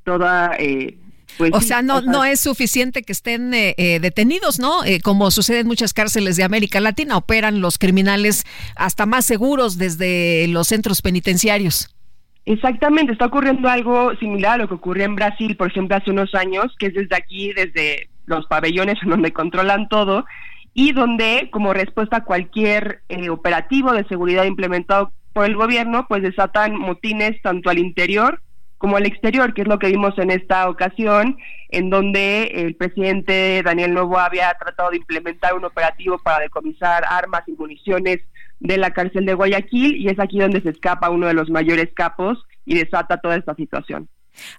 [0.06, 0.98] toda eh,
[1.40, 4.84] pues o sea, no, no es suficiente que estén eh, eh, detenidos, ¿no?
[4.84, 8.44] Eh, como sucede en muchas cárceles de América Latina, operan los criminales
[8.76, 11.96] hasta más seguros desde los centros penitenciarios.
[12.44, 16.36] Exactamente, está ocurriendo algo similar a lo que ocurrió en Brasil, por ejemplo, hace unos
[16.36, 20.26] años, que es desde aquí, desde los pabellones en donde controlan todo
[20.74, 23.02] y donde, como respuesta a cualquier
[23.32, 28.42] operativo de seguridad implementado por el gobierno, pues desatan motines tanto al interior
[28.80, 31.38] como al exterior, que es lo que vimos en esta ocasión,
[31.68, 37.44] en donde el presidente Daniel Novo había tratado de implementar un operativo para decomisar armas
[37.46, 38.20] y municiones
[38.60, 41.90] de la cárcel de Guayaquil y es aquí donde se escapa uno de los mayores
[41.94, 44.08] capos y desata toda esta situación.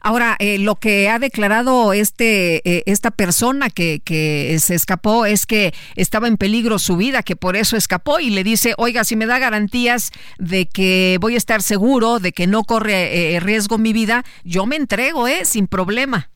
[0.01, 5.47] Ahora, eh, lo que ha declarado este eh, esta persona que, que, se escapó es
[5.47, 9.17] que estaba en peligro su vida, que por eso escapó y le dice, oiga, si
[9.17, 13.79] me da garantías de que voy a estar seguro, de que no corre eh, riesgo
[13.79, 15.45] mi vida, yo me entrego, ¿eh?
[15.45, 16.31] Sin problema.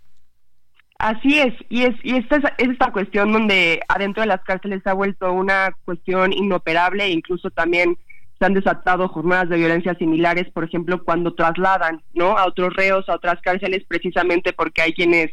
[0.99, 4.91] Así es, y es y esta es, esta cuestión donde adentro de las cárceles se
[4.91, 7.99] ha vuelto una cuestión inoperable e incluso también
[8.45, 12.37] han desatado jornadas de violencia similares, por ejemplo, cuando trasladan ¿no?
[12.39, 15.31] a otros reos a otras cárceles, precisamente porque hay quienes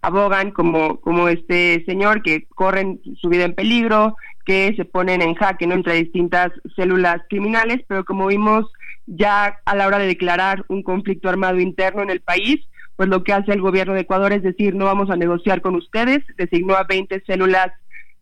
[0.00, 5.34] abogan, como, como este señor, que corren su vida en peligro, que se ponen en
[5.34, 5.74] jaque ¿no?
[5.74, 8.66] entre distintas células criminales, pero como vimos
[9.06, 12.60] ya a la hora de declarar un conflicto armado interno en el país,
[12.96, 15.74] pues lo que hace el gobierno de Ecuador es decir, no vamos a negociar con
[15.74, 17.72] ustedes, designó a 20 células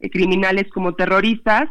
[0.00, 1.68] eh, criminales como terroristas,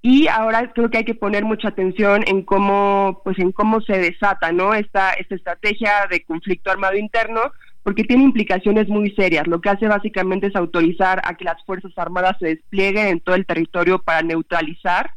[0.00, 3.98] y ahora creo que hay que poner mucha atención en cómo pues en cómo se
[3.98, 7.40] desata no esta esta estrategia de conflicto armado interno
[7.82, 9.46] porque tiene implicaciones muy serias.
[9.46, 13.34] Lo que hace básicamente es autorizar a que las fuerzas armadas se desplieguen en todo
[13.34, 15.10] el territorio para neutralizar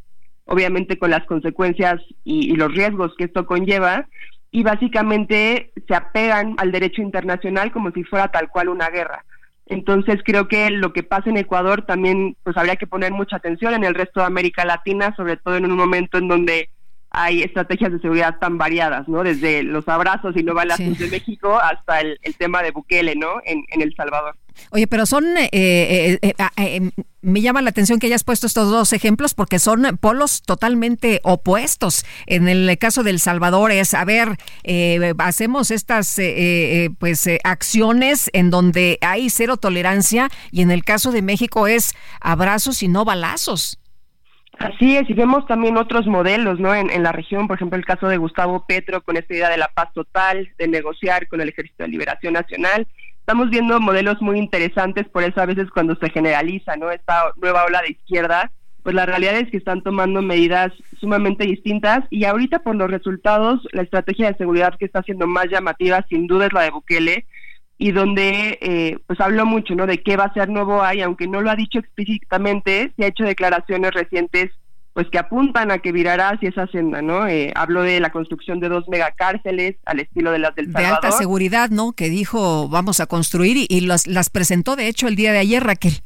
[0.46, 4.08] obviamente con las consecuencias y, y los riesgos que esto conlleva.
[4.50, 9.24] Y básicamente se apegan al derecho internacional como si fuera tal cual una guerra
[9.72, 13.74] entonces creo que lo que pasa en Ecuador también pues habría que poner mucha atención
[13.74, 16.68] en el resto de América Latina, sobre todo en un momento en donde
[17.10, 19.22] hay estrategias de seguridad tan variadas, ¿no?
[19.22, 23.34] Desde los abrazos y no balazos de México hasta el, tema de Bukele, ¿no?
[23.44, 24.34] En, El Salvador.
[24.70, 28.70] Oye, pero son, eh, eh, eh, em, me llama la atención que hayas puesto estos
[28.70, 32.04] dos ejemplos porque son polos totalmente opuestos.
[32.26, 34.36] En el caso del Salvador es, a ver,
[35.18, 36.20] hacemos estas
[36.98, 42.82] pues acciones en donde hay cero tolerancia y en el caso de México es abrazos
[42.82, 43.78] y no balazos.
[44.58, 46.74] Así es, y vemos también otros modelos, ¿no?
[46.74, 49.56] En, en, la región, por ejemplo, el caso de Gustavo Petro con esta idea de
[49.56, 52.86] la paz total, de negociar con el Ejército de Liberación Nacional.
[53.22, 56.90] Estamos viendo modelos muy interesantes, por eso a veces cuando se generaliza, ¿no?
[56.90, 58.50] Esta nueva ola de izquierda,
[58.82, 63.60] pues la realidad es que están tomando medidas sumamente distintas y ahorita por los resultados,
[63.70, 67.26] la estrategia de seguridad que está siendo más llamativa sin duda es la de Bukele
[67.78, 71.26] y donde eh, pues habló mucho no de qué va a ser nuevo hay aunque
[71.26, 74.50] no lo ha dicho explícitamente se ha hecho declaraciones recientes
[74.92, 77.26] pues que apuntan a que virará hacia esa senda, ¿no?
[77.26, 80.88] Eh, habló de la construcción de dos megacárceles al estilo de las del Salvador.
[80.88, 81.92] De alta seguridad, ¿no?
[81.92, 85.38] Que dijo vamos a construir y, y las, las presentó de hecho el día de
[85.38, 86.02] ayer, Raquel.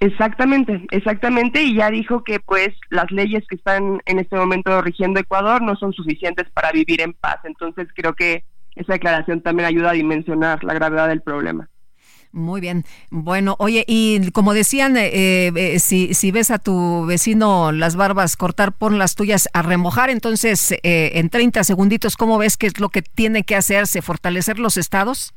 [0.00, 5.18] Exactamente, exactamente, y ya dijo que pues las leyes que están en este momento rigiendo
[5.18, 7.38] Ecuador no son suficientes para vivir en paz.
[7.42, 8.44] Entonces creo que
[8.76, 11.68] esa declaración también ayuda a dimensionar la gravedad del problema.
[12.32, 12.84] Muy bien.
[13.10, 18.36] Bueno, oye, y como decían, eh, eh, si, si ves a tu vecino las barbas
[18.36, 20.10] cortar, pon las tuyas a remojar.
[20.10, 24.02] Entonces, eh, en 30 segunditos, ¿cómo ves que es lo que tiene que hacerse?
[24.02, 25.34] ¿Fortalecer los estados?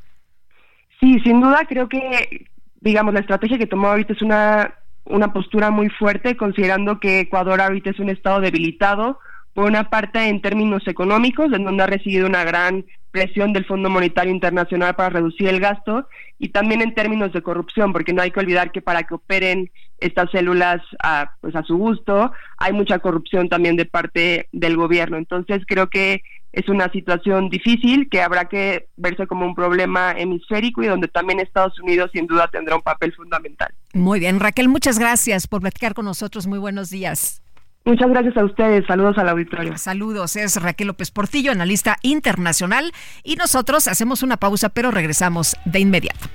[0.99, 2.47] Sí, sin duda creo que
[2.81, 4.73] digamos, la estrategia que tomó ahorita es una,
[5.05, 9.19] una postura muy fuerte, considerando que Ecuador ahorita es un estado debilitado,
[9.53, 13.89] por una parte en términos económicos, en donde ha recibido una gran presión del Fondo
[13.89, 16.07] Monetario Internacional para reducir el gasto,
[16.39, 19.69] y también en términos de corrupción, porque no hay que olvidar que para que operen
[19.99, 25.17] estas células a, pues a su gusto, hay mucha corrupción también de parte del gobierno.
[25.17, 30.83] Entonces creo que es una situación difícil que habrá que verse como un problema hemisférico
[30.83, 33.73] y donde también Estados Unidos sin duda tendrá un papel fundamental.
[33.93, 36.47] Muy bien, Raquel, muchas gracias por platicar con nosotros.
[36.47, 37.41] Muy buenos días.
[37.83, 38.85] Muchas gracias a ustedes.
[38.85, 39.77] Saludos al auditorio.
[39.77, 40.35] Saludos.
[40.35, 42.91] Es Raquel López Portillo, analista internacional.
[43.23, 46.29] Y nosotros hacemos una pausa, pero regresamos de inmediato.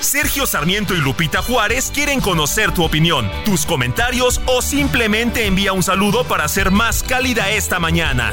[0.00, 5.84] Sergio Sarmiento y Lupita Juárez quieren conocer tu opinión, tus comentarios o simplemente envía un
[5.84, 8.32] saludo para ser más cálida esta mañana.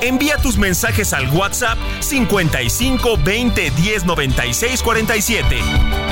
[0.00, 6.11] Envía tus mensajes al WhatsApp 55 20 10 96 47.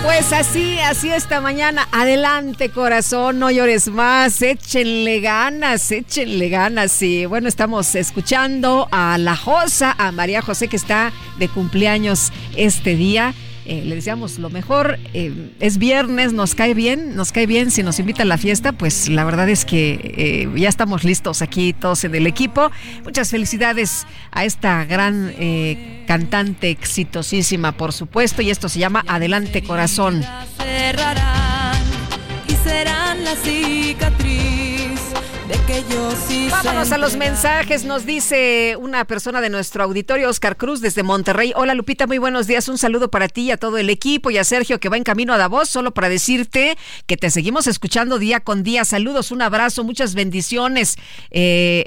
[0.00, 1.86] Pues así, así esta mañana.
[1.92, 4.40] Adelante, corazón, no llores más.
[4.40, 7.02] Échenle ganas, échenle ganas.
[7.02, 12.94] Y bueno, estamos escuchando a la Josa, a María José, que está de cumpleaños este
[12.94, 13.34] día.
[13.64, 14.98] Eh, le deseamos lo mejor.
[15.14, 17.70] Eh, es viernes, nos cae bien, nos cae bien.
[17.70, 21.42] Si nos invita a la fiesta, pues la verdad es que eh, ya estamos listos
[21.42, 22.70] aquí todos en el equipo.
[23.04, 25.32] Muchas felicidades a esta gran
[26.06, 28.42] cantante exitosísima, por supuesto.
[28.42, 30.24] Y esto se llama Adelante Corazón.
[32.48, 34.61] y serán la cicatriz
[35.66, 37.84] que yo sí Vámonos a los mensajes.
[37.84, 41.52] Nos dice una persona de nuestro auditorio, Oscar Cruz, desde Monterrey.
[41.56, 42.68] Hola Lupita, muy buenos días.
[42.68, 45.04] Un saludo para ti y a todo el equipo y a Sergio que va en
[45.04, 46.76] camino a Davos, solo para decirte
[47.06, 48.84] que te seguimos escuchando día con día.
[48.84, 50.96] Saludos, un abrazo, muchas bendiciones.
[51.30, 51.86] Eh,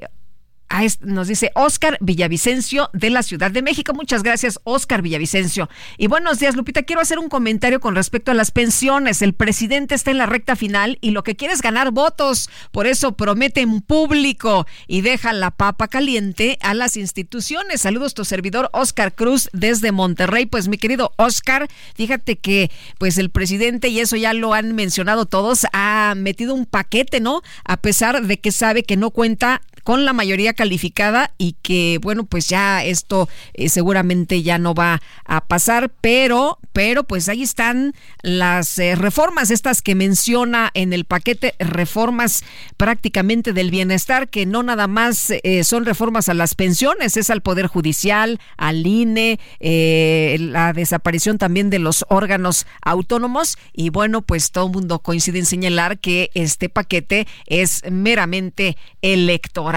[1.02, 3.94] nos dice Oscar Villavicencio de la Ciudad de México.
[3.94, 5.70] Muchas gracias, Oscar Villavicencio.
[5.98, 6.84] Y buenos días, Lupita.
[6.84, 9.22] Quiero hacer un comentario con respecto a las pensiones.
[9.22, 12.50] El presidente está en la recta final y lo que quiere es ganar votos.
[12.72, 17.82] Por eso promete en público y deja la papa caliente a las instituciones.
[17.82, 20.46] Saludos, tu servidor Oscar Cruz desde Monterrey.
[20.46, 25.26] Pues mi querido Oscar, fíjate que pues el presidente, y eso ya lo han mencionado
[25.26, 27.42] todos, ha metido un paquete, ¿no?
[27.64, 32.26] A pesar de que sabe que no cuenta con la mayoría calificada y que bueno
[32.26, 37.94] pues ya esto eh, seguramente ya no va a pasar pero pero pues ahí están
[38.24, 42.44] las eh, reformas estas que menciona en el paquete reformas
[42.78, 47.42] prácticamente del bienestar que no nada más eh, son reformas a las pensiones es al
[47.42, 53.58] poder judicial al INE la desaparición también de los órganos autónomos.
[53.72, 59.75] Y bueno pues todo el mundo coincide en señalar que este paquete es meramente electoral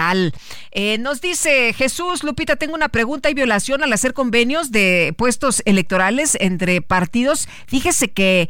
[0.72, 3.28] Eh, nos dice Jesús, Lupita, tengo una pregunta.
[3.28, 7.48] ¿Hay violación al hacer convenios de puestos electorales entre partidos?
[7.66, 8.48] Fíjese que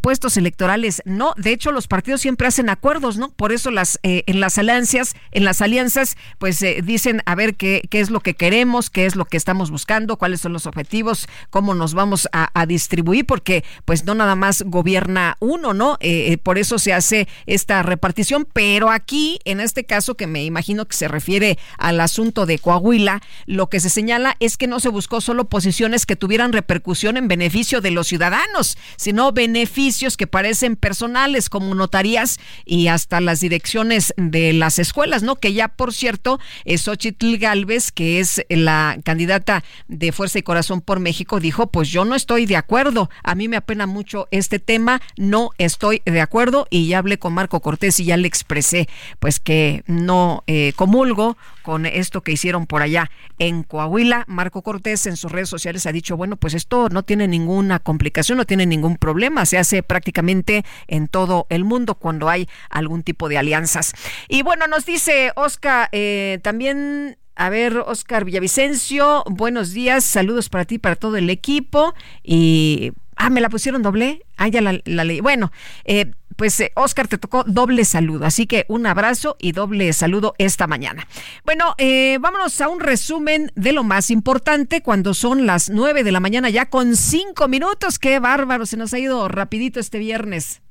[0.00, 1.32] puestos electorales no.
[1.36, 5.14] De hecho los partidos siempre hacen acuerdos no por eso las eh, en las alianzas
[5.30, 9.06] en las alianzas pues eh, dicen a ver qué, qué es lo que queremos qué
[9.06, 13.64] es lo que estamos buscando cuáles son los objetivos cómo nos vamos a, distribuir porque
[13.86, 15.96] pues no nada más gobierna uno no
[16.42, 18.46] por eso se hace esta repartición.
[18.52, 23.20] Pero aquí en este caso que me imagino que se refiere al asunto de Coahuila
[23.46, 27.28] lo que se señala es que no se buscó solo posiciones que tuvieran repercusión en
[27.28, 34.14] beneficio de los ciudadanos sino beneficio que parecen personales como notarías y hasta las direcciones
[34.16, 35.36] de las escuelas, ¿no?
[35.36, 40.80] Que ya, por cierto, es Xochitl Galvez, que es la candidata de Fuerza y Corazón
[40.80, 44.58] por México, dijo, pues yo no estoy de acuerdo, a mí me apena mucho este
[44.58, 48.88] tema, no estoy de acuerdo y ya hablé con Marco Cortés y ya le expresé,
[49.18, 53.10] pues que no eh, comulgo con esto que hicieron por allá
[53.40, 54.22] en Coahuila.
[54.28, 58.38] Marco Cortés en sus redes sociales ha dicho, bueno, pues esto no tiene ninguna complicación,
[58.38, 63.28] no tiene ningún problema, se hace prácticamente en todo el mundo cuando hay algún tipo
[63.28, 63.92] de alianzas.
[64.28, 70.64] Y bueno, nos dice Oscar eh, también a ver, Oscar Villavicencio, buenos días, saludos para
[70.64, 71.92] ti, para todo el equipo.
[72.22, 74.24] Y, ah, me la pusieron doble.
[74.36, 75.20] Ah, ya la, la leí.
[75.20, 75.52] Bueno,
[75.84, 80.36] eh, pues eh, Oscar te tocó doble saludo, así que un abrazo y doble saludo
[80.38, 81.08] esta mañana.
[81.44, 86.12] Bueno, eh, vámonos a un resumen de lo más importante cuando son las nueve de
[86.12, 87.98] la mañana ya con cinco minutos.
[87.98, 90.62] Qué bárbaro, se nos ha ido rapidito este viernes.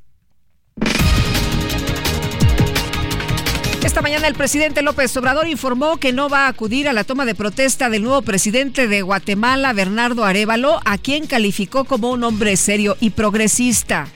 [3.84, 7.26] Esta mañana el presidente López Obrador informó que no va a acudir a la toma
[7.26, 12.56] de protesta del nuevo presidente de Guatemala, Bernardo Arevalo, a quien calificó como un hombre
[12.56, 14.08] serio y progresista.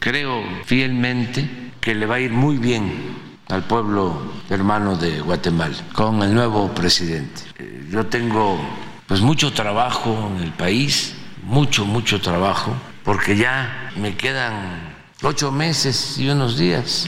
[0.00, 1.46] Creo fielmente
[1.78, 3.18] que le va a ir muy bien
[3.48, 7.42] al pueblo hermano de Guatemala con el nuevo presidente.
[7.58, 8.58] Eh, yo tengo
[9.06, 12.74] pues mucho trabajo en el país, mucho, mucho trabajo,
[13.04, 17.06] porque ya me quedan ocho meses y unos días.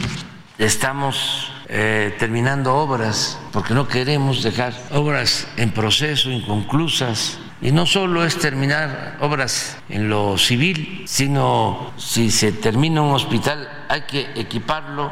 [0.59, 8.25] Estamos eh, terminando obras, porque no queremos dejar obras en proceso, inconclusas, y no solo
[8.25, 15.11] es terminar obras en lo civil, sino si se termina un hospital hay que equiparlo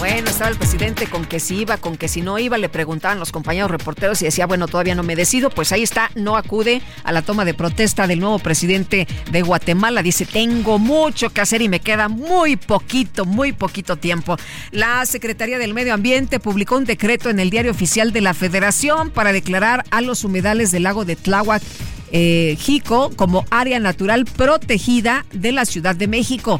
[0.00, 3.18] bueno, estaba el presidente con que si iba, con que si no iba, le preguntaban
[3.18, 5.50] los compañeros reporteros y decía, bueno, todavía no me decido.
[5.50, 10.02] Pues ahí está, no acude a la toma de protesta del nuevo presidente de Guatemala.
[10.02, 14.38] Dice, tengo mucho que hacer y me queda muy poquito, muy poquito tiempo.
[14.70, 19.10] La Secretaría del Medio Ambiente publicó un decreto en el diario oficial de la Federación
[19.10, 21.62] para declarar a los humedales del lago de Tláhuac
[22.10, 26.58] eh, Jico como área natural protegida de la Ciudad de México.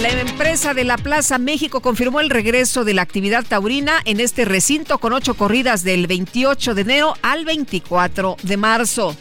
[0.00, 4.44] La empresa de la Plaza México confirmó el regreso de la actividad taurina en este
[4.44, 9.16] recinto con ocho corridas del 28 de enero al 24 de marzo.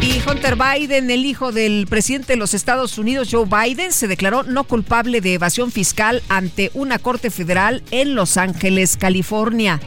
[0.00, 4.42] Y Hunter Biden, el hijo del presidente de los Estados Unidos, Joe Biden, se declaró
[4.42, 9.80] no culpable de evasión fiscal ante una corte federal en Los Ángeles, California.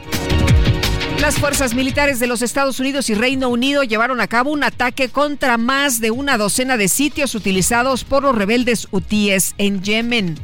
[1.20, 5.08] Las fuerzas militares de los Estados Unidos y Reino Unido llevaron a cabo un ataque
[5.08, 10.38] contra más de una docena de sitios utilizados por los rebeldes hutíes en Yemen.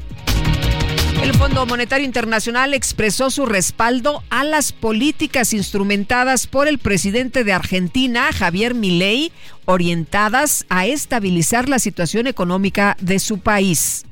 [1.23, 7.53] El Fondo Monetario Internacional expresó su respaldo a las políticas instrumentadas por el presidente de
[7.53, 9.31] Argentina, Javier Milei,
[9.67, 14.05] orientadas a estabilizar la situación económica de su país.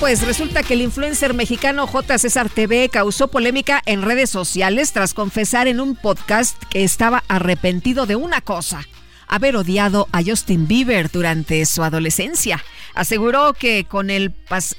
[0.00, 2.18] Pues resulta que el influencer mexicano J.
[2.18, 8.06] César TV causó polémica en redes sociales tras confesar en un podcast que estaba arrepentido
[8.06, 8.86] de una cosa,
[9.26, 12.62] haber odiado a Justin Bieber durante su adolescencia.
[12.94, 14.30] Aseguró que con el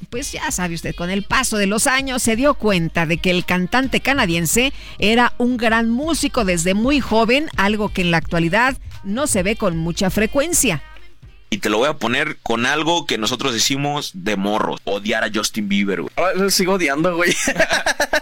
[0.09, 3.29] pues ya sabe usted, con el paso de los años se dio cuenta de que
[3.29, 8.77] el cantante canadiense era un gran músico desde muy joven, algo que en la actualidad
[9.03, 10.81] no se ve con mucha frecuencia.
[11.49, 14.79] Y te lo voy a poner con algo que nosotros decimos de morros.
[14.83, 16.13] Odiar a Justin Bieber, güey.
[16.35, 17.35] Lo sigo odiando, güey.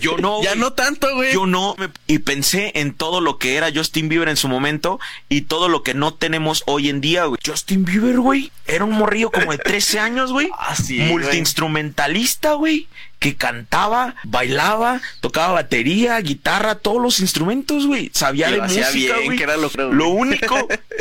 [0.00, 0.42] Yo no.
[0.42, 1.32] Ya no tanto, güey.
[1.32, 1.76] Yo no.
[2.06, 5.82] Y pensé en todo lo que era Justin Bieber en su momento y todo lo
[5.82, 7.40] que no tenemos hoy en día, güey.
[7.44, 8.50] Justin Bieber, güey.
[8.66, 10.48] Era un morrillo como de 13 años, güey.
[10.58, 11.00] Así.
[11.10, 12.86] Ah, Multiinstrumentalista, güey
[13.20, 18.10] que cantaba, bailaba, tocaba batería, guitarra, todos los instrumentos, güey.
[18.14, 20.56] Sabía de música, bien, Que era lo, lo único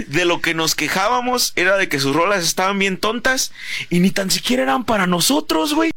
[0.07, 3.53] de lo que nos quejábamos era de que sus rolas estaban bien tontas
[3.89, 5.91] y ni tan siquiera eran para nosotros, güey.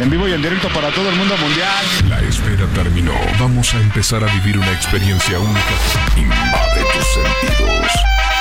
[0.00, 1.84] En vivo y en directo para todo el mundo mundial.
[2.08, 3.14] La espera terminó.
[3.38, 5.60] Vamos a empezar a vivir una experiencia única.
[6.16, 7.90] Invade tus sentidos.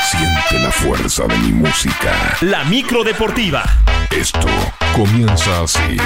[0.09, 2.37] Siente la fuerza de mi música.
[2.41, 3.63] La micro deportiva.
[4.09, 4.47] Esto
[4.95, 5.97] comienza así.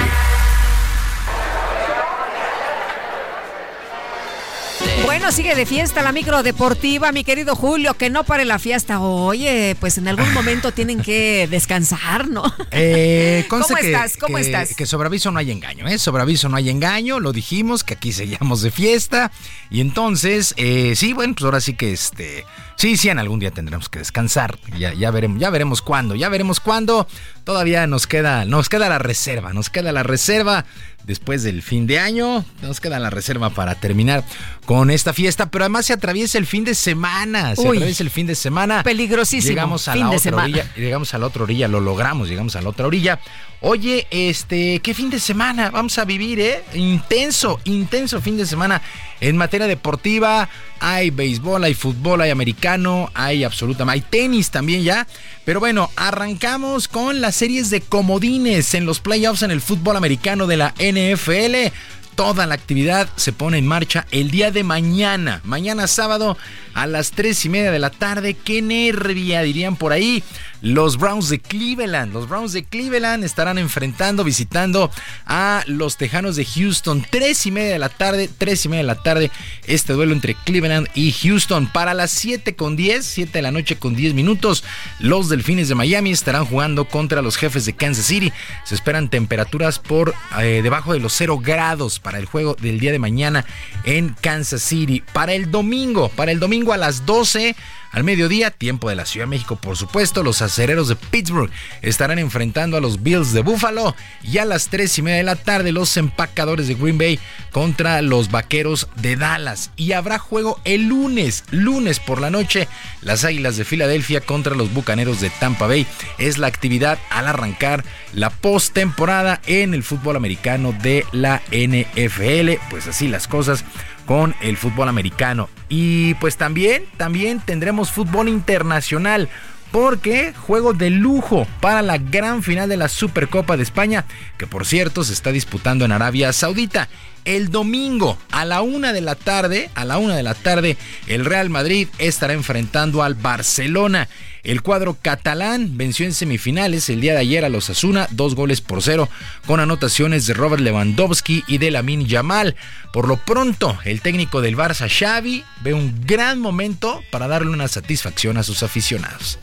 [5.20, 9.00] Bueno, sigue de fiesta la micro deportiva, mi querido Julio, que no pare la fiesta.
[9.00, 12.44] Oye, pues en algún momento tienen que descansar, ¿no?
[12.70, 14.16] Eh, ¿Cómo que- estás?
[14.16, 14.76] ¿Cómo que- estás?
[14.76, 15.98] Que sobre aviso no hay engaño, ¿eh?
[15.98, 19.32] Sobre aviso no hay engaño, lo dijimos, que aquí seguíamos de fiesta.
[19.70, 22.46] Y entonces, eh, sí, bueno, pues ahora sí que este.
[22.76, 24.56] Sí, sí, en algún día tendremos que descansar.
[24.78, 27.08] Ya, ya veremos, ya veremos cuándo, ya veremos cuándo.
[27.42, 30.64] Todavía nos queda, nos queda la reserva, nos queda la reserva
[31.04, 32.44] después del fin de año.
[32.62, 34.24] Nos queda la reserva para terminar
[34.66, 37.56] con esta fiesta, pero además se atraviesa el fin de semana.
[37.56, 37.76] Se Uy.
[37.78, 38.82] atraviesa el fin de semana.
[38.82, 40.44] Peligrosísimo, Llegamos a fin la de otra semana.
[40.44, 43.18] orilla, llegamos a la otra orilla, lo logramos, llegamos a la otra orilla.
[43.60, 46.62] Oye, este, ¿qué fin de semana vamos a vivir, eh?
[46.74, 48.80] Intenso, intenso fin de semana.
[49.20, 50.48] En materia deportiva,
[50.78, 55.08] hay béisbol, hay fútbol, hay americano, hay absolutamente, hay tenis también ya.
[55.44, 60.46] Pero bueno, arrancamos con las series de comodines en los playoffs en el fútbol americano
[60.46, 61.74] de la NFL.
[62.14, 65.40] Toda la actividad se pone en marcha el día de mañana.
[65.44, 66.36] Mañana sábado
[66.74, 68.34] a las 3 y media de la tarde.
[68.34, 70.22] Qué nervia, dirían por ahí.
[70.60, 72.12] Los Browns de Cleveland.
[72.12, 74.90] Los Browns de Cleveland estarán enfrentando, visitando
[75.26, 77.06] a los Tejanos de Houston.
[77.08, 78.28] 3 y media de la tarde.
[78.36, 79.30] 3 y media de la tarde.
[79.66, 81.68] Este duelo entre Cleveland y Houston.
[81.68, 84.64] Para las 7 con 10, 7 de la noche con 10 minutos.
[84.98, 88.32] Los Delfines de Miami estarán jugando contra los jefes de Kansas City.
[88.64, 92.92] Se esperan temperaturas por eh, debajo de los 0 grados para el juego del día
[92.92, 93.44] de mañana
[93.84, 95.02] en Kansas City.
[95.12, 97.54] Para el domingo, para el domingo a las 12
[97.90, 101.50] al mediodía, tiempo de la Ciudad de México, por supuesto, los acereros de Pittsburgh
[101.80, 103.94] estarán enfrentando a los Bills de Buffalo.
[104.22, 107.18] Y a las 3 y media de la tarde, los empacadores de Green Bay
[107.50, 109.70] contra los vaqueros de Dallas.
[109.76, 112.68] Y habrá juego el lunes, lunes por la noche,
[113.00, 115.86] las Águilas de Filadelfia contra los Bucaneros de Tampa Bay.
[116.18, 122.60] Es la actividad al arrancar la postemporada en el fútbol americano de la NFL.
[122.70, 123.64] Pues así las cosas
[124.08, 125.50] con el fútbol americano.
[125.68, 129.28] Y pues también, también tendremos fútbol internacional.
[129.70, 134.06] Porque juego de lujo para la gran final de la Supercopa de España,
[134.38, 136.88] que por cierto se está disputando en Arabia Saudita.
[137.26, 141.26] El domingo a la una de la tarde, a la una de la tarde, el
[141.26, 144.08] Real Madrid estará enfrentando al Barcelona.
[144.48, 148.62] El cuadro catalán venció en semifinales el día de ayer a los Asuna, dos goles
[148.62, 149.10] por cero,
[149.46, 152.56] con anotaciones de Robert Lewandowski y de Lamin Yamal.
[152.90, 157.68] Por lo pronto, el técnico del Barça, Xavi, ve un gran momento para darle una
[157.68, 159.38] satisfacción a sus aficionados.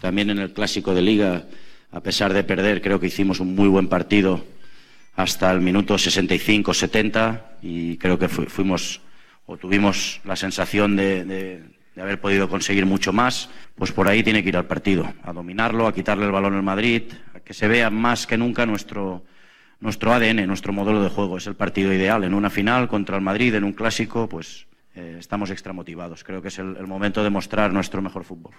[0.00, 1.44] También en el clásico de liga,
[1.92, 4.44] a pesar de perder, creo que hicimos un muy buen partido
[5.14, 9.00] hasta el minuto 65-70 y creo que fu- fuimos
[9.52, 11.62] o tuvimos la sensación de,
[12.00, 13.50] haber podido conseguir mucho más.
[13.76, 16.62] Pues por ahí tiene que ir al partido, a dominarlo, a quitarle el balón al
[16.62, 17.02] Madrid,
[17.34, 19.24] a que se vea más que nunca nuestro,
[19.82, 21.36] ADN, nuestro modelo de juego.
[21.36, 22.24] Es el partido ideal.
[22.24, 26.24] En una final contra el Madrid, en un clásico, pues eh, estamos extra motivados.
[26.24, 28.52] Creo que es el- el momento de mostrar nuestro mejor fútbol.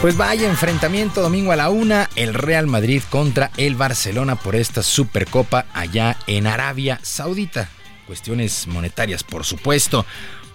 [0.00, 4.84] Pues vaya enfrentamiento domingo a la una, el Real Madrid contra el Barcelona por esta
[4.84, 7.68] Supercopa allá en Arabia Saudita.
[8.06, 10.06] Cuestiones monetarias, por supuesto.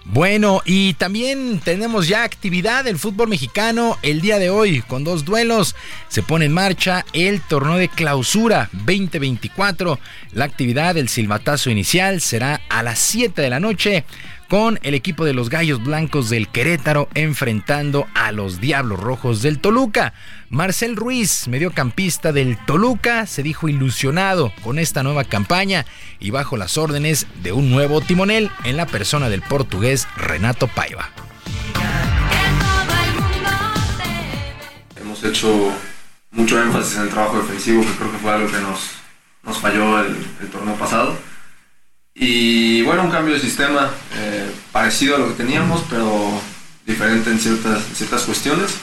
[0.06, 5.26] Bueno, y también tenemos ya actividad del fútbol mexicano el día de hoy con dos
[5.26, 5.76] duelos.
[6.08, 9.98] Se pone en marcha el torneo de clausura 2024.
[10.32, 14.04] La actividad del silbatazo inicial será a las 7 de la noche
[14.48, 19.58] con el equipo de los Gallos Blancos del Querétaro enfrentando a los Diablos Rojos del
[19.58, 20.14] Toluca.
[20.50, 25.86] Marcel Ruiz, mediocampista del Toluca, se dijo ilusionado con esta nueva campaña
[26.20, 31.10] y bajo las órdenes de un nuevo timonel en la persona del portugués Renato Paiva.
[35.00, 35.72] Hemos hecho
[36.30, 38.90] mucho énfasis en el trabajo defensivo, que creo que fue algo que nos,
[39.42, 41.16] nos falló el, el torneo pasado.
[42.14, 46.40] Y bueno, un cambio de sistema eh, parecido a lo que teníamos, pero
[46.86, 48.76] diferente en ciertas, ciertas cuestiones,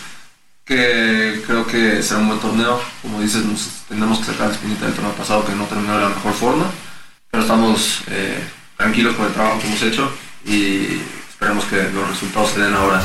[0.65, 2.81] que creo que será un buen torneo.
[3.01, 6.01] Como dices, nos tendremos que sacar la espinita del torneo pasado que no terminó de
[6.01, 6.65] la mejor forma,
[7.29, 8.43] pero estamos eh,
[8.75, 10.11] tranquilos con el trabajo que hemos hecho
[10.45, 13.01] y esperemos que los resultados se den ahora.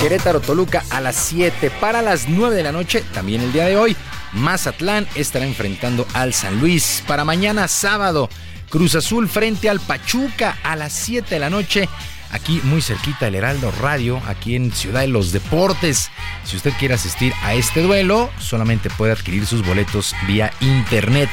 [0.00, 3.76] Querétaro Toluca a las 7 para las 9 de la noche, también el día de
[3.76, 3.96] hoy.
[4.32, 7.02] Mazatlán estará enfrentando al San Luis.
[7.06, 8.28] Para mañana sábado,
[8.68, 11.88] Cruz Azul frente al Pachuca a las 7 de la noche.
[12.30, 16.10] Aquí muy cerquita el Heraldo Radio, aquí en Ciudad de los Deportes.
[16.44, 21.30] Si usted quiere asistir a este duelo, solamente puede adquirir sus boletos vía internet.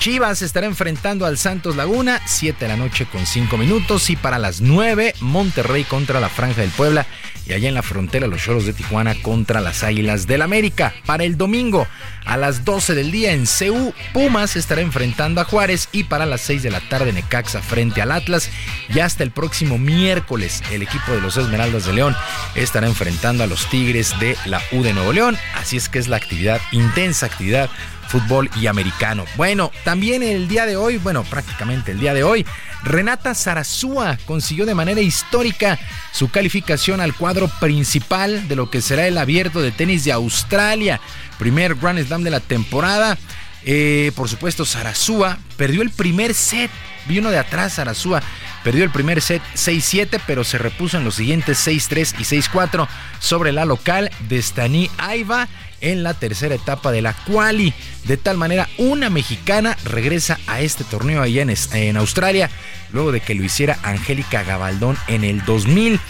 [0.00, 4.08] Chivas estará enfrentando al Santos Laguna, 7 de la noche con 5 minutos.
[4.08, 7.06] Y para las 9, Monterrey contra la Franja del Puebla.
[7.46, 10.94] Y allá en la frontera, los Choros de Tijuana contra las Águilas del América.
[11.04, 11.86] Para el domingo,
[12.24, 15.90] a las 12 del día en CU, Pumas estará enfrentando a Juárez.
[15.92, 18.48] Y para las 6 de la tarde, Necaxa frente al Atlas.
[18.88, 22.16] Y hasta el próximo miércoles, el equipo de los Esmeraldas de León
[22.54, 25.36] estará enfrentando a los Tigres de la U de Nuevo León.
[25.56, 27.68] Así es que es la actividad, intensa actividad
[28.10, 29.24] fútbol y americano.
[29.36, 32.44] Bueno, también el día de hoy, bueno, prácticamente el día de hoy,
[32.82, 35.78] Renata Zarazúa consiguió de manera histórica
[36.12, 41.00] su calificación al cuadro principal de lo que será el abierto de tenis de Australia,
[41.38, 43.16] primer Grand Slam de la temporada.
[43.64, 46.70] Eh, por supuesto, Zarazúa perdió el primer set.
[47.06, 48.22] Vino de atrás Zarazúa.
[48.64, 52.88] Perdió el primer set 6-7, pero se repuso en los siguientes 6-3 y 6-4
[53.20, 55.48] sobre la local de Stani Aiva
[55.80, 57.74] en la tercera etapa de la quali.
[58.04, 62.50] De tal manera, una mexicana regresa a este torneo allá en, en Australia,
[62.92, 66.00] luego de que lo hiciera Angélica Gabaldón en el 2000.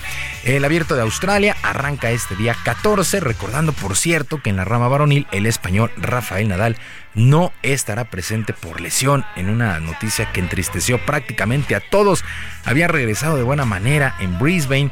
[0.45, 4.89] El abierto de Australia arranca este día 14, recordando por cierto que en la rama
[4.89, 6.77] varonil el español Rafael Nadal
[7.15, 12.25] no estará presente por lesión en una noticia que entristeció prácticamente a todos.
[12.65, 14.91] Había regresado de buena manera en Brisbane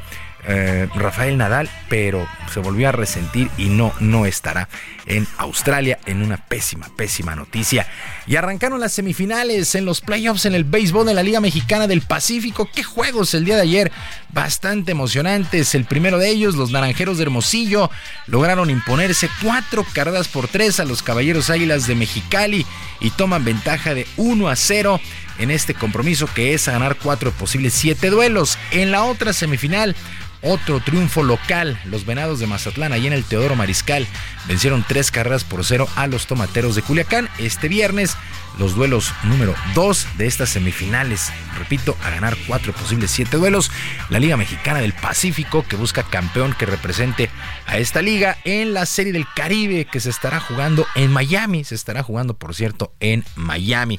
[0.51, 4.69] eh, Rafael Nadal, pero se volvió a resentir y no, no estará
[5.05, 7.87] en Australia en una pésima, pésima noticia.
[8.27, 12.01] Y arrancaron las semifinales en los playoffs en el béisbol de la Liga Mexicana del
[12.01, 12.69] Pacífico.
[12.75, 13.93] ¡Qué juegos el día de ayer!
[14.31, 15.75] Bastante emocionantes.
[15.75, 17.91] El primero de ellos, los Naranjeros de Hermosillo,
[18.27, 22.65] lograron imponerse cuatro carreras por tres a los Caballeros Águilas de Mexicali
[23.01, 25.01] y toman ventaja de 1 a 0
[25.39, 28.59] en este compromiso que es ganar cuatro posibles siete duelos.
[28.71, 29.97] En la otra semifinal,
[30.43, 31.81] otro triunfo local.
[31.85, 34.07] Los Venados de Mazatlán, ahí en el Teodoro Mariscal,
[34.47, 37.29] vencieron tres carreras por cero a los Tomateros de Culiacán.
[37.39, 38.17] Este viernes,
[38.59, 41.33] los duelos número dos de estas semifinales.
[41.59, 43.71] Repito, a ganar cuatro posibles siete duelos.
[44.11, 47.31] La Liga Mexicana del Pacífico, que busca campeón que represente
[47.67, 51.65] a esta liga en la Serie del Caribe, que se estará jugando en Miami.
[51.65, 53.99] Se estará jugando, por cierto, en Miami.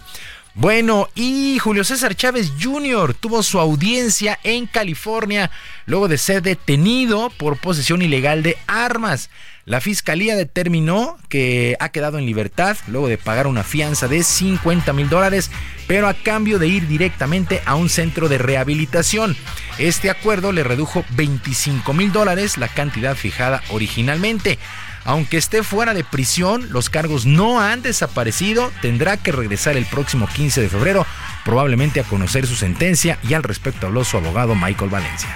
[0.56, 3.14] Bueno, y Julio César Chávez Jr.
[3.14, 5.52] tuvo su audiencia en California
[5.86, 9.30] luego de ser detenido por posesión ilegal de armas.
[9.66, 14.92] La fiscalía determinó que ha quedado en libertad luego de pagar una fianza de 50
[14.94, 15.52] mil dólares,
[15.88, 19.38] pero a cambio de ir directamente a un centro de rehabilitación.
[19.78, 24.58] Este acuerdo le redujo 25 mil dólares, la cantidad fijada originalmente.
[25.06, 30.28] Aunque esté fuera de prisión, los cargos no han desaparecido, tendrá que regresar el próximo
[30.28, 31.06] 15 de febrero,
[31.46, 35.30] probablemente a conocer su sentencia y al respecto habló su abogado Michael Valencia.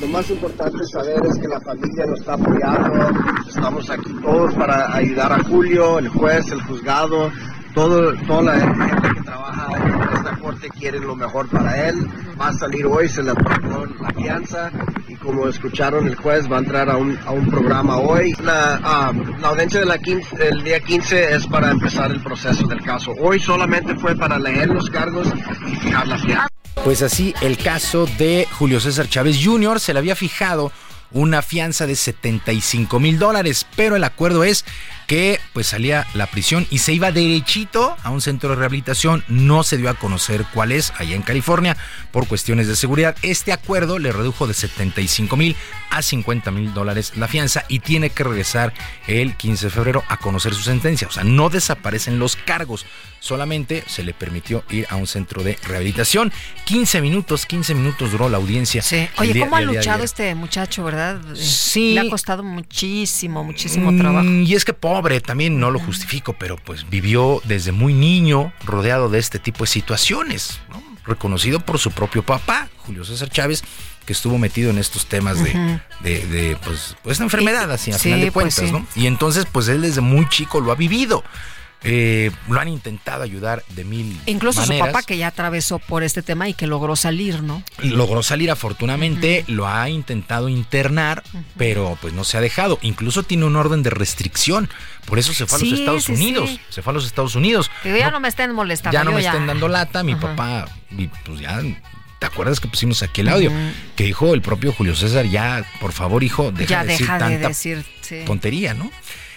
[0.00, 3.10] Lo más importante saber es que la familia nos está apoyando,
[3.48, 7.32] estamos aquí todos para ayudar a Julio, el juez, el juzgado,
[7.74, 10.05] todo, toda la gente que trabaja
[10.66, 11.94] en esta corte quiere lo mejor para él.
[12.40, 14.70] Va a salir hoy, se le aprobó la fianza
[15.08, 18.32] y como escucharon el juez va a entrar a un, a un programa hoy.
[18.42, 19.96] La, ah, la audiencia de la
[20.40, 23.12] el día 15 es para empezar el proceso del caso.
[23.20, 25.28] Hoy solamente fue para leer los cargos
[25.66, 26.48] y fijar la fianza.
[26.84, 29.80] Pues así, el caso de Julio César Chávez Jr.
[29.80, 30.70] se le había fijado
[31.12, 34.64] una fianza de 75 mil dólares, pero el acuerdo es
[35.06, 39.24] que pues salía la prisión y se iba derechito a un centro de rehabilitación.
[39.28, 41.76] No se dio a conocer cuál es allá en California
[42.10, 43.16] por cuestiones de seguridad.
[43.22, 45.56] Este acuerdo le redujo de 75 mil
[45.90, 48.72] a 50 mil dólares la fianza y tiene que regresar
[49.06, 51.08] el 15 de febrero a conocer su sentencia.
[51.08, 52.86] O sea, no desaparecen los cargos.
[53.20, 56.32] Solamente se le permitió ir a un centro de rehabilitación.
[56.64, 58.82] 15 minutos, 15 minutos duró la audiencia.
[58.82, 59.08] Sí.
[59.18, 61.20] Oye, ¿cómo ha luchado este muchacho, verdad?
[61.34, 61.94] Sí.
[61.94, 64.28] Le ha costado muchísimo, muchísimo trabajo.
[64.28, 68.52] Mm, y es que pobre, también no lo justifico, pero pues vivió desde muy niño
[68.64, 70.60] rodeado de este tipo de situaciones,
[71.04, 73.62] reconocido por su propio papá, Julio César Chávez,
[74.06, 75.52] que estuvo metido en estos temas de,
[76.02, 78.86] de, pues, pues, esta enfermedad, así a final de pues cuentas, ¿no?
[78.94, 81.24] Y entonces, pues él desde muy chico lo ha vivido.
[81.88, 86.20] Eh, lo han intentado ayudar de mil Incluso su papá que ya atravesó por este
[86.20, 87.62] tema y que logró salir, ¿no?
[87.78, 91.22] Logró salir afortunadamente, lo ha intentado internar,
[91.56, 92.80] pero pues no se ha dejado.
[92.82, 94.68] Incluso tiene un orden de restricción,
[95.06, 96.58] por eso se fue a los Estados Unidos.
[96.70, 97.70] Se fue a los Estados Unidos.
[97.84, 98.92] ya no, me estén molestando.
[98.92, 100.68] Ya no me estén dando lata, mi papá,
[101.24, 101.62] pues ya
[102.18, 103.52] ¿Te acuerdas que pusimos aquí el audio?
[103.94, 107.50] Que dijo el propio Julio César, ya, por favor, hijo, deja de decir tanta
[108.24, 108.90] tontería, ¿no?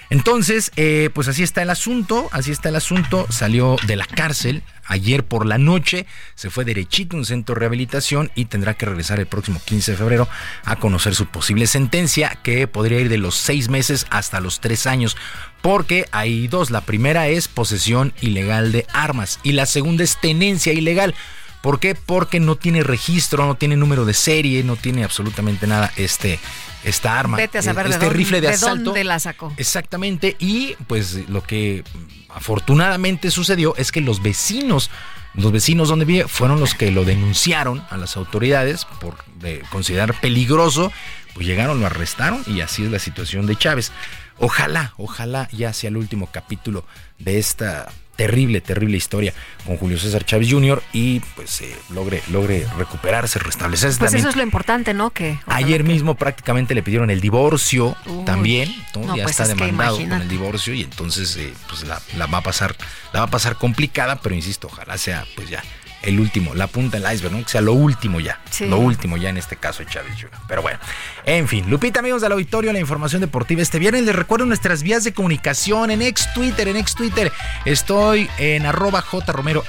[0.09, 3.27] Entonces, eh, pues así está el asunto, así está el asunto.
[3.29, 7.59] Salió de la cárcel ayer por la noche, se fue derechito a un centro de
[7.59, 10.27] rehabilitación y tendrá que regresar el próximo 15 de febrero
[10.65, 14.87] a conocer su posible sentencia, que podría ir de los seis meses hasta los tres
[14.87, 15.15] años.
[15.61, 16.71] Porque hay dos.
[16.71, 21.13] La primera es posesión ilegal de armas y la segunda es tenencia ilegal.
[21.61, 21.93] ¿Por qué?
[21.93, 26.39] Porque no tiene registro, no tiene número de serie, no tiene absolutamente nada este,
[26.83, 27.37] esta arma.
[27.37, 28.83] Vete a saber de este dónde- rifle de, de asalto.
[28.85, 29.53] dónde la sacó.
[29.57, 30.35] Exactamente.
[30.39, 31.83] Y pues lo que
[32.29, 34.89] afortunadamente sucedió es que los vecinos,
[35.33, 40.13] los vecinos donde vive, fueron los que lo denunciaron a las autoridades por de considerar
[40.19, 40.91] peligroso.
[41.33, 43.91] Pues llegaron, lo arrestaron y así es la situación de Chávez.
[44.37, 46.85] Ojalá, ojalá ya sea el último capítulo
[47.19, 49.33] de esta terrible, terrible historia
[49.65, 50.83] con Julio César Chávez Jr.
[50.91, 54.19] y pues eh, logre, logre recuperarse, restablecerse Pues también.
[54.19, 55.11] eso es lo importante, ¿no?
[55.11, 58.25] Que Ayer mismo prácticamente le pidieron el divorcio Uy.
[58.25, 59.05] también, ¿no?
[59.05, 62.25] No, ya pues está es demandado con el divorcio y entonces eh, pues la, la
[62.25, 62.75] va a pasar,
[63.13, 65.63] la va a pasar complicada, pero insisto, ojalá sea pues ya
[66.03, 67.43] el último, la punta del iceberg, ¿no?
[67.43, 68.65] Que sea lo último ya, Sí.
[68.67, 70.31] lo último ya en este caso de Chávez Jr.
[70.47, 70.79] Pero bueno,
[71.25, 74.03] en fin, Lupita, amigos del auditorio, la información deportiva este viernes.
[74.03, 77.31] Les recuerdo nuestras vías de comunicación en ex Twitter, en ex Twitter.
[77.65, 79.63] Estoy en arroba jromerohb,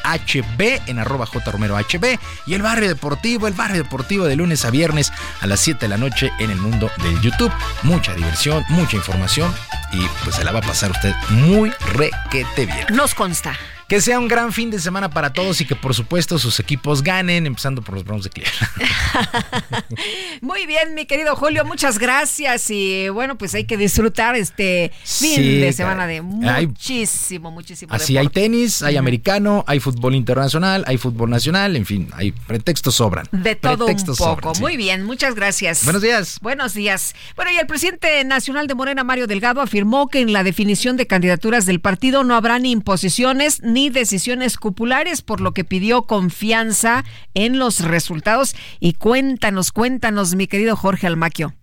[0.86, 5.46] en arroba jromerohb y el barrio deportivo, el barrio deportivo de lunes a viernes a
[5.46, 7.52] las 7 de la noche en el mundo del YouTube.
[7.82, 9.52] Mucha diversión, mucha información
[9.92, 12.86] y pues se la va a pasar usted muy requete bien.
[12.90, 13.54] Nos consta.
[13.90, 17.02] Que sea un gran fin de semana para todos y que por supuesto sus equipos
[17.02, 18.70] ganen, empezando por los Browns de Cleveland.
[20.40, 22.70] Muy bien, mi querido Julio, muchas gracias.
[22.70, 27.92] Y bueno, pues hay que disfrutar este fin Sí, de semana de Hay- muchísimo, muchísimo
[27.92, 32.94] Así hay tenis, hay americano, hay fútbol internacional, hay fútbol nacional, en fin, hay pretextos
[32.94, 33.26] sobran.
[33.32, 34.30] De todo un Pretextos poco.
[34.36, 34.60] sobran, sí.
[34.62, 35.82] Muy bien, muchas gracias.
[35.84, 36.38] Buenos días.
[36.40, 37.14] Buenos días.
[37.34, 41.08] Bueno, y el presidente nacional de Morena, Mario Delgado, afirmó que en la definición de
[41.08, 47.04] candidaturas del partido no habrá ni imposiciones ni decisiones cupulares, por lo que pidió confianza
[47.34, 48.54] en los resultados.
[48.78, 51.54] Y cuéntanos, cuéntanos, mi querido Jorge Almaquio.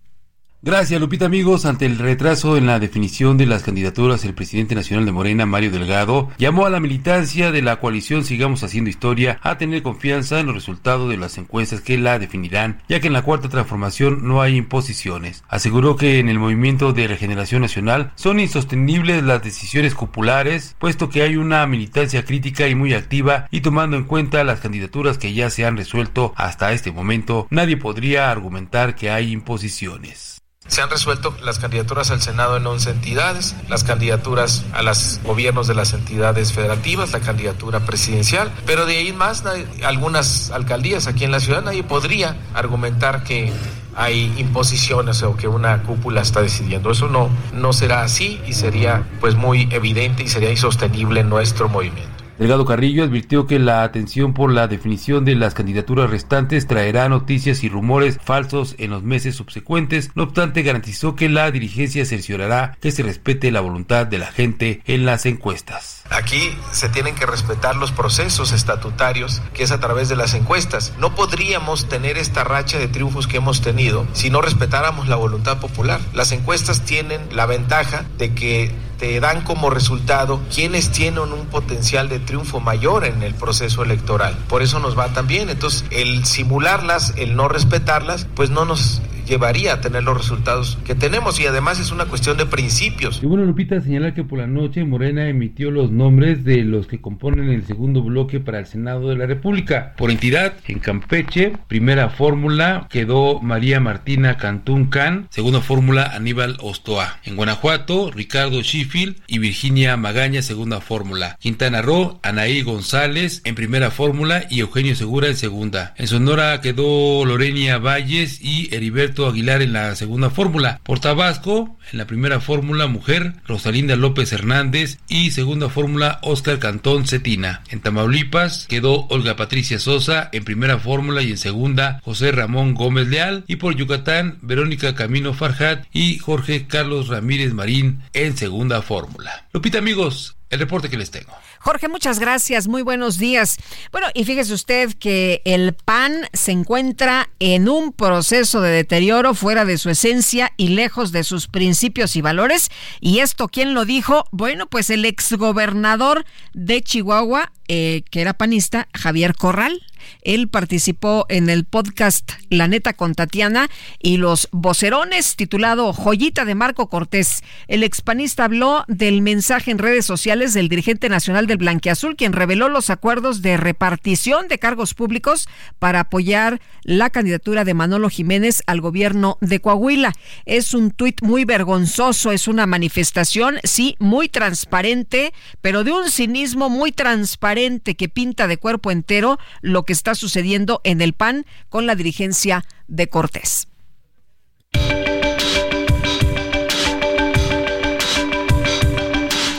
[0.60, 1.64] Gracias, Lupita, amigos.
[1.66, 5.70] Ante el retraso en la definición de las candidaturas, el presidente nacional de Morena, Mario
[5.70, 10.46] Delgado, llamó a la militancia de la coalición Sigamos Haciendo Historia a tener confianza en
[10.46, 14.42] los resultados de las encuestas que la definirán, ya que en la cuarta transformación no
[14.42, 15.44] hay imposiciones.
[15.48, 21.22] Aseguró que en el movimiento de regeneración nacional son insostenibles las decisiones cupulares, puesto que
[21.22, 25.50] hay una militancia crítica y muy activa y tomando en cuenta las candidaturas que ya
[25.50, 30.37] se han resuelto hasta este momento, nadie podría argumentar que hay imposiciones.
[30.68, 35.66] Se han resuelto las candidaturas al Senado en 11 entidades, las candidaturas a los gobiernos
[35.66, 39.44] de las entidades federativas, la candidatura presidencial, pero de ahí más,
[39.82, 43.52] algunas alcaldías aquí en la ciudad, nadie podría argumentar que
[43.96, 46.92] hay imposiciones o que una cúpula está decidiendo.
[46.92, 51.68] Eso no, no será así y sería pues muy evidente y sería insostenible en nuestro
[51.68, 52.17] movimiento.
[52.38, 57.64] Delgado Carrillo advirtió que la atención por la definición de las candidaturas restantes traerá noticias
[57.64, 60.12] y rumores falsos en los meses subsecuentes.
[60.14, 64.82] No obstante, garantizó que la dirigencia cerciorará que se respete la voluntad de la gente
[64.86, 65.97] en las encuestas.
[66.10, 70.92] Aquí se tienen que respetar los procesos estatutarios, que es a través de las encuestas.
[70.98, 75.58] No podríamos tener esta racha de triunfos que hemos tenido si no respetáramos la voluntad
[75.58, 76.00] popular.
[76.12, 82.08] Las encuestas tienen la ventaja de que te dan como resultado quienes tienen un potencial
[82.08, 84.36] de triunfo mayor en el proceso electoral.
[84.48, 85.50] Por eso nos va tan bien.
[85.50, 90.94] Entonces, el simularlas, el no respetarlas, pues no nos llevaría a tener los resultados que
[90.94, 93.20] tenemos y además es una cuestión de principios.
[93.22, 97.00] Y bueno, Lupita, señalar que por la noche Morena emitió los nombres de los que
[97.00, 99.94] componen el segundo bloque para el Senado de la República.
[99.96, 107.18] Por entidad, en Campeche, primera fórmula quedó María Martina Cantún Can, segunda fórmula Aníbal Ostoa.
[107.24, 111.36] En Guanajuato, Ricardo Sheffield y Virginia Magaña, segunda fórmula.
[111.40, 115.94] Quintana Roo, Anaí González en primera fórmula y Eugenio Segura en segunda.
[115.96, 120.80] En Sonora quedó Lorenia Valles y Heriberto Aguilar en la segunda fórmula.
[120.82, 127.06] Por Tabasco, en la primera fórmula mujer, Rosalinda López Hernández y segunda fórmula Oscar Cantón
[127.06, 127.62] Cetina.
[127.70, 133.08] En Tamaulipas quedó Olga Patricia Sosa en primera fórmula y en segunda José Ramón Gómez
[133.08, 139.46] Leal y por Yucatán Verónica Camino Farjat y Jorge Carlos Ramírez Marín en segunda fórmula.
[139.52, 141.32] Lupita amigos, el reporte que les tengo.
[141.60, 143.56] Jorge, muchas gracias, muy buenos días.
[143.92, 149.64] Bueno, y fíjese usted que el PAN se encuentra en un proceso de deterioro fuera
[149.64, 152.70] de su esencia y lejos de sus principios y valores.
[153.00, 154.26] ¿Y esto quién lo dijo?
[154.30, 156.24] Bueno, pues el exgobernador
[156.54, 159.82] de Chihuahua, eh, que era panista, Javier Corral.
[160.22, 163.68] Él participó en el podcast La Neta con Tatiana
[164.00, 167.42] y los vocerones titulado Joyita de Marco Cortés.
[167.66, 172.68] El expanista habló del mensaje en redes sociales del dirigente nacional del Blanquiazul, quien reveló
[172.68, 175.48] los acuerdos de repartición de cargos públicos
[175.78, 180.12] para apoyar la candidatura de Manolo Jiménez al gobierno de Coahuila.
[180.46, 186.68] Es un tuit muy vergonzoso, es una manifestación, sí, muy transparente, pero de un cinismo
[186.70, 191.86] muy transparente que pinta de cuerpo entero lo que está sucediendo en el PAN con
[191.86, 193.66] la dirigencia de Cortés.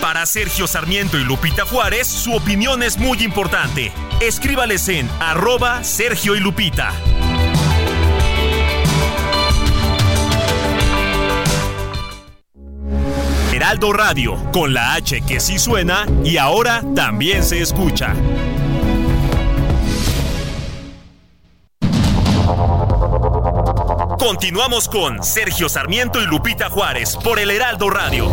[0.01, 3.91] Para Sergio Sarmiento y Lupita Juárez, su opinión es muy importante.
[4.21, 6.93] Escríbales en arroba Sergio y Lupita.
[13.53, 18.15] Heraldo Radio, con la H que sí suena y ahora también se escucha.
[24.19, 28.27] Continuamos con Sergio Sarmiento y Lupita Juárez por el Heraldo Radio.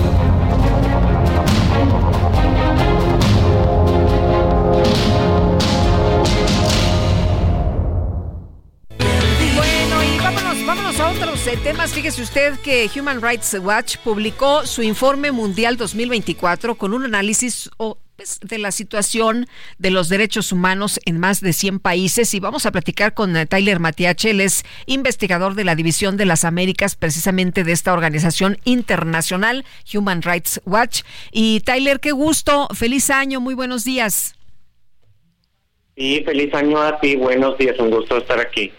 [9.54, 11.92] Bueno, y vámonos, vámonos a otros eh, temas.
[11.92, 17.96] Fíjese usted que Human Rights Watch publicó su informe mundial 2024 con un análisis o,
[18.16, 19.46] pues, de la situación
[19.78, 23.44] de los derechos humanos en más de 100 países y vamos a platicar con eh,
[23.44, 28.58] Tyler Matiache, él es investigador de la División de las Américas, precisamente de esta organización
[28.64, 31.02] internacional Human Rights Watch.
[31.30, 34.34] Y Tyler, qué gusto, feliz año, muy buenos días.
[35.94, 38.72] Sí, feliz año a ti, buenos días, un gusto estar aquí.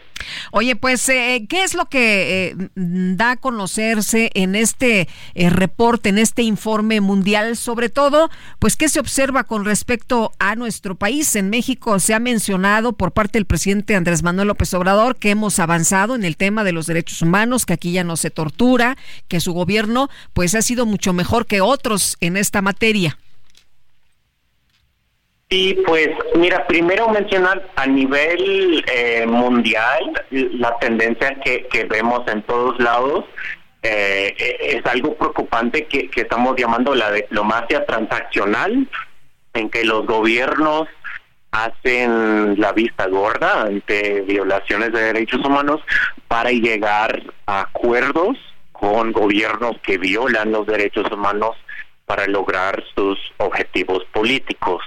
[0.52, 6.10] Oye, pues, eh, ¿qué es lo que eh, da a conocerse en este eh, reporte,
[6.10, 7.57] en este informe mundial?
[7.57, 8.30] Sobre todo,
[8.60, 11.35] pues, ¿qué se observa con respecto a nuestro país?
[11.35, 15.60] En México se ha mencionado por parte del presidente Andrés Manuel López Obrador que hemos
[15.60, 19.39] avanzado en el tema de los derechos humanos, que aquí ya no se tortura, que
[19.39, 23.18] su gobierno, pues, ha sido mucho mejor que otros en esta materia.
[25.49, 32.78] Sí, pues mira, primero mencionar a nivel eh, mundial la tendencia que, vemos en todos
[32.82, 33.24] lados
[33.82, 38.90] eh, es algo preocupante que, que estamos llamando la diplomacia transaccional,
[39.53, 40.90] en que los gobiernos
[41.52, 45.80] hacen la vista gorda ante violaciones de derechos humanos
[46.28, 48.38] para llegar a acuerdos
[48.74, 51.56] con gobiernos que violan los derechos humanos
[52.06, 54.84] para lograr sus objetivos políticos.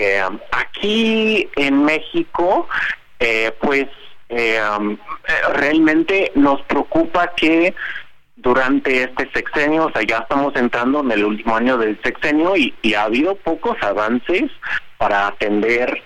[0.00, 0.22] Eh,
[0.52, 2.68] aquí en México,
[3.18, 3.88] eh, pues
[4.28, 4.60] eh,
[5.54, 7.74] realmente nos preocupa que
[8.36, 12.72] durante este sexenio, o sea, ya estamos entrando en el último año del sexenio y,
[12.80, 14.52] y ha habido pocos avances
[14.98, 16.00] para atender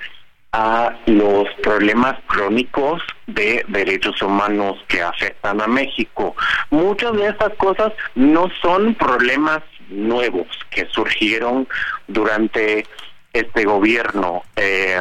[0.52, 6.34] a los problemas crónicos de derechos humanos que afectan a México.
[6.70, 9.60] Muchas de estas cosas no son problemas
[9.90, 11.68] nuevos que surgieron
[12.08, 12.86] durante
[13.32, 15.00] este gobierno, eh,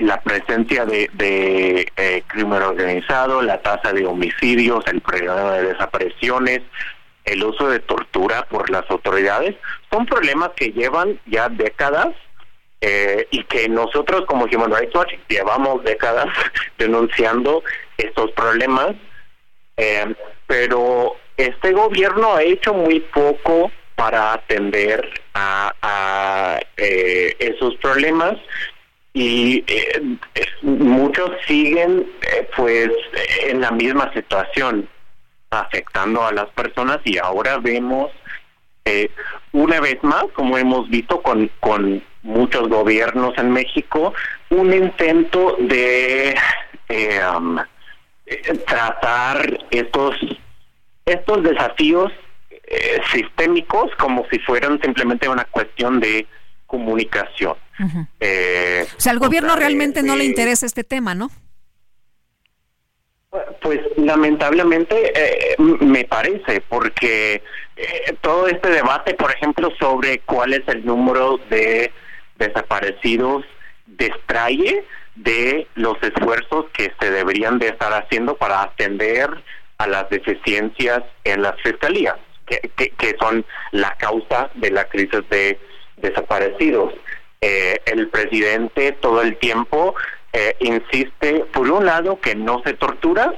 [0.00, 6.60] la presencia de, de eh, crimen organizado, la tasa de homicidios, el problema de desapariciones,
[7.24, 9.56] el uso de tortura por las autoridades,
[9.90, 12.08] son problemas que llevan ya décadas
[12.80, 16.26] eh, y que nosotros como Human Rights Watch llevamos décadas
[16.78, 17.62] denunciando
[17.96, 18.96] estos problemas,
[19.76, 20.14] eh,
[20.46, 23.70] pero este gobierno ha hecho muy poco
[24.02, 28.34] para atender a, eh, esos problemas.
[29.14, 30.16] Y eh,
[30.62, 32.88] muchos siguen eh, pues
[33.44, 34.88] en la misma situación
[35.50, 36.98] afectando a las personas.
[37.04, 38.10] Y ahora vemos
[39.52, 44.12] una vez más como hemos visto con con muchos gobiernos en México
[44.50, 46.34] un intento de
[47.36, 47.58] um,
[48.66, 50.16] tratar estos
[51.06, 52.10] estos desafíos
[52.72, 56.26] eh, sistémicos como si fueran simplemente una cuestión de
[56.66, 57.54] comunicación.
[58.18, 61.30] eh, o sea, al gobierno realmente no le interesa este tema, ¿no?
[63.60, 67.42] Pues lamentablemente eh, me parece, porque
[67.76, 71.92] eh, todo este debate, por ejemplo, sobre cuál es el número de
[72.38, 73.44] desaparecidos,
[73.86, 74.84] distrae
[75.14, 79.28] de los esfuerzos que se deberían de estar haciendo para atender
[79.76, 82.16] a las deficiencias en las fiscalías
[82.46, 85.58] que, son la causa de la crisis de
[85.96, 86.92] desaparecidos.
[87.40, 89.94] Eh, el presidente todo el tiempo
[90.32, 93.34] eh, insiste, por un lado, que no se tortura,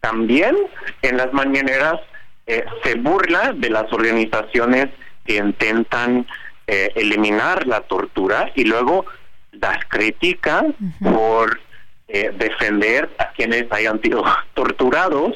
[0.00, 0.56] también
[1.02, 2.00] en las mañaneras
[2.46, 4.88] eh, se burla de las organizaciones
[5.24, 6.26] que intentan
[6.68, 9.06] eliminar la tortura y luego
[9.52, 10.64] las critica
[11.00, 11.60] por
[12.08, 14.22] eh, defender a quienes hayan sido
[14.54, 15.34] torturados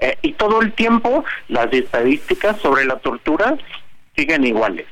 [0.00, 3.56] eh, y todo el tiempo las estadísticas sobre la tortura
[4.16, 4.86] siguen iguales.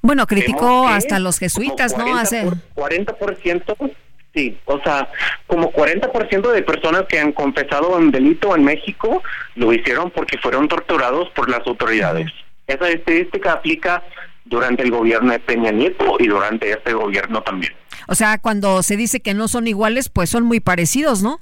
[0.00, 2.16] Bueno, criticó hasta los jesuitas, ¿no?
[2.16, 2.44] Hace
[2.74, 3.92] 40%,
[4.34, 5.08] sí, o sea,
[5.46, 9.22] como 40% de personas que han confesado un delito en México
[9.54, 12.30] lo hicieron porque fueron torturados por las autoridades.
[12.66, 14.02] Esa estadística aplica
[14.44, 17.72] durante el gobierno de Peña Nieto y durante este gobierno también.
[18.06, 21.40] O sea, cuando se dice que no son iguales, pues son muy parecidos, ¿no?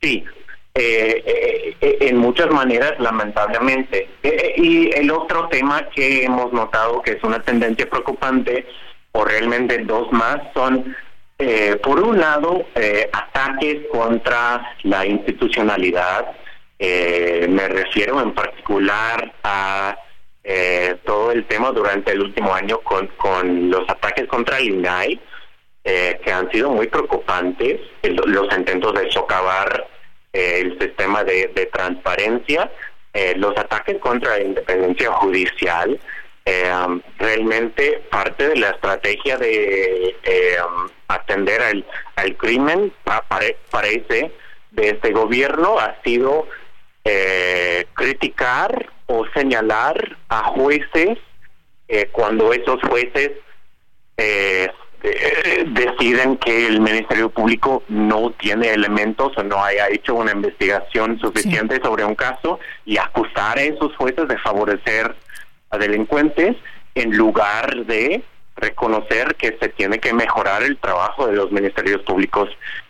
[0.00, 0.24] Sí,
[0.78, 4.10] eh, eh, eh, en muchas maneras, lamentablemente.
[4.58, 8.66] y el otro tema que hemos notado que es una tendencia preocupante,
[9.12, 10.94] o realmente dos más, son,
[11.82, 12.66] por un lado,
[13.12, 16.26] ataques contra la institucionalidad.
[16.78, 19.96] me refiero en particular a
[21.04, 25.20] todo el tema durante el último año con, con los ataques contra el INAI,
[25.82, 29.95] que han sido muy preocupantes, los intentos de socavar
[30.36, 32.70] eh, el sistema de, transparencia,
[33.14, 35.98] eh, los ataques contra la independencia judicial,
[36.44, 40.14] eh, um, realmente parte de la estrategia de
[40.62, 41.86] um, atender al,
[42.16, 42.92] al crimen
[43.70, 44.30] parece
[44.72, 46.46] de este gobierno ha sido
[47.94, 51.16] criticar o señalar a jueces
[52.12, 53.30] cuando esos jueces
[55.02, 61.18] eh, deciden que el Ministerio Público no tiene elementos o no haya hecho una investigación
[61.18, 65.14] suficiente sobre un caso y acusar a esos jueces de favorecer
[65.70, 66.56] a delincuentes
[66.94, 68.22] en lugar de
[68.56, 72.48] reconocer que se tiene que mejorar el trabajo de los ministerios públicos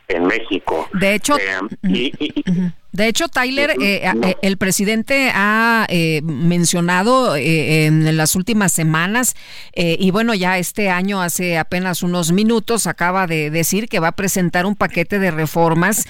[0.09, 0.89] en México.
[0.93, 5.87] De hecho, eh, de hecho, Tyler, eh, eh, el presidente ha
[6.23, 9.35] mencionado en las últimas semanas,
[9.75, 14.13] y bueno, ya este año, hace apenas unos minutos, acaba de decir que va a
[14.13, 16.07] presentar un paquete de reformas,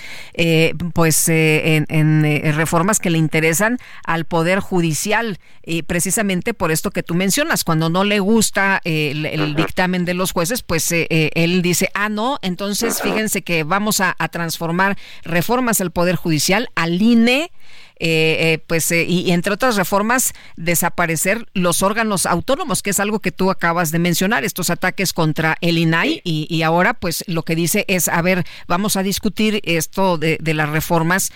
[0.94, 2.22] pues en,
[2.54, 7.88] reformas que le interesan al Poder Judicial, y precisamente por esto que tú mencionas, cuando
[7.88, 13.42] no le gusta el, dictamen de los jueces, pues él dice, ah, no, entonces fíjense
[13.42, 17.50] que vamos a, transformar reformas al Poder Judicial, al INE,
[17.98, 23.20] eh, eh, pues eh, y, entre otras reformas desaparecer los órganos autónomos que es algo
[23.20, 26.20] que tú acabas de mencionar estos ataques contra el INAI.
[26.24, 30.68] Y, ahora pues lo que dice es a ver vamos a discutir esto de, las
[30.68, 31.32] reformas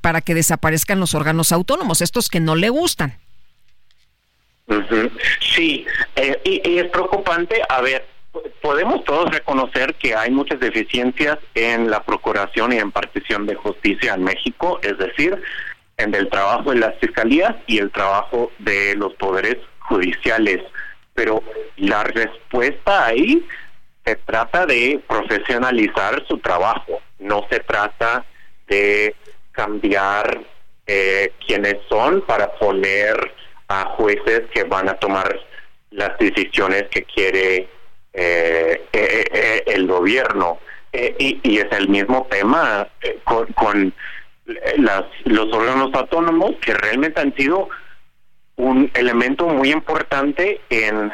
[0.00, 3.18] para que desaparezcan los órganos autónomos estos que no le gustan.
[5.40, 5.86] Sí
[6.44, 8.09] y es preocupante a ver
[8.60, 14.14] podemos todos reconocer que hay muchas deficiencias en la procuración y en partición de justicia
[14.14, 15.40] en México, es decir,
[15.96, 20.62] en el trabajo de las fiscalías y el trabajo de los poderes judiciales.
[21.14, 21.42] Pero
[21.76, 23.46] la respuesta ahí
[24.04, 28.24] se trata de profesionalizar su trabajo, no se trata
[28.66, 29.14] de
[29.52, 30.40] cambiar
[30.86, 33.34] eh, quiénes son para poner
[33.68, 35.38] a jueces que van a tomar
[35.90, 37.68] las decisiones que quiere
[38.12, 40.58] eh, eh, eh, el gobierno.
[40.92, 42.88] Y, y, es el mismo tema
[43.22, 43.94] con, con
[44.78, 47.68] las, los órganos autónomos que realmente han sido
[48.56, 51.12] un elemento muy importante en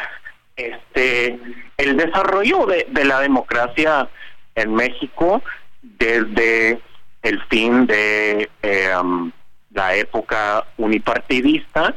[0.57, 1.39] este
[1.77, 4.09] el desarrollo de, la democracia
[4.55, 5.43] en México
[5.83, 6.81] desde
[7.23, 8.49] el fin de
[8.99, 9.31] um,
[9.73, 11.95] la época unipartidista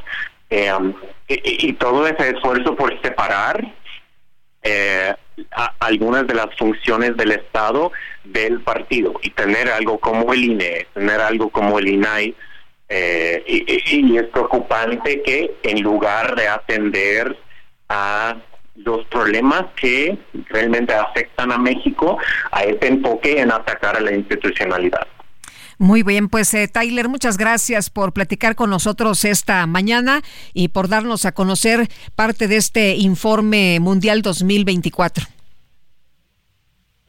[0.78, 0.92] um,
[1.26, 3.79] y, y, todo ese esfuerzo por separar
[4.62, 5.14] eh,
[5.78, 7.92] algunas de las funciones del Estado
[8.24, 12.34] del partido y tener algo como el INE, tener algo como el INAI.
[12.92, 17.38] Eh, y, es preocupante que en lugar de atender
[17.88, 18.36] a
[18.74, 20.18] los problemas que
[20.48, 22.18] realmente afectan a México,
[22.50, 25.06] a este enfoque en atacar a la institucionalidad.
[25.80, 30.20] Muy bien, pues eh, Tyler, muchas gracias por platicar con nosotros esta mañana
[30.52, 35.39] y por darnos a conocer parte de este informe mundial 2024.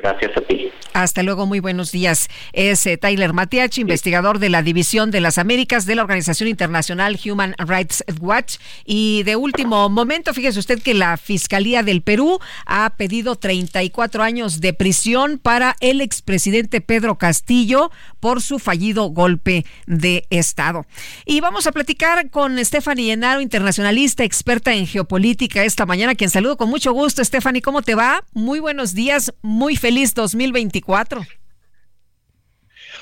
[0.01, 0.71] Gracias a ti.
[0.93, 2.27] Hasta luego, muy buenos días.
[2.53, 7.19] Es eh, Tyler Matiach, investigador de la División de las Américas de la Organización Internacional
[7.23, 8.57] Human Rights Watch.
[8.83, 14.59] Y de último momento, fíjese usted que la Fiscalía del Perú ha pedido 34 años
[14.59, 20.85] de prisión para el expresidente Pedro Castillo por su fallido golpe de Estado.
[21.25, 26.57] Y vamos a platicar con Stephanie Llenaro, internacionalista, experta en geopolítica esta mañana, quien saludo
[26.57, 27.23] con mucho gusto.
[27.23, 28.23] Stephanie, ¿cómo te va?
[28.33, 31.40] Muy buenos días, muy feliz 2024.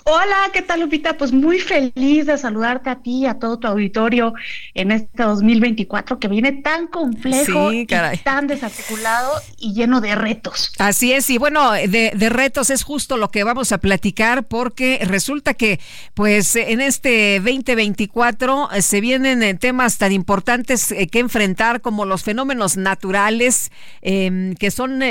[0.06, 1.18] Hola, ¿qué tal Lupita?
[1.18, 4.34] Pues muy feliz de saludarte a ti, a todo tu auditorio
[4.74, 10.74] en este 2024 que viene tan complejo, y tan desarticulado y lleno de retos.
[10.80, 15.00] Así es, y bueno, de, de, retos es justo lo que vamos a platicar porque
[15.04, 15.80] resulta que
[16.14, 22.06] pues en este 2024 eh, se vienen eh, temas tan importantes eh, que enfrentar como
[22.06, 23.72] los fenómenos naturales
[24.02, 25.02] em, que son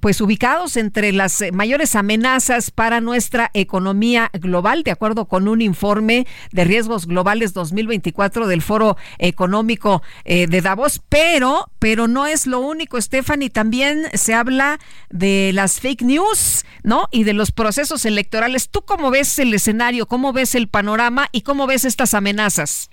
[0.00, 6.26] pues ubicados entre las mayores amenazas para nuestra economía global, de acuerdo con un informe
[6.52, 12.60] de riesgos globales 2024 del Foro Económico eh, de Davos, pero, pero no es lo
[12.60, 14.78] único, Stephanie, también se habla
[15.10, 17.08] de las fake news, ¿no?
[17.10, 18.68] Y de los procesos electorales.
[18.68, 22.90] ¿Tú cómo ves el escenario, cómo ves el panorama y cómo ves estas amenazas?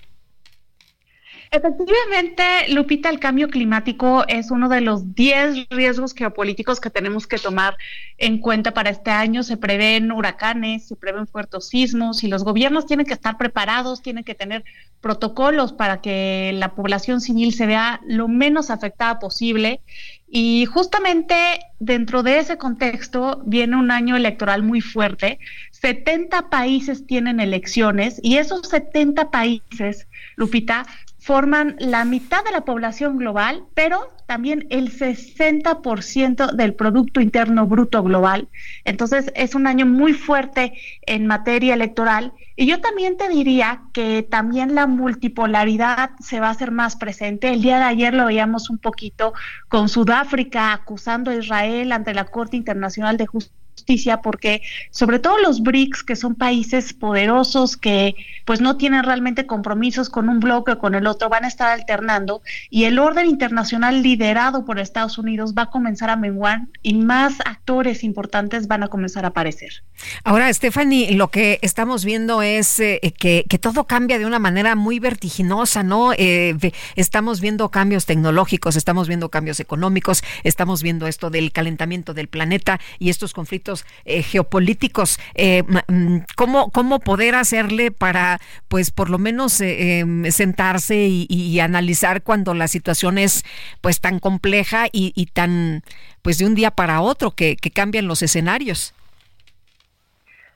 [1.54, 7.38] Efectivamente, Lupita, el cambio climático es uno de los 10 riesgos geopolíticos que tenemos que
[7.38, 7.76] tomar
[8.18, 9.44] en cuenta para este año.
[9.44, 14.24] Se prevén huracanes, se prevén fuertes sismos y los gobiernos tienen que estar preparados, tienen
[14.24, 14.64] que tener
[15.00, 19.80] protocolos para que la población civil se vea lo menos afectada posible.
[20.28, 21.36] Y justamente
[21.78, 25.38] dentro de ese contexto viene un año electoral muy fuerte.
[25.70, 30.86] 70 países tienen elecciones y esos 70 países, Lupita,
[31.24, 38.02] forman la mitad de la población global, pero también el 60% del Producto Interno Bruto
[38.02, 38.48] global.
[38.84, 40.74] Entonces es un año muy fuerte
[41.06, 42.34] en materia electoral.
[42.56, 47.48] Y yo también te diría que también la multipolaridad se va a hacer más presente.
[47.48, 49.32] El día de ayer lo veíamos un poquito
[49.68, 55.38] con Sudáfrica acusando a Israel ante la Corte Internacional de Justicia justicia porque sobre todo
[55.38, 58.14] los BRICS, que son países poderosos que
[58.44, 61.68] pues no tienen realmente compromisos con un bloque o con el otro, van a estar
[61.68, 66.94] alternando y el orden internacional liderado por Estados Unidos va a comenzar a menguar y
[66.94, 69.82] más actores importantes van a comenzar a aparecer.
[70.22, 74.98] Ahora, Stephanie, lo que estamos viendo es eh, que, todo cambia de una manera muy
[74.98, 76.12] vertiginosa, ¿no?
[76.16, 76.56] Eh,
[76.96, 82.78] estamos viendo cambios tecnológicos, estamos viendo cambios económicos, estamos viendo esto del calentamiento del planeta
[82.98, 83.63] y estos conflictos
[84.04, 85.18] eh, geopolíticos.
[85.34, 91.60] Eh, mm, ¿cómo, ¿Cómo poder hacerle para, pues, por lo menos eh, em, sentarse y,
[91.60, 93.44] analizar cuando la situación es,
[93.80, 95.82] pues, tan compleja y, tan,
[96.22, 98.94] pues, de un día para otro que, que cambian los escenarios?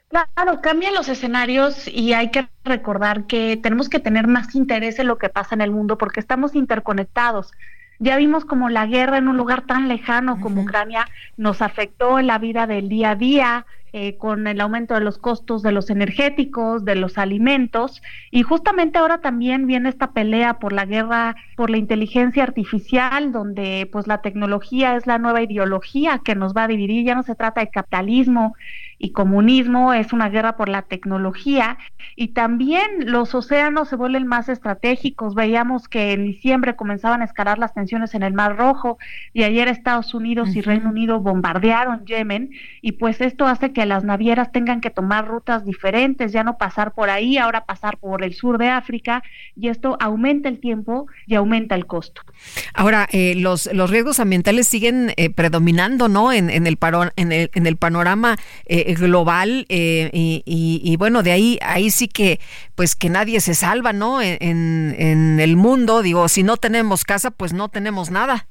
[0.09, 5.06] Claro, cambian los escenarios y hay que recordar que tenemos que tener más interés en
[5.06, 7.52] lo que pasa en el mundo porque estamos interconectados.
[7.98, 12.28] Ya vimos como la guerra en un lugar tan lejano como Ucrania nos afectó en
[12.28, 15.88] la vida del día a día, eh, con el aumento de los costos de los
[15.88, 21.70] energéticos, de los alimentos, y justamente ahora también viene esta pelea por la guerra, por
[21.70, 26.68] la inteligencia artificial, donde pues la tecnología es la nueva ideología que nos va a
[26.68, 28.54] dividir, ya no se trata de capitalismo
[28.98, 31.78] y comunismo, es una guerra por la tecnología,
[32.16, 37.58] y también los océanos se vuelven más estratégicos, veíamos que en diciembre comenzaban a escalar
[37.58, 38.98] las tensiones en el Mar Rojo,
[39.32, 42.50] y ayer Estados Unidos y Reino Unido bombardearon Yemen,
[42.82, 46.92] y pues esto hace que las navieras tengan que tomar rutas diferentes, ya no pasar
[46.92, 49.22] por ahí, ahora pasar por el sur de África,
[49.54, 52.22] y esto aumenta el tiempo y aumenta el costo.
[52.74, 56.32] Ahora, eh, los, los riesgos ambientales siguen eh, predominando, ¿no?
[56.32, 61.32] En, en, el, paro, en, el, en el panorama eh, global, y, y, bueno, de
[61.32, 62.40] ahí, ahí sí que,
[62.74, 64.23] pues que nadie se salva, ¿no?
[64.23, 68.47] En, en el mundo, digo, si no tenemos casa, pues no tenemos nada.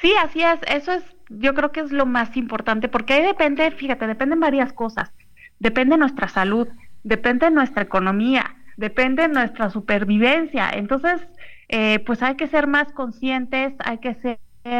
[0.00, 3.70] Sí, así es, eso es yo creo que es lo más importante, porque ahí depende,
[3.70, 5.12] fíjate, dependen varias cosas.
[5.58, 6.68] Depende nuestra salud,
[7.02, 10.70] depende nuestra economía, depende nuestra supervivencia.
[10.70, 11.26] Entonces,
[11.68, 14.38] eh, pues hay que ser más conscientes, hay que ser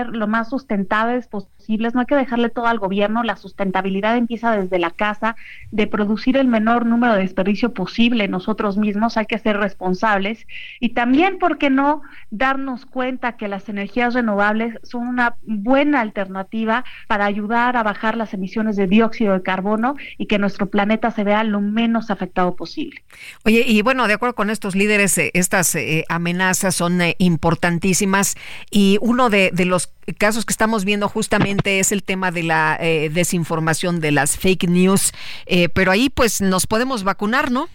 [0.09, 1.29] lo más sustentables
[1.69, 5.37] no hay que dejarle todo al gobierno, la sustentabilidad empieza desde la casa,
[5.71, 10.47] de producir el menor número de desperdicio posible nosotros mismos, hay que ser responsables
[10.81, 16.85] y también, ¿por qué no darnos cuenta que las energías renovables son una buena alternativa
[17.09, 21.25] para ayudar a bajar las emisiones de dióxido de carbono y que nuestro planeta se
[21.25, 23.03] vea lo menos afectado posible?
[23.45, 28.37] Oye, y bueno, de acuerdo con estos líderes, eh, estas eh, amenazas son eh, importantísimas
[28.71, 33.11] y uno de los casos que estamos viendo justamente es el tema de la eh,
[33.11, 35.13] desinformación, de las fake news,
[35.47, 37.69] eh, pero ahí pues nos podemos vacunar, ¿no?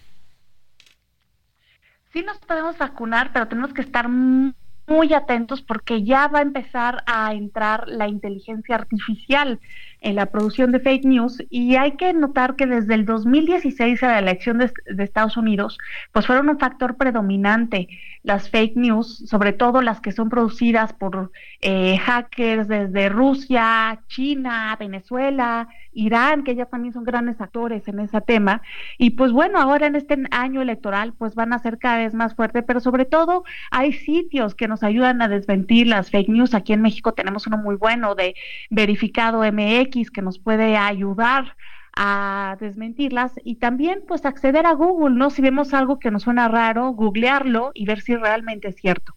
[2.14, 7.04] Sí nos podemos vacunar, pero tenemos que estar muy atentos porque ya va a empezar
[7.06, 9.60] a entrar la inteligencia artificial.
[10.02, 14.08] En la producción de fake news y hay que notar que desde el 2016 a
[14.08, 14.72] la elección de,
[15.04, 15.78] Estados Unidos,
[16.12, 17.88] pues fueron un factor predominante
[18.24, 24.76] las fake news, sobre todo las que son producidas por eh, hackers desde Rusia, China,
[24.80, 28.62] Venezuela, Irán, que ya también son grandes actores en ese tema.
[28.98, 32.36] Y pues bueno, ahora en este año electoral, pues van a ser cada vez más
[32.36, 36.54] fuertes, pero sobre todo hay sitios que nos ayudan a desmentir las fake news.
[36.54, 38.36] Aquí en México tenemos uno muy bueno de
[38.70, 41.56] verificado MX que nos puede ayudar
[41.96, 45.30] a desmentirlas y también pues acceder a Google, ¿no?
[45.30, 49.14] Si vemos algo que nos suena raro, googlearlo y ver si realmente es cierto.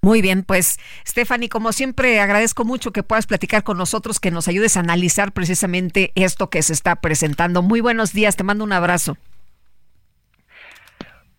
[0.00, 4.48] Muy bien, pues Stephanie, como siempre, agradezco mucho que puedas platicar con nosotros, que nos
[4.48, 7.62] ayudes a analizar precisamente esto que se está presentando.
[7.62, 9.16] Muy buenos días, te mando un abrazo.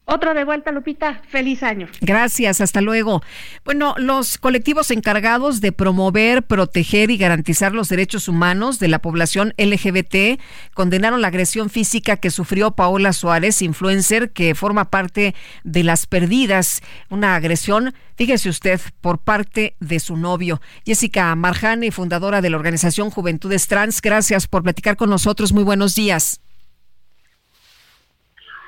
[0.08, 1.22] Otro de vuelta, Lupita.
[1.30, 1.88] Feliz año.
[2.00, 3.24] Gracias, hasta luego.
[3.64, 9.56] Bueno, los colectivos encargados de promover, proteger y garantizar los derechos humanos de la población
[9.58, 10.40] LGBT
[10.76, 15.34] condenaron la agresión física que sufrió Paola Suárez, influencer que forma parte
[15.64, 16.84] de las perdidas.
[17.10, 20.62] Una agresión, fíjese usted, por parte de su novio.
[20.86, 25.52] Jessica Marjane, fundadora de la organización Juventudes Trans, gracias por platicar con nosotros.
[25.52, 26.42] Muy buenos días.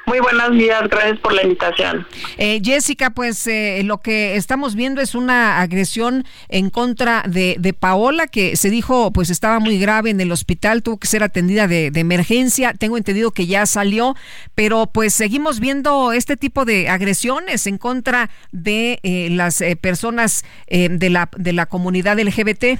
[0.07, 2.07] Muy buenos días, gracias por la invitación.
[2.37, 7.73] Eh, Jessica, pues eh, lo que estamos viendo es una agresión en contra de, de,
[7.73, 11.67] Paola, que se dijo pues estaba muy grave en el hospital, tuvo que ser atendida
[11.67, 12.73] de, de emergencia.
[12.73, 14.15] Tengo entendido que ya salió,
[14.55, 20.45] pero pues seguimos viendo este tipo de agresiones en contra de eh, las eh, personas
[20.67, 22.79] eh, de, la, de la comunidad LGBT.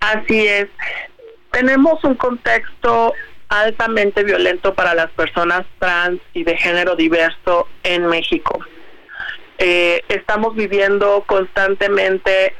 [0.00, 0.68] Así es.
[1.52, 3.14] Tenemos un contexto
[3.48, 8.58] altamente violento para las personas trans y de género diverso en México.
[9.58, 12.54] Eh, estamos viviendo constantemente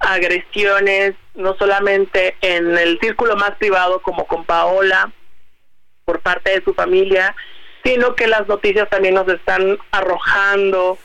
[0.00, 5.12] agresiones, no solamente en el círculo más privado como con Paola,
[6.04, 7.34] por parte de su familia,
[7.84, 10.98] sino que las noticias también nos están arrojando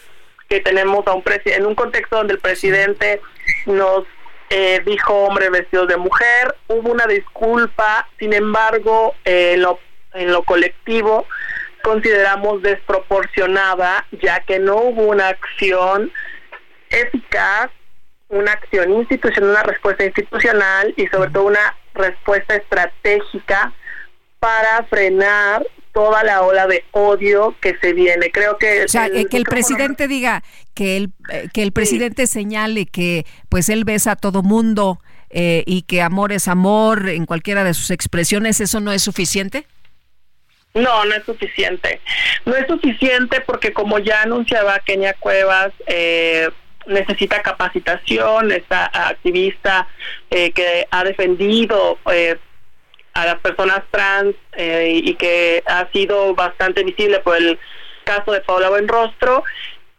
[0.48, 3.22] que tenemos a un presidente, en un contexto donde el presidente
[3.66, 4.06] nos
[4.50, 9.80] eh, dijo hombre vestido de mujer, hubo una disculpa, sin embargo, eh, lo,
[10.14, 11.28] en lo colectivo
[11.84, 16.12] consideramos desproporcionada, ya que no hubo una acción
[16.90, 17.70] eficaz,
[18.28, 23.72] una acción institucional, una respuesta institucional y sobre todo una respuesta estratégica
[24.40, 28.32] para frenar toda la ola de odio que se viene.
[28.32, 30.44] Creo que o sea, el, que el presidente diga
[30.74, 35.00] que el eh, que el presidente señale que pues él besa a todo mundo
[35.30, 39.66] eh, y que amor es amor en cualquiera de sus expresiones, eso no es suficiente.
[40.74, 42.00] No, no es suficiente.
[42.46, 46.50] No es suficiente porque como ya anunciaba Kenia Cuevas, eh,
[46.86, 49.88] necesita capacitación, esta activista
[50.30, 51.98] que ha defendido
[53.14, 57.60] a las personas trans eh, y que ha sido bastante visible por el
[58.04, 59.44] caso de Paula Buenrostro.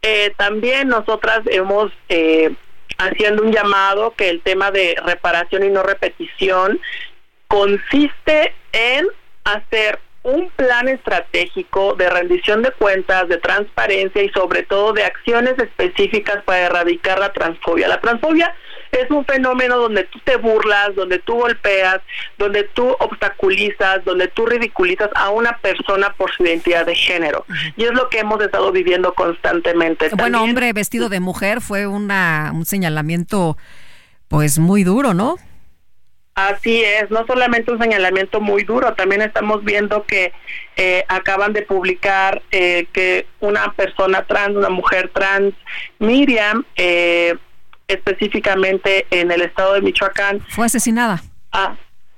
[0.02, 2.54] Eh, también nosotras hemos eh,
[2.98, 6.80] haciendo un llamado que el tema de reparación y no repetición
[7.48, 9.06] consiste en
[9.44, 15.58] hacer un plan estratégico de rendición de cuentas, de transparencia y sobre todo de acciones
[15.58, 17.88] específicas para erradicar la transfobia.
[17.88, 18.54] La transfobia
[18.92, 22.00] es un fenómeno donde tú te burlas, donde tú golpeas,
[22.38, 27.44] donde tú obstaculizas, donde tú ridiculizas a una persona por su identidad de género.
[27.76, 30.10] Y es lo que hemos estado viviendo constantemente.
[30.16, 33.56] Bueno, hombre vestido de mujer fue una, un señalamiento
[34.28, 35.36] pues muy duro, ¿no?
[36.34, 40.32] Así es, no solamente un señalamiento muy duro, también estamos viendo que
[40.76, 45.54] eh, acaban de publicar eh, que una persona trans, una mujer trans,
[45.98, 47.36] Miriam, eh,
[47.90, 50.40] específicamente en el estado de Michoacán.
[50.48, 51.22] Fue asesinada.
[51.52, 51.74] Ah,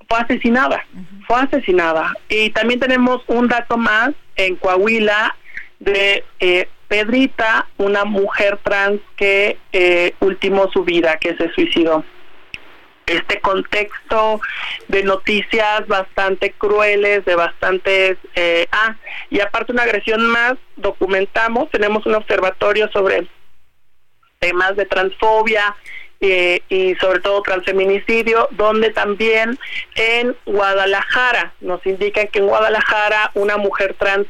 [0.08, 0.84] fue asesinada,
[1.26, 2.12] fue asesinada.
[2.28, 5.34] Y también tenemos un dato más en Coahuila
[5.80, 12.04] de eh, Pedrita, una mujer trans que eh, ultimó su vida, que se suicidó.
[13.06, 14.40] Este contexto
[14.88, 18.18] de noticias bastante crueles, de bastantes...
[18.34, 18.96] Eh, ah,
[19.30, 23.26] y aparte una agresión más, documentamos, tenemos un observatorio sobre
[24.42, 25.74] temas de transfobia
[26.20, 29.58] eh, y sobre todo transfeminicidio, donde también
[29.94, 34.26] en Guadalajara nos indican que en Guadalajara una mujer trans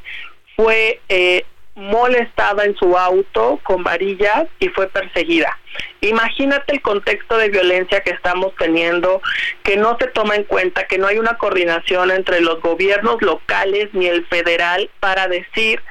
[0.55, 5.59] fue eh, molestada en su auto con varillas y fue perseguida.
[6.03, 9.23] Imagínate el contexto de violencia que estamos teniendo,
[9.63, 13.89] que no se toma en cuenta, que no hay una coordinación entre los gobiernos locales
[13.93, 15.83] ni el federal para decir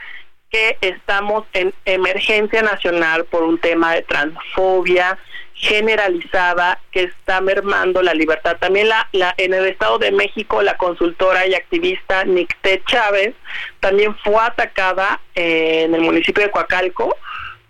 [0.51, 5.17] que estamos en emergencia nacional por un tema de transfobia,
[5.61, 8.57] generalizada que está mermando la libertad.
[8.59, 13.35] También la, la, en el Estado de México la consultora y activista Nicté Chávez
[13.79, 17.15] también fue atacada eh, en el municipio de Coacalco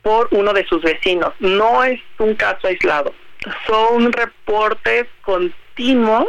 [0.01, 1.33] por uno de sus vecinos.
[1.39, 3.13] No es un caso aislado,
[3.67, 6.27] son reportes continuos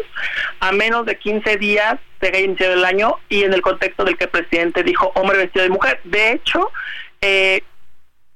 [0.61, 1.99] a menos de 15 días
[2.31, 5.65] de inicio del año y en el contexto del que el presidente dijo hombre vestido
[5.65, 6.01] de mujer.
[6.05, 6.71] De hecho,
[7.21, 7.63] eh,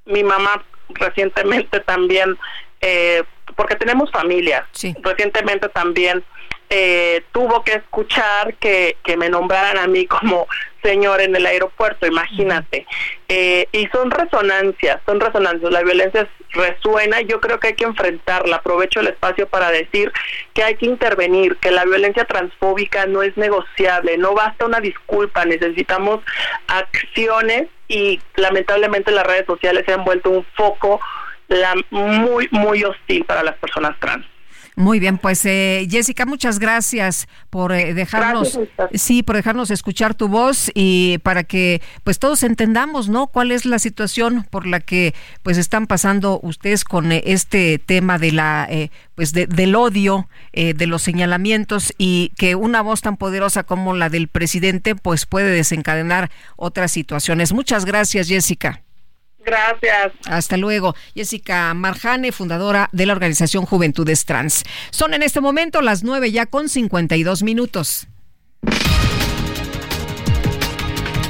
[0.06, 2.36] mi mamá recientemente también,
[2.81, 3.23] eh,
[3.55, 4.66] porque tenemos familia,
[5.02, 6.24] recientemente también
[6.68, 10.48] eh, tuvo que escuchar que, que me nombraran a mí como
[10.86, 12.86] señor en el aeropuerto, imagínate.
[13.28, 18.56] Eh, y son resonancias, son resonancias, la violencia resuena, yo creo que hay que enfrentarla,
[18.56, 20.12] aprovecho el espacio para decir
[20.55, 25.44] que hay que intervenir, que la violencia transfóbica no es negociable, no basta una disculpa,
[25.44, 26.20] necesitamos
[26.68, 31.00] acciones y lamentablemente las redes sociales se han vuelto un foco
[31.48, 34.26] la, muy, muy hostil para las personas trans.
[34.78, 38.60] Muy bien, pues eh, Jessica, muchas gracias por eh, dejarnos,
[38.92, 43.26] sí, por dejarnos escuchar tu voz y para que pues todos entendamos, ¿no?
[43.28, 48.18] Cuál es la situación por la que pues están pasando ustedes con eh, este tema
[48.18, 48.68] de la
[49.14, 54.28] pues del odio, de los señalamientos y que una voz tan poderosa como la del
[54.28, 57.55] presidente pues puede desencadenar otras situaciones.
[57.55, 58.85] Muchas gracias, Jessica.
[59.47, 60.12] Gracias.
[60.26, 60.97] Hasta luego.
[61.15, 64.65] Jessica Marjane, fundadora de la organización Juventudes Trans.
[64.91, 68.08] Son en este momento las nueve ya con 52 minutos.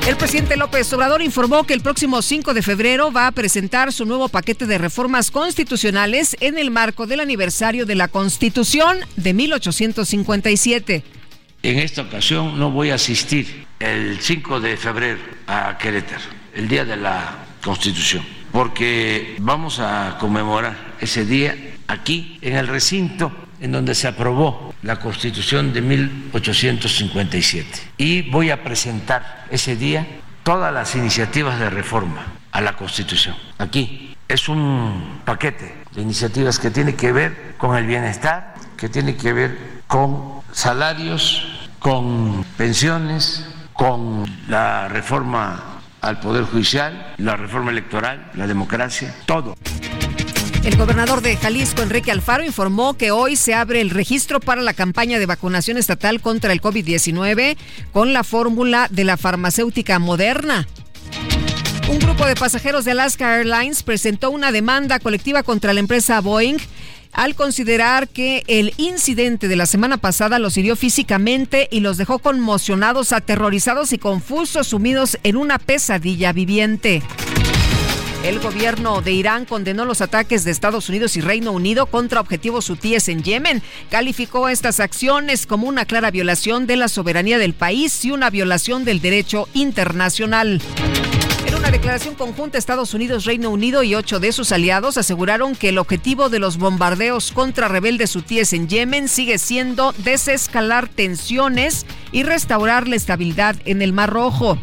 [0.07, 4.07] El presidente López Obrador informó que el próximo 5 de febrero va a presentar su
[4.07, 11.03] nuevo paquete de reformas constitucionales en el marco del aniversario de la Constitución de 1857.
[11.65, 16.23] En esta ocasión no voy a asistir el 5 de febrero a Querétaro,
[16.55, 21.57] el día de la Constitución, porque vamos a conmemorar ese día
[21.89, 27.69] aquí, en el recinto en donde se aprobó la Constitución de 1857.
[27.99, 30.07] Y voy a presentar ese día
[30.45, 33.35] todas las iniciativas de reforma a la Constitución.
[33.59, 39.17] Aquí es un paquete de iniciativas que tiene que ver con el bienestar, que tiene
[39.17, 48.31] que ver con salarios, con pensiones, con la reforma al Poder Judicial, la reforma electoral,
[48.35, 49.57] la democracia, todo.
[50.67, 54.75] El gobernador de Jalisco, Enrique Alfaro, informó que hoy se abre el registro para la
[54.75, 57.57] campaña de vacunación estatal contra el COVID-19
[57.93, 60.67] con la fórmula de la farmacéutica moderna.
[61.89, 66.59] Un grupo de pasajeros de Alaska Airlines presentó una demanda colectiva contra la empresa Boeing
[67.17, 72.19] al considerar que el incidente de la semana pasada los hirió físicamente y los dejó
[72.19, 77.03] conmocionados, aterrorizados y confusos, sumidos en una pesadilla viviente.
[78.23, 82.69] El gobierno de Irán condenó los ataques de Estados Unidos y Reino Unido contra objetivos
[82.69, 83.63] hutíes en Yemen.
[83.89, 88.85] Calificó estas acciones como una clara violación de la soberanía del país y una violación
[88.85, 90.61] del derecho internacional.
[91.67, 95.79] Una declaración conjunta, Estados Unidos, Reino Unido y ocho de sus aliados aseguraron que el
[95.79, 102.87] objetivo de los bombardeos contra rebeldes hutíes en Yemen sigue siendo desescalar tensiones y restaurar
[102.87, 104.61] la estabilidad en el Mar Rojo.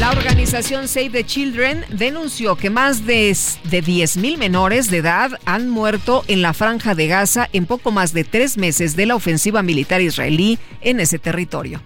[0.00, 3.28] La organización Save the Children denunció que más de,
[3.70, 8.12] de 10.000 menores de edad han muerto en la franja de Gaza en poco más
[8.12, 11.80] de tres meses de la ofensiva militar israelí en ese territorio.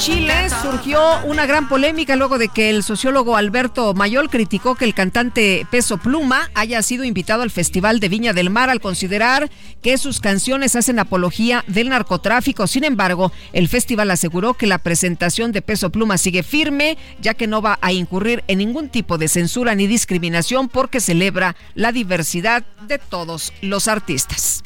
[0.00, 4.94] Chile surgió una gran polémica luego de que el sociólogo Alberto Mayol criticó que el
[4.94, 9.50] cantante Peso Pluma haya sido invitado al Festival de Viña del Mar al considerar
[9.82, 12.66] que sus canciones hacen apología del narcotráfico.
[12.66, 17.46] Sin embargo, el festival aseguró que la presentación de Peso Pluma sigue firme, ya que
[17.46, 22.64] no va a incurrir en ningún tipo de censura ni discriminación porque celebra la diversidad
[22.88, 24.62] de todos los artistas.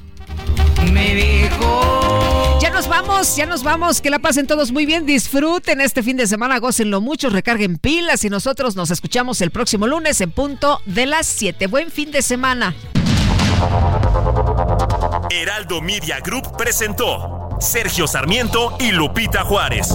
[0.92, 2.58] Me dijo.
[2.60, 4.00] Ya nos vamos, ya nos vamos.
[4.00, 5.06] Que la pasen todos muy bien.
[5.06, 9.86] Disfruten este fin de semana, gócenlo mucho, recarguen pilas y nosotros nos escuchamos el próximo
[9.86, 11.66] lunes en punto de las 7.
[11.66, 12.74] Buen fin de semana.
[15.30, 19.94] Heraldo Media Group presentó Sergio Sarmiento y Lupita Juárez.